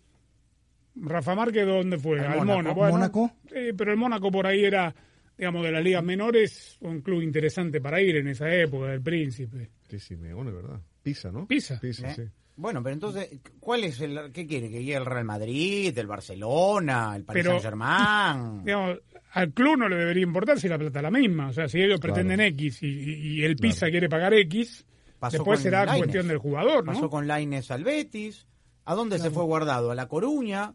Rafa 0.95 1.35
Márquez, 1.35 1.65
¿dónde 1.65 1.97
fue? 1.97 2.19
Al 2.19 2.39
Al, 2.39 2.45
Mónaco. 2.45 2.53
Mónaco. 2.55 2.75
Bueno, 2.75 2.93
Mónaco. 2.97 3.31
sí, 3.47 3.73
pero 3.77 3.91
el 3.91 3.97
Mónaco 3.97 4.29
por 4.31 4.45
ahí 4.45 4.63
era, 4.65 4.93
digamos, 5.37 5.63
de 5.63 5.71
las 5.71 5.83
ligas 5.83 6.03
menores, 6.03 6.77
un 6.81 7.01
club 7.01 7.21
interesante 7.21 7.81
para 7.81 7.99
ir 8.01 8.17
en 8.17 8.27
esa 8.27 8.53
época, 8.53 8.87
del 8.87 9.01
Príncipe. 9.01 9.71
Sí, 9.89 9.99
Simeone, 9.99 10.51
¿verdad? 10.51 10.79
Pisa, 11.01 11.31
¿no? 11.31 11.47
Pisa. 11.47 11.79
Pisa, 11.79 12.11
¿Eh? 12.11 12.13
sí. 12.15 12.23
Bueno, 12.55 12.83
pero 12.83 12.93
entonces, 12.93 13.29
¿cuál 13.59 13.83
es 13.83 13.99
el 14.01 14.31
qué 14.31 14.45
quiere 14.45 14.69
que 14.69 14.79
llegue 14.83 14.95
el 14.95 15.05
Real 15.05 15.25
Madrid, 15.25 15.97
el 15.97 16.07
Barcelona, 16.07 17.13
el 17.15 17.23
Paris 17.23 17.45
Saint-Germain? 17.45 18.63
Digamos, 18.65 18.99
al 19.31 19.51
club 19.53 19.77
no 19.77 19.89
le 19.89 19.95
debería 19.95 20.23
importar 20.23 20.59
si 20.59 20.67
la 20.67 20.77
plata 20.77 20.99
es 20.99 21.03
la 21.03 21.11
misma. 21.11 21.47
O 21.47 21.53
sea, 21.53 21.67
si 21.67 21.81
ellos 21.81 21.99
Claro. 21.99 22.13
pretenden 22.13 22.41
X 22.47 22.83
y, 22.83 22.87
y- 22.87 23.39
y 23.39 23.43
el 23.43 23.55
Pisa 23.55 23.89
quiere 23.89 24.07
pagar 24.09 24.33
X, 24.35 24.85
Pasó 25.19 25.37
después 25.37 25.61
será 25.61 25.85
Lainez. 25.85 25.99
cuestión 26.03 26.27
del 26.27 26.37
jugador, 26.37 26.85
¿no? 26.85 26.93
Pasó 26.93 27.09
con 27.09 27.27
Laines 27.27 27.71
al 27.71 27.83
Betis. 27.83 28.45
¿A 28.85 28.93
dónde 28.95 29.17
se 29.17 29.31
fue 29.31 29.43
guardado? 29.43 29.91
A 29.91 29.95
La 29.95 30.07
Coruña. 30.07 30.73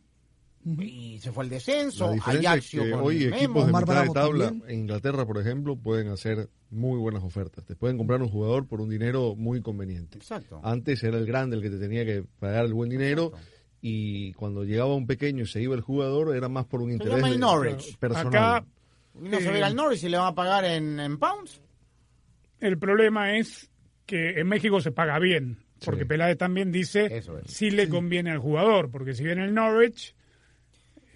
Y 0.79 1.19
se 1.21 1.33
fue 1.33 1.45
al 1.45 1.51
descenso. 1.51 2.13
Diferencia 2.13 2.51
es 2.51 2.57
Ajaxio 2.57 2.83
que 2.85 2.95
hoy 2.95 3.25
equipos 3.25 3.67
de 3.67 3.73
mitad 3.73 4.05
de 4.05 4.11
tabla 4.11 4.45
también. 4.47 4.71
en 4.71 4.81
Inglaterra, 4.81 5.27
por 5.27 5.39
ejemplo, 5.39 5.77
pueden 5.77 6.09
hacer 6.09 6.49
muy 6.71 6.99
buenas 6.99 7.23
ofertas. 7.23 7.65
Te 7.65 7.75
pueden 7.75 7.97
comprar 7.97 8.21
un 8.23 8.29
jugador 8.29 8.67
por 8.67 8.81
un 8.81 8.91
dinero 8.91 9.35
muy 9.37 9.63
conveniente. 9.63 10.19
Exacto. 10.19 10.61
Antes 10.63 11.03
era 11.03 11.17
el 11.19 11.27
grande 11.27 11.57
el 11.57 11.63
que 11.63 11.71
te 11.71 11.79
tenía 11.79 12.05
que 12.05 12.25
pagar 12.39 12.65
el 12.67 12.75
buen 12.75 12.91
dinero 12.91 13.33
y 13.81 14.33
cuando 14.35 14.65
llegaba 14.65 14.95
un 14.95 15.07
pequeño 15.07 15.45
y 15.45 15.47
se 15.47 15.63
iba 15.63 15.75
el 15.75 15.81
jugador 15.81 16.37
era 16.37 16.49
más 16.49 16.67
por 16.67 16.83
un 16.83 16.93
interés 16.93 17.17
llama 17.17 17.29
el 17.29 17.41
Norwich. 17.41 17.97
personal. 17.99 18.27
Acá 18.27 18.67
no 19.15 19.41
se 19.41 19.49
a 19.49 19.59
ir 19.59 19.65
al 19.65 19.75
Norwich 19.75 20.05
y 20.05 20.09
le 20.09 20.19
van 20.19 20.29
a 20.29 20.35
pagar 20.35 20.65
en, 20.65 21.01
en 21.01 21.19
pounds. 21.19 21.61
el 22.61 22.79
problema 22.79 23.37
es 23.37 23.71
que 24.07 24.41
en 24.41 24.49
México 24.49 24.81
se 24.81 24.91
paga 24.91 25.19
bien, 25.19 25.59
porque 25.85 26.07
Peláez 26.07 26.39
también 26.39 26.73
dice 26.73 27.19
es. 27.19 27.31
si 27.47 27.71
le 27.71 27.89
conviene 27.89 28.31
al 28.31 28.39
jugador, 28.39 28.91
porque 28.91 29.15
si 29.15 29.23
viene 29.23 29.45
el 29.45 29.55
Norwich, 29.55 30.15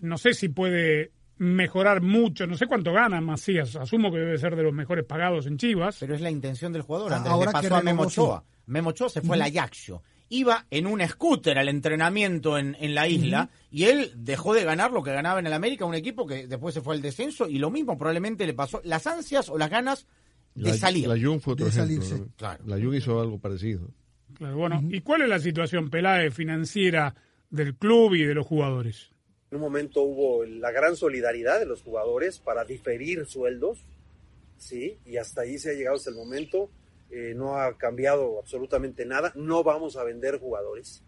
no 0.03 0.19
sé 0.19 0.35
si 0.35 0.49
puede 0.51 1.11
mejorar 1.39 2.03
mucho, 2.03 2.47
no 2.47 2.57
sé 2.57 2.67
cuánto 2.67 2.93
gana 2.93 3.21
Macías, 3.21 3.75
asumo 3.75 4.13
que 4.13 4.19
debe 4.19 4.39
ser 4.39 4.55
de 4.55 4.63
los 4.63 4.73
mejores 4.73 5.05
pagados 5.05 5.47
en 5.47 5.57
Chivas. 5.57 5.97
Pero 5.99 6.15
es 6.15 6.21
la 6.21 6.31
intención 6.31 6.73
del 6.73 6.83
jugador. 6.83 7.13
Ah, 7.13 7.17
Andrés, 7.17 7.33
ahora 7.33 7.51
le 7.53 7.59
que 7.61 7.69
pasó 7.69 7.75
a 7.77 7.83
Memo 7.83 8.03
renovó, 8.03 8.11
sí. 8.11 8.21
Ochoa. 8.21 8.45
Memo 8.67 8.91
Ochoa 8.91 9.09
se 9.09 9.23
fue 9.23 9.37
al 9.37 9.43
Ajaxio. 9.43 10.03
Iba 10.29 10.67
en 10.71 10.87
un 10.87 11.07
scooter 11.07 11.59
al 11.59 11.69
entrenamiento 11.69 12.57
en, 12.59 12.77
en 12.81 12.95
la 12.95 13.07
isla 13.09 13.51
y 13.71 13.85
él 13.85 14.13
dejó 14.17 14.55
de 14.55 14.65
ganar 14.65 14.91
lo 14.93 15.03
que 15.03 15.13
ganaba 15.13 15.41
en 15.41 15.47
el 15.47 15.53
América, 15.53 15.85
un 15.85 15.95
equipo 15.95 16.27
que 16.27 16.47
después 16.47 16.73
se 16.75 16.81
fue 16.81 16.95
al 16.95 17.03
descenso 17.03 17.49
y 17.49 17.59
lo 17.59 17.71
mismo 17.71 17.99
probablemente 17.99 18.47
le 18.47 18.55
pasó. 18.55 18.81
Las 18.85 19.07
ansias 19.07 19.49
o 19.51 19.59
las 19.59 19.69
ganas 19.69 20.07
de 20.55 20.71
La, 20.71 20.77
salir. 20.77 21.07
la 21.09 21.21
Jun 21.21 21.41
fue 21.41 21.55
otro 21.55 21.67
De 21.67 21.71
ejemplo. 21.73 22.03
salirse. 22.03 22.19
¿no? 22.25 22.33
Claro. 22.37 22.65
La 22.67 22.77
Jun 22.77 22.95
hizo 22.95 23.21
algo 23.21 23.39
parecido. 23.39 23.91
Claro, 24.39 24.57
bueno, 24.57 24.81
¿y 24.91 25.01
cuál 25.01 25.23
es 25.23 25.29
la 25.29 25.39
situación 25.39 25.91
Peláez 25.91 26.33
financiera 26.33 27.15
del 27.51 27.75
club 27.77 28.15
y 28.15 28.25
de 28.25 28.35
los 28.35 28.47
jugadores? 28.47 29.11
En 29.53 29.57
un 29.57 29.65
momento 29.65 30.01
hubo 30.01 30.47
la 30.47 30.71
gran 30.71 30.97
solidaridad 30.97 31.59
de 31.59 31.67
los 31.67 31.83
jugadores 31.83 32.39
para 32.39 32.65
diferir 32.65 33.27
sueldos, 33.27 33.85
sí, 34.57 34.97
y 35.05 35.19
hasta 35.19 35.43
ahí 35.43 35.59
se 35.59 35.73
ha 35.73 35.75
llegado 35.75 35.97
hasta 35.99 36.09
el 36.09 36.17
momento. 36.17 36.71
Eh, 37.11 37.35
no 37.37 37.59
ha 37.59 37.77
cambiado 37.77 38.39
absolutamente 38.39 39.05
nada. 39.05 39.31
No 39.35 39.63
vamos 39.63 39.99
a 39.99 40.05
vender 40.05 40.41
jugadores. 40.41 41.03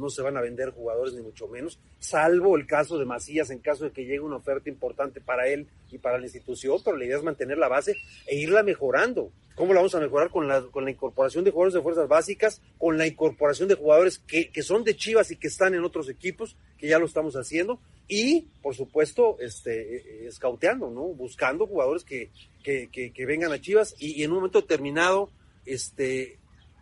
No 0.00 0.10
se 0.10 0.22
van 0.22 0.36
a 0.36 0.40
vender 0.40 0.70
jugadores 0.70 1.14
ni 1.14 1.22
mucho 1.22 1.46
menos, 1.46 1.78
salvo 1.98 2.56
el 2.56 2.66
caso 2.66 2.98
de 2.98 3.04
Macías 3.04 3.50
en 3.50 3.58
caso 3.58 3.84
de 3.84 3.92
que 3.92 4.04
llegue 4.04 4.20
una 4.20 4.36
oferta 4.36 4.68
importante 4.68 5.20
para 5.20 5.46
él 5.48 5.68
y 5.90 5.98
para 5.98 6.18
la 6.18 6.24
institución, 6.24 6.78
pero 6.84 6.96
la 6.96 7.04
idea 7.04 7.18
es 7.18 7.22
mantener 7.22 7.58
la 7.58 7.68
base 7.68 7.96
e 8.26 8.36
irla 8.36 8.62
mejorando. 8.62 9.30
¿Cómo 9.54 9.74
la 9.74 9.80
vamos 9.80 9.94
a 9.94 10.00
mejorar? 10.00 10.30
Con 10.30 10.48
la, 10.48 10.62
con 10.62 10.84
la 10.84 10.90
incorporación 10.90 11.44
de 11.44 11.50
jugadores 11.50 11.74
de 11.74 11.82
fuerzas 11.82 12.08
básicas, 12.08 12.62
con 12.78 12.96
la 12.96 13.06
incorporación 13.06 13.68
de 13.68 13.74
jugadores 13.74 14.18
que, 14.18 14.50
que 14.50 14.62
son 14.62 14.84
de 14.84 14.96
Chivas 14.96 15.30
y 15.30 15.36
que 15.36 15.48
están 15.48 15.74
en 15.74 15.84
otros 15.84 16.08
equipos, 16.08 16.56
que 16.78 16.88
ya 16.88 16.98
lo 16.98 17.04
estamos 17.04 17.34
haciendo, 17.34 17.78
y 18.08 18.48
por 18.62 18.74
supuesto, 18.74 19.36
este, 19.38 19.96
eh, 19.96 20.26
escauteando, 20.26 20.90
¿no? 20.90 21.02
Buscando 21.08 21.66
jugadores 21.66 22.04
que, 22.04 22.30
que, 22.64 22.88
que, 22.90 23.12
que 23.12 23.26
vengan 23.26 23.52
a 23.52 23.60
Chivas 23.60 23.94
y, 23.98 24.20
y 24.20 24.24
en 24.24 24.30
un 24.30 24.38
momento 24.38 24.62
determinado, 24.62 25.30
este, 25.66 26.39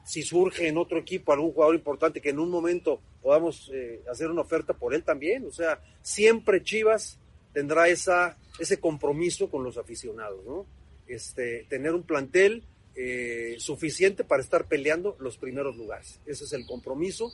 si 0.09 0.22
surge 0.22 0.68
en 0.68 0.78
otro 0.78 0.98
equipo 0.98 1.34
algún 1.34 1.52
jugador 1.52 1.74
importante 1.74 2.22
que 2.22 2.30
en 2.30 2.38
un 2.38 2.48
momento 2.48 2.98
podamos 3.20 3.70
eh, 3.74 4.00
hacer 4.11 4.30
una 4.30 4.40
oferta 4.40 4.72
por 4.72 4.94
él 4.94 5.02
también. 5.02 5.44
O 5.44 5.52
sea, 5.52 5.82
siempre 6.00 6.62
Chivas 6.62 7.18
tendrá 7.52 7.88
esa, 7.88 8.38
ese 8.59 8.80
compromiso 8.80 9.50
con 9.50 9.62
los 9.62 9.76
aficionados, 9.76 10.42
¿no? 10.46 10.64
Este, 11.06 11.66
tener 11.68 11.92
un 11.92 12.04
plantel 12.04 12.62
eh, 12.94 13.56
suficiente 13.59 14.24
para 14.24 14.42
estar 14.42 14.66
peleando 14.66 15.14
los 15.20 15.36
primeros 15.36 15.76
lugares. 15.76 16.18
Ese 16.24 16.44
es 16.44 16.54
el 16.54 16.64
compromiso 16.64 17.30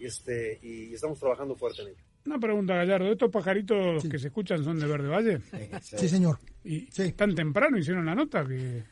este, 0.00 0.58
y 0.62 0.92
estamos 0.94 1.20
trabajando 1.20 1.54
fuerte 1.54 1.82
en 1.82 1.88
ello. 1.88 1.98
Una 2.26 2.40
pregunta, 2.40 2.74
Gallardo. 2.74 3.12
¿Estos 3.12 3.30
pajaritos 3.30 4.02
que 4.08 4.18
se 4.18 4.26
escuchan 4.26 4.64
son 4.64 4.80
de 4.80 4.86
Verde 4.86 5.06
Valle? 5.06 5.40
Sí, 5.80 6.08
señor. 6.08 6.40
¿Y 6.64 6.86
tan 7.12 7.36
temprano 7.36 7.78
hicieron 7.78 8.04
la 8.04 8.16
nota 8.16 8.44
que 8.44 8.82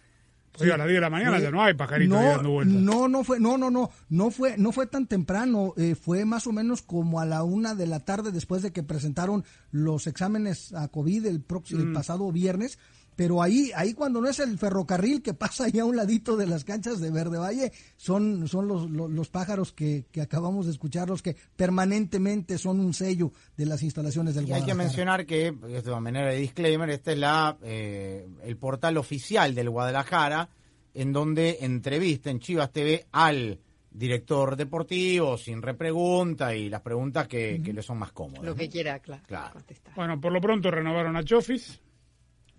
Oye, 0.61 0.73
a 0.73 0.77
las 0.77 0.87
10 0.87 0.97
de 0.97 1.01
la 1.01 1.11
mañana 1.11 1.39
ya 1.41 1.51
no 1.51 1.63
hay 1.63 1.75
pajaritos 1.75 2.17
no, 2.21 2.27
dando 2.29 2.51
vueltas. 2.51 2.81
No, 2.81 3.09
no 3.09 3.25
fue, 3.25 3.41
no, 3.41 3.59
no, 3.59 3.71
no, 3.71 3.91
no 4.09 4.31
fue, 4.31 4.57
no 4.57 4.71
fue 4.73 4.87
tan 4.87 5.07
temprano, 5.07 5.75
eh, 5.77 5.95
fue 5.95 6.25
más 6.25 6.47
o 6.47 6.53
menos 6.53 6.83
como 6.83 7.21
a 7.21 7.27
la 7.27 7.43
una 7.43 7.75
de 7.75 7.87
la 7.87 8.01
tarde 8.01 8.31
después 8.31 8.63
de 8.63 8.73
que 8.73 8.83
presentaron 8.83 9.45
los 9.73 10.07
exámenes 10.07 10.73
a 10.73 10.89
COVID 10.89 11.27
el 11.27 11.41
próximo, 11.41 11.81
el 11.81 11.89
Mm. 11.89 11.95
pasado 11.95 12.31
viernes. 12.31 12.79
Pero 13.17 13.43
ahí, 13.43 13.71
ahí 13.77 13.95
cuando 13.95 14.21
no 14.21 14.29
es 14.29 14.39
el 14.41 14.59
ferrocarril 14.59 15.23
que 15.23 15.35
pasa 15.35 15.65
ahí 15.65 15.79
a 15.79 15.85
un 15.85 15.97
ladito 15.97 16.37
de 16.37 16.47
las 16.47 16.65
canchas 16.65 17.01
de 17.01 17.11
Verde 17.11 17.39
Valle, 17.39 17.73
son, 17.97 18.49
son 18.49 18.67
los, 18.69 18.91
los, 18.91 19.11
los 19.11 19.29
pájaros 19.29 19.73
que, 19.73 20.07
que 20.11 20.21
acabamos 20.21 20.67
de 20.67 20.73
escuchar, 20.73 21.09
los 21.09 21.23
que 21.23 21.37
permanentemente 21.57 22.59
son 22.59 22.81
un 22.81 22.95
sello 22.95 23.33
de 23.57 23.67
las 23.67 23.83
instalaciones 23.83 24.35
del 24.35 24.45
Y 24.49 24.53
hay 24.53 24.61
que 24.63 24.73
Guadalajara. 24.73 24.85
mencionar 24.85 25.27
que, 25.27 25.55
esto 25.77 25.95
de 25.95 26.01
manera 26.01 26.31
de 26.31 26.39
disclaimer, 26.39 26.91
este 26.91 27.13
es 27.13 27.19
la 27.19 27.57
eh, 27.63 28.27
el 28.43 28.57
portal 28.57 28.97
oficial 28.97 29.55
del 29.55 29.71
Guadalajara, 29.71 30.49
en 30.95 31.13
donde 31.13 31.59
entrevista 31.61 32.31
en 32.31 32.41
Chivas 32.41 32.71
TV 32.73 33.07
al 33.13 33.59
director 33.91 34.57
deportivo 34.57 35.39
sin 35.39 35.63
repregunta 35.63 36.55
y 36.55 36.69
las 36.69 36.81
preguntas 36.81 37.29
que, 37.29 37.61
que 37.65 37.73
le 37.73 37.81
son 37.83 37.99
más 37.99 38.13
cómodas. 38.13 38.43
Lo 38.43 38.51
¿no? 38.51 38.57
que 38.57 38.69
quiera, 38.69 38.99
claro. 38.99 39.23
Claro. 39.27 39.61
Bueno, 39.95 40.21
por 40.21 40.33
lo 40.33 40.41
pronto 40.41 40.71
renovaron 40.71 41.17
a 41.17 41.23
Chofis. 41.23 41.81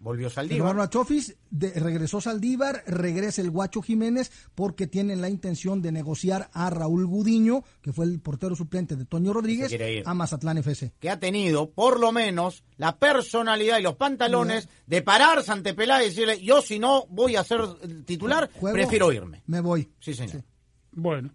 Volvió 0.06 0.30
Renovaron 0.30 0.82
a 0.82 0.90
Chofis, 0.92 1.36
de- 1.50 1.72
regresó 1.80 2.22
Saldívar, 2.22 2.84
regresa 2.86 3.42
el 3.42 3.50
Guacho 3.50 3.82
Jiménez 3.82 4.32
porque 4.54 4.86
tienen 4.86 5.20
la 5.20 5.30
intención 5.30 5.82
de 5.82 5.92
negociar 5.92 6.48
a 6.54 6.70
Raúl 6.70 7.08
Gudiño, 7.08 7.64
que 7.82 7.92
fue 7.92 8.06
el 8.06 8.20
portero 8.20 8.56
suplente 8.56 8.96
de 8.96 9.06
Toño 9.06 9.34
Rodríguez, 9.34 9.70
quiere 9.70 9.96
ir. 9.96 10.04
a 10.06 10.14
Mazatlán 10.14 10.60
FC. 10.60 10.94
que 11.00 11.10
ha 11.10 11.20
tenido, 11.20 11.72
por 11.72 12.00
lo 12.00 12.12
menos, 12.12 12.64
la 12.78 13.00
personalidad 13.00 13.80
y 13.80 13.82
los 13.82 13.96
pantalones 13.96 14.70
de 14.86 15.02
pararse 15.02 15.52
ante 15.52 15.74
Peláez 15.74 16.06
y 16.06 16.10
decirle, 16.10 16.40
yo 16.40 16.62
si 16.62 16.78
no 16.78 17.08
voy 17.10 17.36
a 17.36 17.44
ser 17.44 17.62
titular, 18.06 18.52
Juego, 18.54 18.76
prefiero 18.76 19.12
irme. 19.12 19.42
Me 19.48 19.60
voy. 19.60 19.90
Sí, 20.00 20.14
señor. 20.14 20.44
Bueno, 20.92 21.34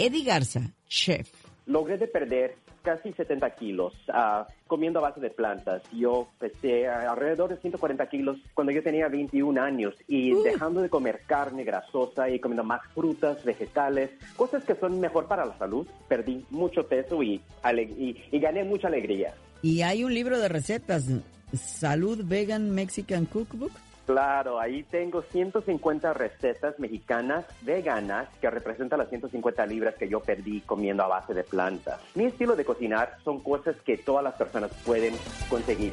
Eddie 0.00 0.24
Garza, 0.24 0.62
chef. 0.88 1.28
Logré 1.66 1.98
de 1.98 2.06
perder 2.08 2.56
casi 2.80 3.12
70 3.12 3.50
kilos 3.50 3.92
ah, 4.08 4.46
comiendo 4.66 4.98
a 4.98 5.02
base 5.02 5.20
de 5.20 5.28
plantas. 5.28 5.82
Yo 5.92 6.26
pesé 6.38 6.88
alrededor 6.88 7.50
de 7.50 7.58
140 7.58 8.08
kilos 8.08 8.38
cuando 8.54 8.72
yo 8.72 8.82
tenía 8.82 9.08
21 9.08 9.60
años 9.60 9.94
y 10.08 10.32
dejando 10.42 10.80
de 10.80 10.88
comer 10.88 11.20
carne 11.26 11.64
grasosa 11.64 12.30
y 12.30 12.38
comiendo 12.38 12.64
más 12.64 12.80
frutas, 12.94 13.44
vegetales, 13.44 14.08
cosas 14.36 14.64
que 14.64 14.74
son 14.74 15.00
mejor 15.00 15.26
para 15.26 15.44
la 15.44 15.58
salud, 15.58 15.86
perdí 16.08 16.46
mucho 16.48 16.88
peso 16.88 17.22
y, 17.22 17.42
y, 17.62 18.16
y 18.32 18.40
gané 18.40 18.64
mucha 18.64 18.88
alegría. 18.88 19.34
Y 19.60 19.82
hay 19.82 20.02
un 20.02 20.14
libro 20.14 20.38
de 20.38 20.48
recetas, 20.48 21.10
Salud 21.52 22.24
Vegan 22.24 22.70
Mexican 22.70 23.26
Cookbook. 23.26 23.72
Claro, 24.10 24.58
ahí 24.58 24.82
tengo 24.82 25.22
150 25.22 26.12
recetas 26.14 26.80
mexicanas 26.80 27.44
veganas 27.60 28.28
que 28.40 28.50
representan 28.50 28.98
las 28.98 29.08
150 29.08 29.64
libras 29.66 29.94
que 29.94 30.08
yo 30.08 30.18
perdí 30.18 30.62
comiendo 30.62 31.04
a 31.04 31.06
base 31.06 31.32
de 31.32 31.44
plantas. 31.44 32.00
Mi 32.16 32.24
estilo 32.24 32.56
de 32.56 32.64
cocinar 32.64 33.18
son 33.22 33.38
cosas 33.38 33.76
que 33.82 33.98
todas 33.98 34.24
las 34.24 34.34
personas 34.34 34.72
pueden 34.84 35.14
conseguir. 35.48 35.92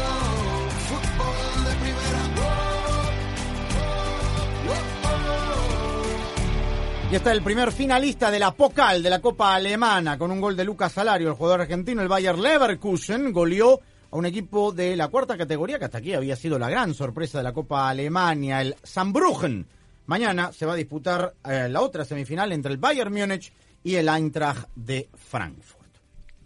Y 7.11 7.15
está 7.15 7.33
el 7.33 7.41
primer 7.41 7.73
finalista 7.73 8.31
de 8.31 8.39
la 8.39 8.53
Pokal 8.53 9.03
de 9.03 9.09
la 9.09 9.19
Copa 9.19 9.53
Alemana 9.53 10.17
con 10.17 10.31
un 10.31 10.39
gol 10.39 10.55
de 10.55 10.63
Lucas 10.63 10.93
Salario, 10.93 11.27
el 11.27 11.33
jugador 11.33 11.59
argentino, 11.59 12.01
el 12.01 12.07
Bayer 12.07 12.39
Leverkusen, 12.39 13.33
goleó 13.33 13.81
a 14.11 14.15
un 14.15 14.25
equipo 14.25 14.71
de 14.71 14.95
la 14.95 15.09
cuarta 15.09 15.37
categoría 15.37 15.77
que 15.77 15.83
hasta 15.83 15.97
aquí 15.97 16.13
había 16.13 16.37
sido 16.37 16.57
la 16.57 16.69
gran 16.69 16.93
sorpresa 16.93 17.39
de 17.39 17.43
la 17.43 17.51
Copa 17.51 17.89
Alemania, 17.89 18.61
el 18.61 18.77
Saarbrücken. 18.81 19.67
Mañana 20.05 20.53
se 20.53 20.65
va 20.65 20.71
a 20.71 20.77
disputar 20.77 21.33
eh, 21.43 21.67
la 21.69 21.81
otra 21.81 22.05
semifinal 22.05 22.53
entre 22.53 22.71
el 22.71 22.77
Bayern 22.77 23.13
Múnich 23.13 23.51
y 23.83 23.95
el 23.95 24.07
Eintracht 24.07 24.69
de 24.73 25.09
Frankfurt. 25.13 25.80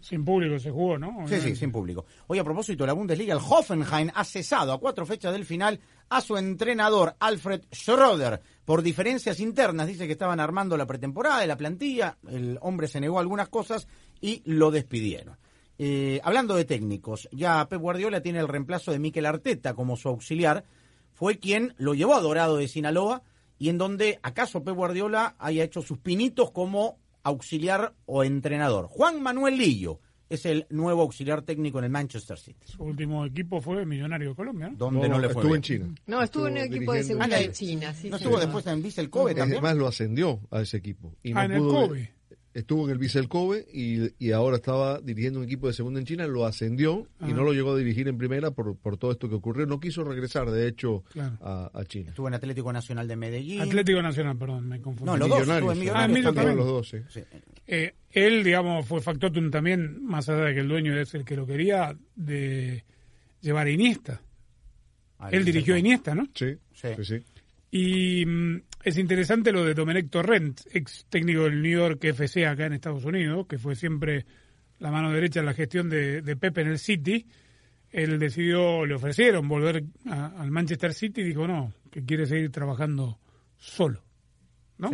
Sin 0.06 0.24
público 0.24 0.56
se 0.60 0.70
jugó, 0.70 0.96
¿no? 0.96 1.26
Sí, 1.26 1.40
sí, 1.40 1.56
sin 1.56 1.72
público. 1.72 2.06
Hoy 2.28 2.38
a 2.38 2.44
propósito 2.44 2.84
de 2.84 2.86
la 2.86 2.92
Bundesliga, 2.92 3.34
el 3.34 3.40
Hoffenheim 3.40 4.08
ha 4.14 4.22
cesado 4.22 4.72
a 4.72 4.78
cuatro 4.78 5.04
fechas 5.04 5.32
del 5.32 5.44
final 5.44 5.80
a 6.08 6.20
su 6.20 6.36
entrenador 6.36 7.16
Alfred 7.18 7.62
Schroeder 7.74 8.40
por 8.64 8.82
diferencias 8.82 9.40
internas. 9.40 9.88
Dice 9.88 10.06
que 10.06 10.12
estaban 10.12 10.38
armando 10.38 10.76
la 10.76 10.86
pretemporada 10.86 11.40
de 11.40 11.48
la 11.48 11.56
plantilla, 11.56 12.18
el 12.28 12.56
hombre 12.60 12.86
se 12.86 13.00
negó 13.00 13.18
a 13.18 13.20
algunas 13.20 13.48
cosas 13.48 13.88
y 14.20 14.42
lo 14.44 14.70
despidieron. 14.70 15.38
Eh, 15.76 16.20
hablando 16.22 16.54
de 16.54 16.64
técnicos, 16.64 17.28
ya 17.32 17.68
Pep 17.68 17.80
Guardiola 17.80 18.20
tiene 18.20 18.38
el 18.38 18.46
reemplazo 18.46 18.92
de 18.92 19.00
Mikel 19.00 19.26
Arteta 19.26 19.74
como 19.74 19.96
su 19.96 20.08
auxiliar. 20.08 20.62
Fue 21.14 21.40
quien 21.40 21.74
lo 21.78 21.94
llevó 21.94 22.14
a 22.14 22.20
Dorado 22.20 22.58
de 22.58 22.68
Sinaloa 22.68 23.24
y 23.58 23.70
en 23.70 23.78
donde 23.78 24.20
acaso 24.22 24.62
Pep 24.62 24.76
Guardiola 24.76 25.34
haya 25.40 25.64
hecho 25.64 25.82
sus 25.82 25.98
pinitos 25.98 26.52
como 26.52 27.00
auxiliar 27.26 27.94
o 28.06 28.22
entrenador. 28.24 28.86
Juan 28.86 29.20
Manuel 29.22 29.56
Lillo 29.58 30.00
es 30.28 30.44
el 30.46 30.66
nuevo 30.70 31.02
auxiliar 31.02 31.42
técnico 31.42 31.78
en 31.78 31.84
el 31.84 31.90
Manchester 31.90 32.38
City. 32.38 32.66
Su 32.66 32.82
último 32.84 33.24
equipo 33.24 33.60
fue 33.60 33.84
Millonario 33.86 34.30
de 34.30 34.34
Colombia, 34.34 34.68
¿no? 34.70 34.76
Donde 34.76 35.08
no, 35.08 35.18
le 35.18 35.28
fue 35.28 35.42
estuvo 35.42 35.42
bien. 35.52 35.56
en 35.56 35.62
China. 35.62 35.94
No, 36.06 36.22
estuvo 36.22 36.48
en 36.48 36.56
el 36.56 36.64
equipo 36.64 36.92
de 36.92 37.04
segunda 37.04 37.38
de 37.38 37.52
China. 37.52 37.94
Sí, 37.94 38.10
¿No 38.10 38.18
sí. 38.18 38.24
estuvo 38.24 38.40
después 38.40 38.66
en 38.66 38.82
Vissel 38.82 39.08
Kobe 39.10 39.34
también? 39.34 39.58
Además 39.60 39.76
lo 39.76 39.86
ascendió 39.86 40.40
a 40.50 40.62
ese 40.62 40.78
equipo. 40.78 41.14
Y 41.22 41.32
no 41.32 41.40
Ah, 41.40 41.44
en 41.44 41.52
el 41.52 41.58
pudo- 41.60 41.86
Kobe. 41.88 42.12
Estuvo 42.56 42.86
en 42.86 42.90
el 42.92 42.96
Vissel 42.98 43.28
Kobe 43.28 43.66
y, 43.70 44.12
y 44.18 44.32
ahora 44.32 44.56
estaba 44.56 44.98
dirigiendo 45.00 45.40
un 45.40 45.44
equipo 45.44 45.66
de 45.66 45.74
segunda 45.74 46.00
en 46.00 46.06
China, 46.06 46.26
lo 46.26 46.46
ascendió 46.46 47.06
y 47.20 47.24
Ajá. 47.24 47.34
no 47.34 47.44
lo 47.44 47.52
llegó 47.52 47.72
a 47.72 47.76
dirigir 47.76 48.08
en 48.08 48.16
primera 48.16 48.50
por, 48.50 48.74
por 48.76 48.96
todo 48.96 49.12
esto 49.12 49.28
que 49.28 49.34
ocurrió. 49.34 49.66
No 49.66 49.78
quiso 49.78 50.04
regresar, 50.04 50.50
de 50.50 50.66
hecho, 50.66 51.04
Claro. 51.12 51.36
a, 51.42 51.70
a 51.74 51.84
China. 51.84 52.08
Estuvo 52.08 52.28
en 52.28 52.34
Atlético 52.34 52.72
Nacional 52.72 53.06
de 53.06 53.14
Medellín. 53.16 53.60
Atlético 53.60 54.00
Nacional, 54.00 54.38
perdón, 54.38 54.68
me 54.68 54.80
confundí. 54.80 55.04
No, 55.10 55.16
los 55.18 55.28
dos, 55.28 55.40
estuvo 55.40 55.70
en 55.72 55.76
Ah, 55.78 55.80
Millonarios 55.80 56.08
Millo 56.18 56.32
también. 56.32 56.34
también. 56.34 56.56
Los 56.56 56.66
dos, 56.66 56.88
sí. 57.12 57.20
Eh, 57.66 57.94
él, 58.10 58.42
digamos, 58.42 58.86
fue 58.86 59.02
factotum 59.02 59.50
también, 59.50 60.02
más 60.02 60.26
allá 60.30 60.44
de 60.46 60.54
que 60.54 60.60
el 60.60 60.68
dueño 60.68 60.98
es 60.98 61.12
el 61.14 61.26
que 61.26 61.36
lo 61.36 61.46
quería, 61.46 61.94
de 62.14 62.84
llevar 63.42 63.66
a 63.66 63.70
Iniesta. 63.70 64.22
Ah, 65.18 65.28
él 65.30 65.44
dirigió 65.44 65.74
a 65.74 65.78
Iniesta, 65.78 66.14
¿no? 66.14 66.26
Sí, 66.34 66.56
Sí. 66.72 66.88
sí, 66.96 67.04
sí. 67.04 67.22
Y 67.70 68.24
mm, 68.24 68.62
es 68.86 68.98
interesante 68.98 69.50
lo 69.50 69.64
de 69.64 69.74
Domenech 69.74 70.08
Torrent, 70.10 70.60
ex 70.70 71.06
técnico 71.08 71.42
del 71.42 71.60
New 71.60 71.76
York 71.76 72.04
FC 72.04 72.46
acá 72.46 72.66
en 72.66 72.74
Estados 72.74 73.04
Unidos, 73.04 73.44
que 73.48 73.58
fue 73.58 73.74
siempre 73.74 74.24
la 74.78 74.92
mano 74.92 75.10
derecha 75.10 75.40
en 75.40 75.46
la 75.46 75.54
gestión 75.54 75.90
de, 75.90 76.22
Pepe 76.36 76.60
en 76.60 76.68
el 76.68 76.78
City. 76.78 77.26
Él 77.90 78.20
decidió, 78.20 78.86
le 78.86 78.94
ofrecieron 78.94 79.48
volver 79.48 79.82
a- 80.08 80.26
al 80.40 80.52
Manchester 80.52 80.94
City 80.94 81.22
y 81.22 81.24
dijo 81.24 81.48
no, 81.48 81.72
que 81.90 82.04
quiere 82.04 82.26
seguir 82.26 82.52
trabajando 82.52 83.18
solo. 83.56 84.04
¿no? 84.78 84.90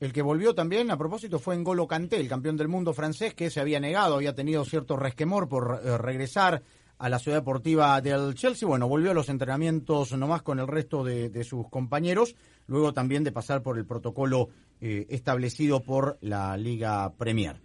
El 0.00 0.12
que 0.14 0.22
volvió 0.22 0.54
también, 0.54 0.90
a 0.90 0.96
propósito, 0.96 1.38
fue 1.38 1.54
N'Golo 1.54 1.86
Kanté, 1.86 2.16
el 2.20 2.28
campeón 2.28 2.56
del 2.56 2.68
mundo 2.68 2.94
francés, 2.94 3.34
que 3.34 3.50
se 3.50 3.60
había 3.60 3.78
negado, 3.78 4.14
había 4.14 4.34
tenido 4.34 4.64
cierto 4.64 4.96
resquemor 4.96 5.50
por 5.50 5.82
eh, 5.84 5.98
regresar 5.98 6.62
a 7.04 7.10
la 7.10 7.18
ciudad 7.18 7.36
deportiva 7.36 8.00
del 8.00 8.34
Chelsea. 8.34 8.66
Bueno, 8.66 8.88
volvió 8.88 9.10
a 9.10 9.14
los 9.14 9.28
entrenamientos 9.28 10.16
nomás 10.16 10.40
con 10.40 10.58
el 10.58 10.66
resto 10.66 11.04
de, 11.04 11.44
sus 11.44 11.68
compañeros, 11.68 12.34
luego 12.66 12.94
también 12.94 13.24
de 13.24 13.30
pasar 13.30 13.60
por 13.62 13.76
el 13.76 13.84
protocolo 13.84 14.48
eh, 14.80 15.04
establecido 15.10 15.82
por 15.82 16.16
la 16.22 16.56
Liga 16.56 17.12
Premier. 17.12 17.60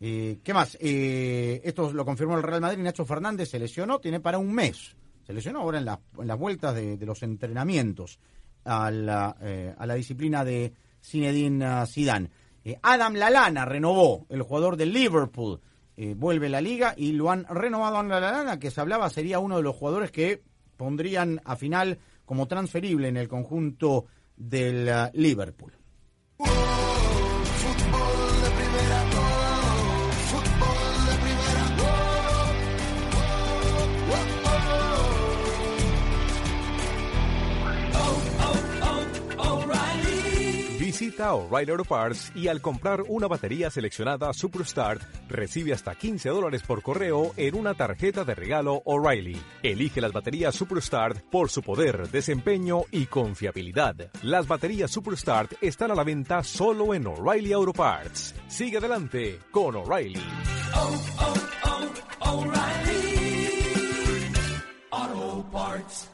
Eh, 0.00 0.38
¿Qué 0.42 0.54
más? 0.54 0.78
Eh, 0.80 1.60
esto 1.64 1.92
lo 1.92 2.06
confirmó 2.06 2.38
el 2.38 2.42
Real 2.42 2.62
Madrid. 2.62 2.82
Nacho 2.82 3.04
Fernández 3.04 3.50
se 3.50 3.58
lesionó, 3.58 3.98
tiene 3.98 4.20
para 4.20 4.38
un 4.38 4.54
mes. 4.54 4.96
Se 5.26 5.34
lesionó 5.34 5.60
ahora 5.60 5.76
en, 5.76 5.84
la- 5.84 6.00
en 6.18 6.26
las 6.26 6.38
vueltas 6.38 6.74
de, 6.74 6.96
los 7.04 7.22
entrenamientos 7.22 8.18
a 8.64 8.90
la, 8.90 9.36
a 9.76 9.86
la 9.86 9.94
disciplina 9.96 10.46
de 10.46 10.72
Zinedine 11.04 11.84
Zidane. 11.86 12.30
Adam 12.80 13.16
Lalana 13.16 13.66
renovó, 13.66 14.24
el 14.30 14.40
jugador 14.40 14.78
de 14.78 14.86
Liverpool. 14.86 15.60
Eh, 16.00 16.14
vuelve 16.16 16.48
la 16.48 16.60
liga 16.60 16.94
y 16.96 17.10
lo 17.10 17.28
han 17.32 17.44
renovado 17.46 17.98
a 17.98 18.04
Lalana, 18.04 18.60
que 18.60 18.70
se 18.70 18.80
hablaba 18.80 19.10
sería 19.10 19.40
uno 19.40 19.56
de 19.56 19.64
los 19.64 19.74
jugadores 19.74 20.12
que 20.12 20.44
pondrían 20.76 21.40
a 21.44 21.56
final 21.56 21.98
como 22.24 22.46
transferible 22.46 23.08
en 23.08 23.16
el 23.16 23.26
conjunto 23.26 24.06
del 24.36 24.88
ah, 24.90 25.10
Liverpool. 25.12 25.72
Visita 40.98 41.32
O'Reilly 41.32 41.70
Auto 41.70 41.84
Parts 41.84 42.32
y 42.34 42.48
al 42.48 42.60
comprar 42.60 43.02
una 43.06 43.28
batería 43.28 43.70
seleccionada 43.70 44.32
Superstart, 44.32 45.00
recibe 45.28 45.72
hasta 45.72 45.94
15 45.94 46.28
dólares 46.28 46.64
por 46.66 46.82
correo 46.82 47.34
en 47.36 47.54
una 47.54 47.74
tarjeta 47.74 48.24
de 48.24 48.34
regalo 48.34 48.82
O'Reilly. 48.84 49.40
Elige 49.62 50.00
las 50.00 50.12
baterías 50.12 50.56
Superstart 50.56 51.22
por 51.30 51.50
su 51.50 51.62
poder, 51.62 52.08
desempeño 52.08 52.80
y 52.90 53.06
confiabilidad. 53.06 54.10
Las 54.22 54.48
baterías 54.48 54.90
Superstart 54.90 55.52
están 55.62 55.92
a 55.92 55.94
la 55.94 56.02
venta 56.02 56.42
solo 56.42 56.92
en 56.92 57.06
O'Reilly 57.06 57.52
Auto 57.52 57.74
Parts. 57.74 58.34
Sigue 58.48 58.78
adelante 58.78 59.38
con 59.52 59.76
O'Reilly. 59.76 60.20
Oh, 60.74 61.00
oh, 61.20 61.34
oh, 62.24 62.40
O'Reilly 62.40 63.52
Auto 64.90 65.48
Parts. 65.52 66.10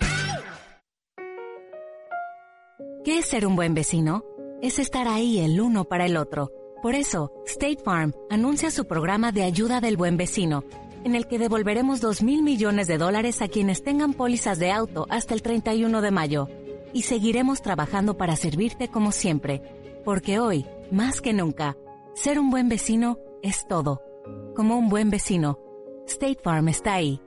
¿Qué 3.03 3.18
es 3.18 3.26
ser 3.26 3.47
un 3.47 3.57
buen 3.57 3.72
vecino? 3.72 4.34
Es 4.64 4.78
estar 4.78 5.08
ahí 5.08 5.40
el 5.40 5.60
uno 5.60 5.84
para 5.84 6.06
el 6.06 6.16
otro. 6.16 6.50
Por 6.80 6.94
eso, 6.94 7.30
State 7.44 7.82
Farm 7.84 8.14
anuncia 8.30 8.70
su 8.70 8.86
programa 8.86 9.30
de 9.30 9.42
ayuda 9.42 9.82
del 9.82 9.98
buen 9.98 10.16
vecino, 10.16 10.64
en 11.04 11.14
el 11.14 11.26
que 11.26 11.38
devolveremos 11.38 12.00
2 12.00 12.22
mil 12.22 12.42
millones 12.42 12.86
de 12.86 12.96
dólares 12.96 13.42
a 13.42 13.48
quienes 13.48 13.82
tengan 13.82 14.14
pólizas 14.14 14.58
de 14.58 14.72
auto 14.72 15.04
hasta 15.10 15.34
el 15.34 15.42
31 15.42 16.00
de 16.00 16.10
mayo. 16.10 16.48
Y 16.94 17.02
seguiremos 17.02 17.60
trabajando 17.60 18.16
para 18.16 18.36
servirte 18.36 18.88
como 18.88 19.12
siempre, 19.12 19.60
porque 20.02 20.40
hoy, 20.40 20.64
más 20.90 21.20
que 21.20 21.34
nunca, 21.34 21.76
ser 22.14 22.38
un 22.38 22.48
buen 22.48 22.70
vecino 22.70 23.18
es 23.42 23.66
todo. 23.68 24.00
Como 24.56 24.78
un 24.78 24.88
buen 24.88 25.10
vecino, 25.10 25.58
State 26.06 26.38
Farm 26.42 26.68
está 26.68 26.94
ahí. 26.94 27.20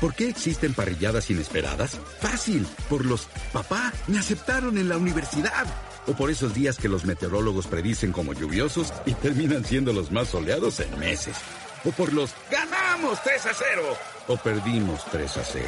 ¿Por 0.00 0.14
qué 0.14 0.30
existen 0.30 0.72
parrilladas 0.72 1.28
inesperadas? 1.30 1.98
Fácil, 2.20 2.66
por 2.88 3.04
los 3.04 3.28
papá, 3.52 3.92
me 4.06 4.18
aceptaron 4.18 4.78
en 4.78 4.88
la 4.88 4.96
universidad. 4.96 5.66
O 6.06 6.14
por 6.14 6.30
esos 6.30 6.54
días 6.54 6.78
que 6.78 6.88
los 6.88 7.04
meteorólogos 7.04 7.66
predicen 7.66 8.10
como 8.10 8.32
lluviosos 8.32 8.94
y 9.04 9.12
terminan 9.12 9.64
siendo 9.64 9.92
los 9.92 10.10
más 10.10 10.28
soleados 10.28 10.80
en 10.80 10.98
meses. 10.98 11.36
O 11.84 11.90
por 11.90 12.14
los 12.14 12.30
ganamos 12.50 13.22
3 13.22 13.46
a 13.46 13.54
0 13.54 13.96
o 14.28 14.36
perdimos 14.36 15.04
3 15.10 15.36
a 15.36 15.44
0. 15.44 15.64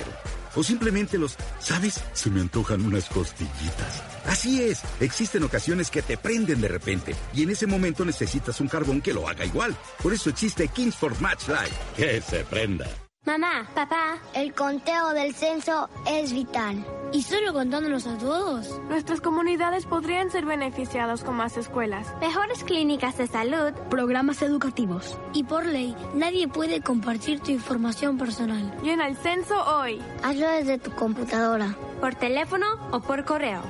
O 0.54 0.62
simplemente 0.62 1.18
los, 1.18 1.36
¿sabes? 1.58 2.00
Se 2.14 2.30
me 2.30 2.40
antojan 2.40 2.82
unas 2.82 3.06
costillitas. 3.10 4.02
Así 4.26 4.62
es, 4.62 4.80
existen 5.00 5.42
ocasiones 5.42 5.90
que 5.90 6.00
te 6.00 6.16
prenden 6.16 6.60
de 6.60 6.68
repente 6.68 7.14
y 7.34 7.42
en 7.42 7.50
ese 7.50 7.66
momento 7.66 8.04
necesitas 8.04 8.60
un 8.60 8.68
carbón 8.68 9.02
que 9.02 9.12
lo 9.12 9.28
haga 9.28 9.44
igual. 9.44 9.76
Por 10.02 10.14
eso 10.14 10.30
existe 10.30 10.68
Kingsford 10.68 11.18
Match 11.20 11.48
Light. 11.48 11.72
Que 11.96 12.20
se 12.22 12.44
prenda. 12.44 12.86
Mamá, 13.24 13.68
papá, 13.72 14.18
el 14.34 14.52
conteo 14.52 15.10
del 15.10 15.32
censo 15.32 15.88
es 16.10 16.32
vital. 16.32 16.84
¿Y 17.12 17.22
solo 17.22 17.52
contándonos 17.52 18.08
a 18.08 18.18
todos? 18.18 18.80
Nuestras 18.88 19.20
comunidades 19.20 19.86
podrían 19.86 20.32
ser 20.32 20.44
beneficiadas 20.44 21.22
con 21.22 21.36
más 21.36 21.56
escuelas. 21.56 22.12
Mejores 22.20 22.64
clínicas 22.64 23.18
de 23.18 23.28
salud, 23.28 23.74
programas 23.88 24.42
educativos. 24.42 25.16
Y 25.34 25.44
por 25.44 25.66
ley, 25.66 25.94
nadie 26.16 26.48
puede 26.48 26.80
compartir 26.80 27.38
tu 27.38 27.52
información 27.52 28.18
personal. 28.18 28.74
Llena 28.82 29.06
el 29.06 29.16
censo 29.16 29.54
hoy. 29.66 30.02
Hazlo 30.24 30.48
desde 30.48 30.78
tu 30.78 30.90
computadora. 30.90 31.76
Por 32.00 32.16
teléfono 32.16 32.66
o 32.90 32.98
por 32.98 33.24
correo. 33.24 33.60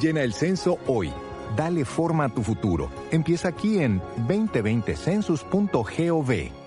Llena 0.00 0.22
el 0.22 0.34
censo 0.34 0.78
hoy. 0.86 1.12
Dale 1.56 1.84
forma 1.84 2.26
a 2.26 2.28
tu 2.28 2.44
futuro. 2.44 2.92
Empieza 3.10 3.48
aquí 3.48 3.80
en 3.80 4.00
2020census.gov, 4.28 6.63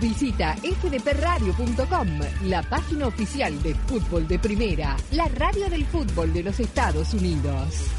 Visita 0.00 0.56
fdpradio.com, 0.56 2.08
la 2.48 2.62
página 2.62 3.06
oficial 3.06 3.62
de 3.62 3.74
fútbol 3.74 4.26
de 4.26 4.38
primera, 4.38 4.96
la 5.12 5.26
radio 5.28 5.68
del 5.68 5.84
fútbol 5.84 6.32
de 6.32 6.42
los 6.42 6.58
Estados 6.58 7.12
Unidos. 7.12 7.90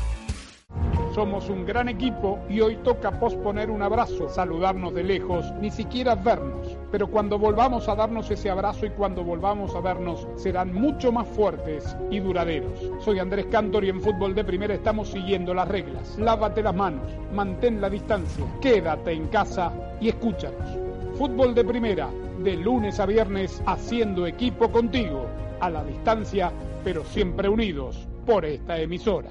Somos 1.13 1.47
un 1.49 1.63
gran 1.63 1.89
equipo 1.89 2.39
y 2.49 2.59
hoy 2.61 2.77
toca 2.77 3.19
posponer 3.19 3.69
un 3.69 3.83
abrazo, 3.83 4.29
saludarnos 4.29 4.95
de 4.95 5.03
lejos, 5.03 5.45
ni 5.59 5.69
siquiera 5.69 6.15
vernos. 6.15 6.75
Pero 6.91 7.05
cuando 7.07 7.37
volvamos 7.37 7.87
a 7.87 7.95
darnos 7.95 8.31
ese 8.31 8.49
abrazo 8.49 8.87
y 8.87 8.91
cuando 8.91 9.23
volvamos 9.23 9.75
a 9.75 9.81
vernos 9.81 10.27
serán 10.37 10.73
mucho 10.73 11.11
más 11.11 11.27
fuertes 11.27 11.95
y 12.09 12.19
duraderos. 12.19 12.79
Soy 12.99 13.19
Andrés 13.19 13.45
Cantor 13.51 13.83
y 13.83 13.89
en 13.89 14.01
Fútbol 14.01 14.33
de 14.33 14.43
Primera 14.43 14.73
estamos 14.73 15.09
siguiendo 15.09 15.53
las 15.53 15.67
reglas. 15.67 16.17
Lávate 16.17 16.63
las 16.63 16.75
manos, 16.75 17.11
mantén 17.31 17.79
la 17.79 17.91
distancia, 17.91 18.45
quédate 18.59 19.11
en 19.11 19.27
casa 19.27 19.71
y 19.99 20.09
escúchanos. 20.09 20.90
Fútbol 21.21 21.53
de 21.53 21.63
Primera, 21.63 22.09
de 22.39 22.55
lunes 22.55 22.99
a 22.99 23.05
viernes, 23.05 23.61
haciendo 23.67 24.25
equipo 24.25 24.71
contigo, 24.71 25.27
a 25.59 25.69
la 25.69 25.83
distancia, 25.83 26.51
pero 26.83 27.05
siempre 27.05 27.47
unidos 27.47 28.07
por 28.25 28.43
esta 28.43 28.79
emisora. 28.79 29.29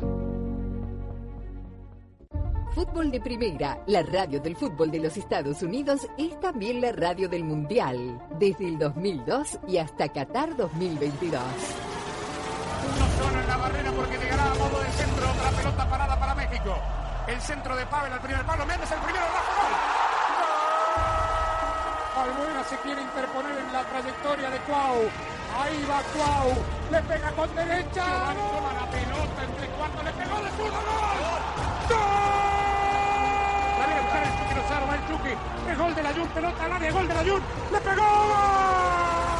Fútbol 2.77 3.11
de 3.11 3.21
Primera, 3.21 3.83
la 3.89 4.05
radio 4.05 4.39
del 4.41 4.55
fútbol 4.55 4.93
de 4.93 5.01
los 5.01 5.17
Estados 5.17 5.65
Unidos, 5.65 6.07
es 6.17 6.39
también 6.39 6.81
la 6.81 6.93
radio 6.93 7.29
del 7.29 7.43
Mundial, 7.43 8.23
desde 8.39 8.69
el 8.69 8.79
2002 8.79 9.59
y 9.67 9.79
hasta 9.79 10.11
Qatar 10.11 10.57
2022. 10.57 11.43
Uno 11.43 13.07
solo 13.19 13.41
en 13.41 13.49
la 13.49 13.57
barrera 13.57 13.91
porque 13.91 14.17
llegará 14.17 14.53
a 14.53 14.55
modo 14.55 14.79
de 14.79 14.91
centro. 14.93 15.29
Otra 15.29 15.51
pelota 15.59 15.91
parada 15.91 16.21
para 16.21 16.35
México. 16.37 16.73
El 17.27 17.41
centro 17.41 17.75
de 17.75 17.85
Pavel 17.87 18.13
al 18.13 18.21
primer 18.21 18.47
palo. 18.47 18.65
Méndez 18.65 18.93
el 18.93 18.99
primero. 19.01 19.25
Rafa. 19.25 19.90
Albuena 22.21 22.63
se 22.65 22.77
quiere 22.79 23.01
interponer 23.01 23.57
en 23.57 23.73
la 23.73 23.83
trayectoria 23.85 24.51
de 24.51 24.59
Cuau. 24.61 25.09
Ahí 25.59 25.87
va 25.89 26.03
Cuau. 26.13 26.53
Le 26.91 27.03
pega 27.03 27.33
con 27.33 27.55
derecha. 27.55 28.05
Toma 28.35 28.73
la 28.75 28.87
pelota 28.91 29.45
entre 29.45 29.67
cuartos. 29.69 30.05
Le 30.05 30.13
pegó 30.13 30.37
de 30.41 30.51
zurdo. 30.51 30.81
¡Gol! 30.81 31.43
¡Gol! 31.89 32.01
La 33.79 33.87
viene 33.87 34.01
a 34.01 34.03
buscar 34.03 34.23
el 34.23 34.33
Chucky. 34.39 34.61
Va 34.89 34.95
el 34.95 35.03
Chucky. 35.09 35.35
Es 35.71 35.79
gol 35.79 35.95
de 35.95 36.03
la 36.03 36.13
Jun. 36.13 36.29
Pelota 36.29 36.65
al 36.65 36.73
área. 36.73 36.93
Gol 36.93 37.09
de 37.09 37.15
la 37.15 37.25
Jun. 37.25 37.43
¡Le 37.73 37.81
pegó! 37.81 39.40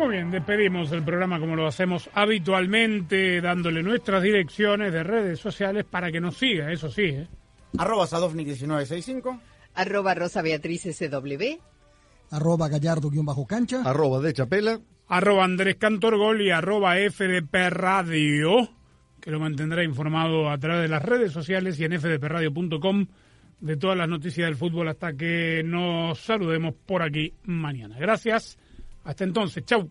Muy 0.00 0.16
bien, 0.16 0.30
despedimos 0.30 0.90
el 0.92 1.02
programa 1.02 1.38
como 1.38 1.54
lo 1.54 1.66
hacemos 1.66 2.08
habitualmente, 2.14 3.38
dándole 3.42 3.82
nuestras 3.82 4.22
direcciones 4.22 4.94
de 4.94 5.02
redes 5.02 5.38
sociales 5.38 5.84
para 5.84 6.10
que 6.10 6.22
nos 6.22 6.38
siga, 6.38 6.72
eso 6.72 6.88
sí. 6.88 7.02
¿eh? 7.02 7.28
Arroba 7.76 8.06
Sadovnik1965. 8.06 9.38
Arroba 9.74 10.14
Rosa 10.14 10.40
Beatriz 10.40 10.84
SW. 10.84 11.60
Arroba 12.30 12.70
Gallardo-cancha. 12.70 13.82
Arroba 13.84 14.20
de 14.20 14.32
Chapela. 14.32 14.80
Arroba 15.06 15.44
Andrés 15.44 15.76
Cantorgol 15.76 16.40
y 16.40 16.50
arroba 16.50 16.94
FDP 16.96 17.68
Radio, 17.68 18.70
que 19.20 19.30
lo 19.30 19.38
mantendrá 19.38 19.84
informado 19.84 20.48
a 20.48 20.56
través 20.56 20.80
de 20.80 20.88
las 20.88 21.02
redes 21.02 21.30
sociales 21.30 21.78
y 21.78 21.84
en 21.84 22.00
fdpradio.com 22.00 23.06
de 23.60 23.76
todas 23.76 23.98
las 23.98 24.08
noticias 24.08 24.46
del 24.46 24.56
fútbol 24.56 24.88
hasta 24.88 25.12
que 25.12 25.60
nos 25.62 26.18
saludemos 26.20 26.74
por 26.86 27.02
aquí 27.02 27.34
mañana. 27.44 27.98
Gracias. 27.98 28.56
Hasta 29.10 29.24
entonces. 29.24 29.64
Chau. 29.64 29.90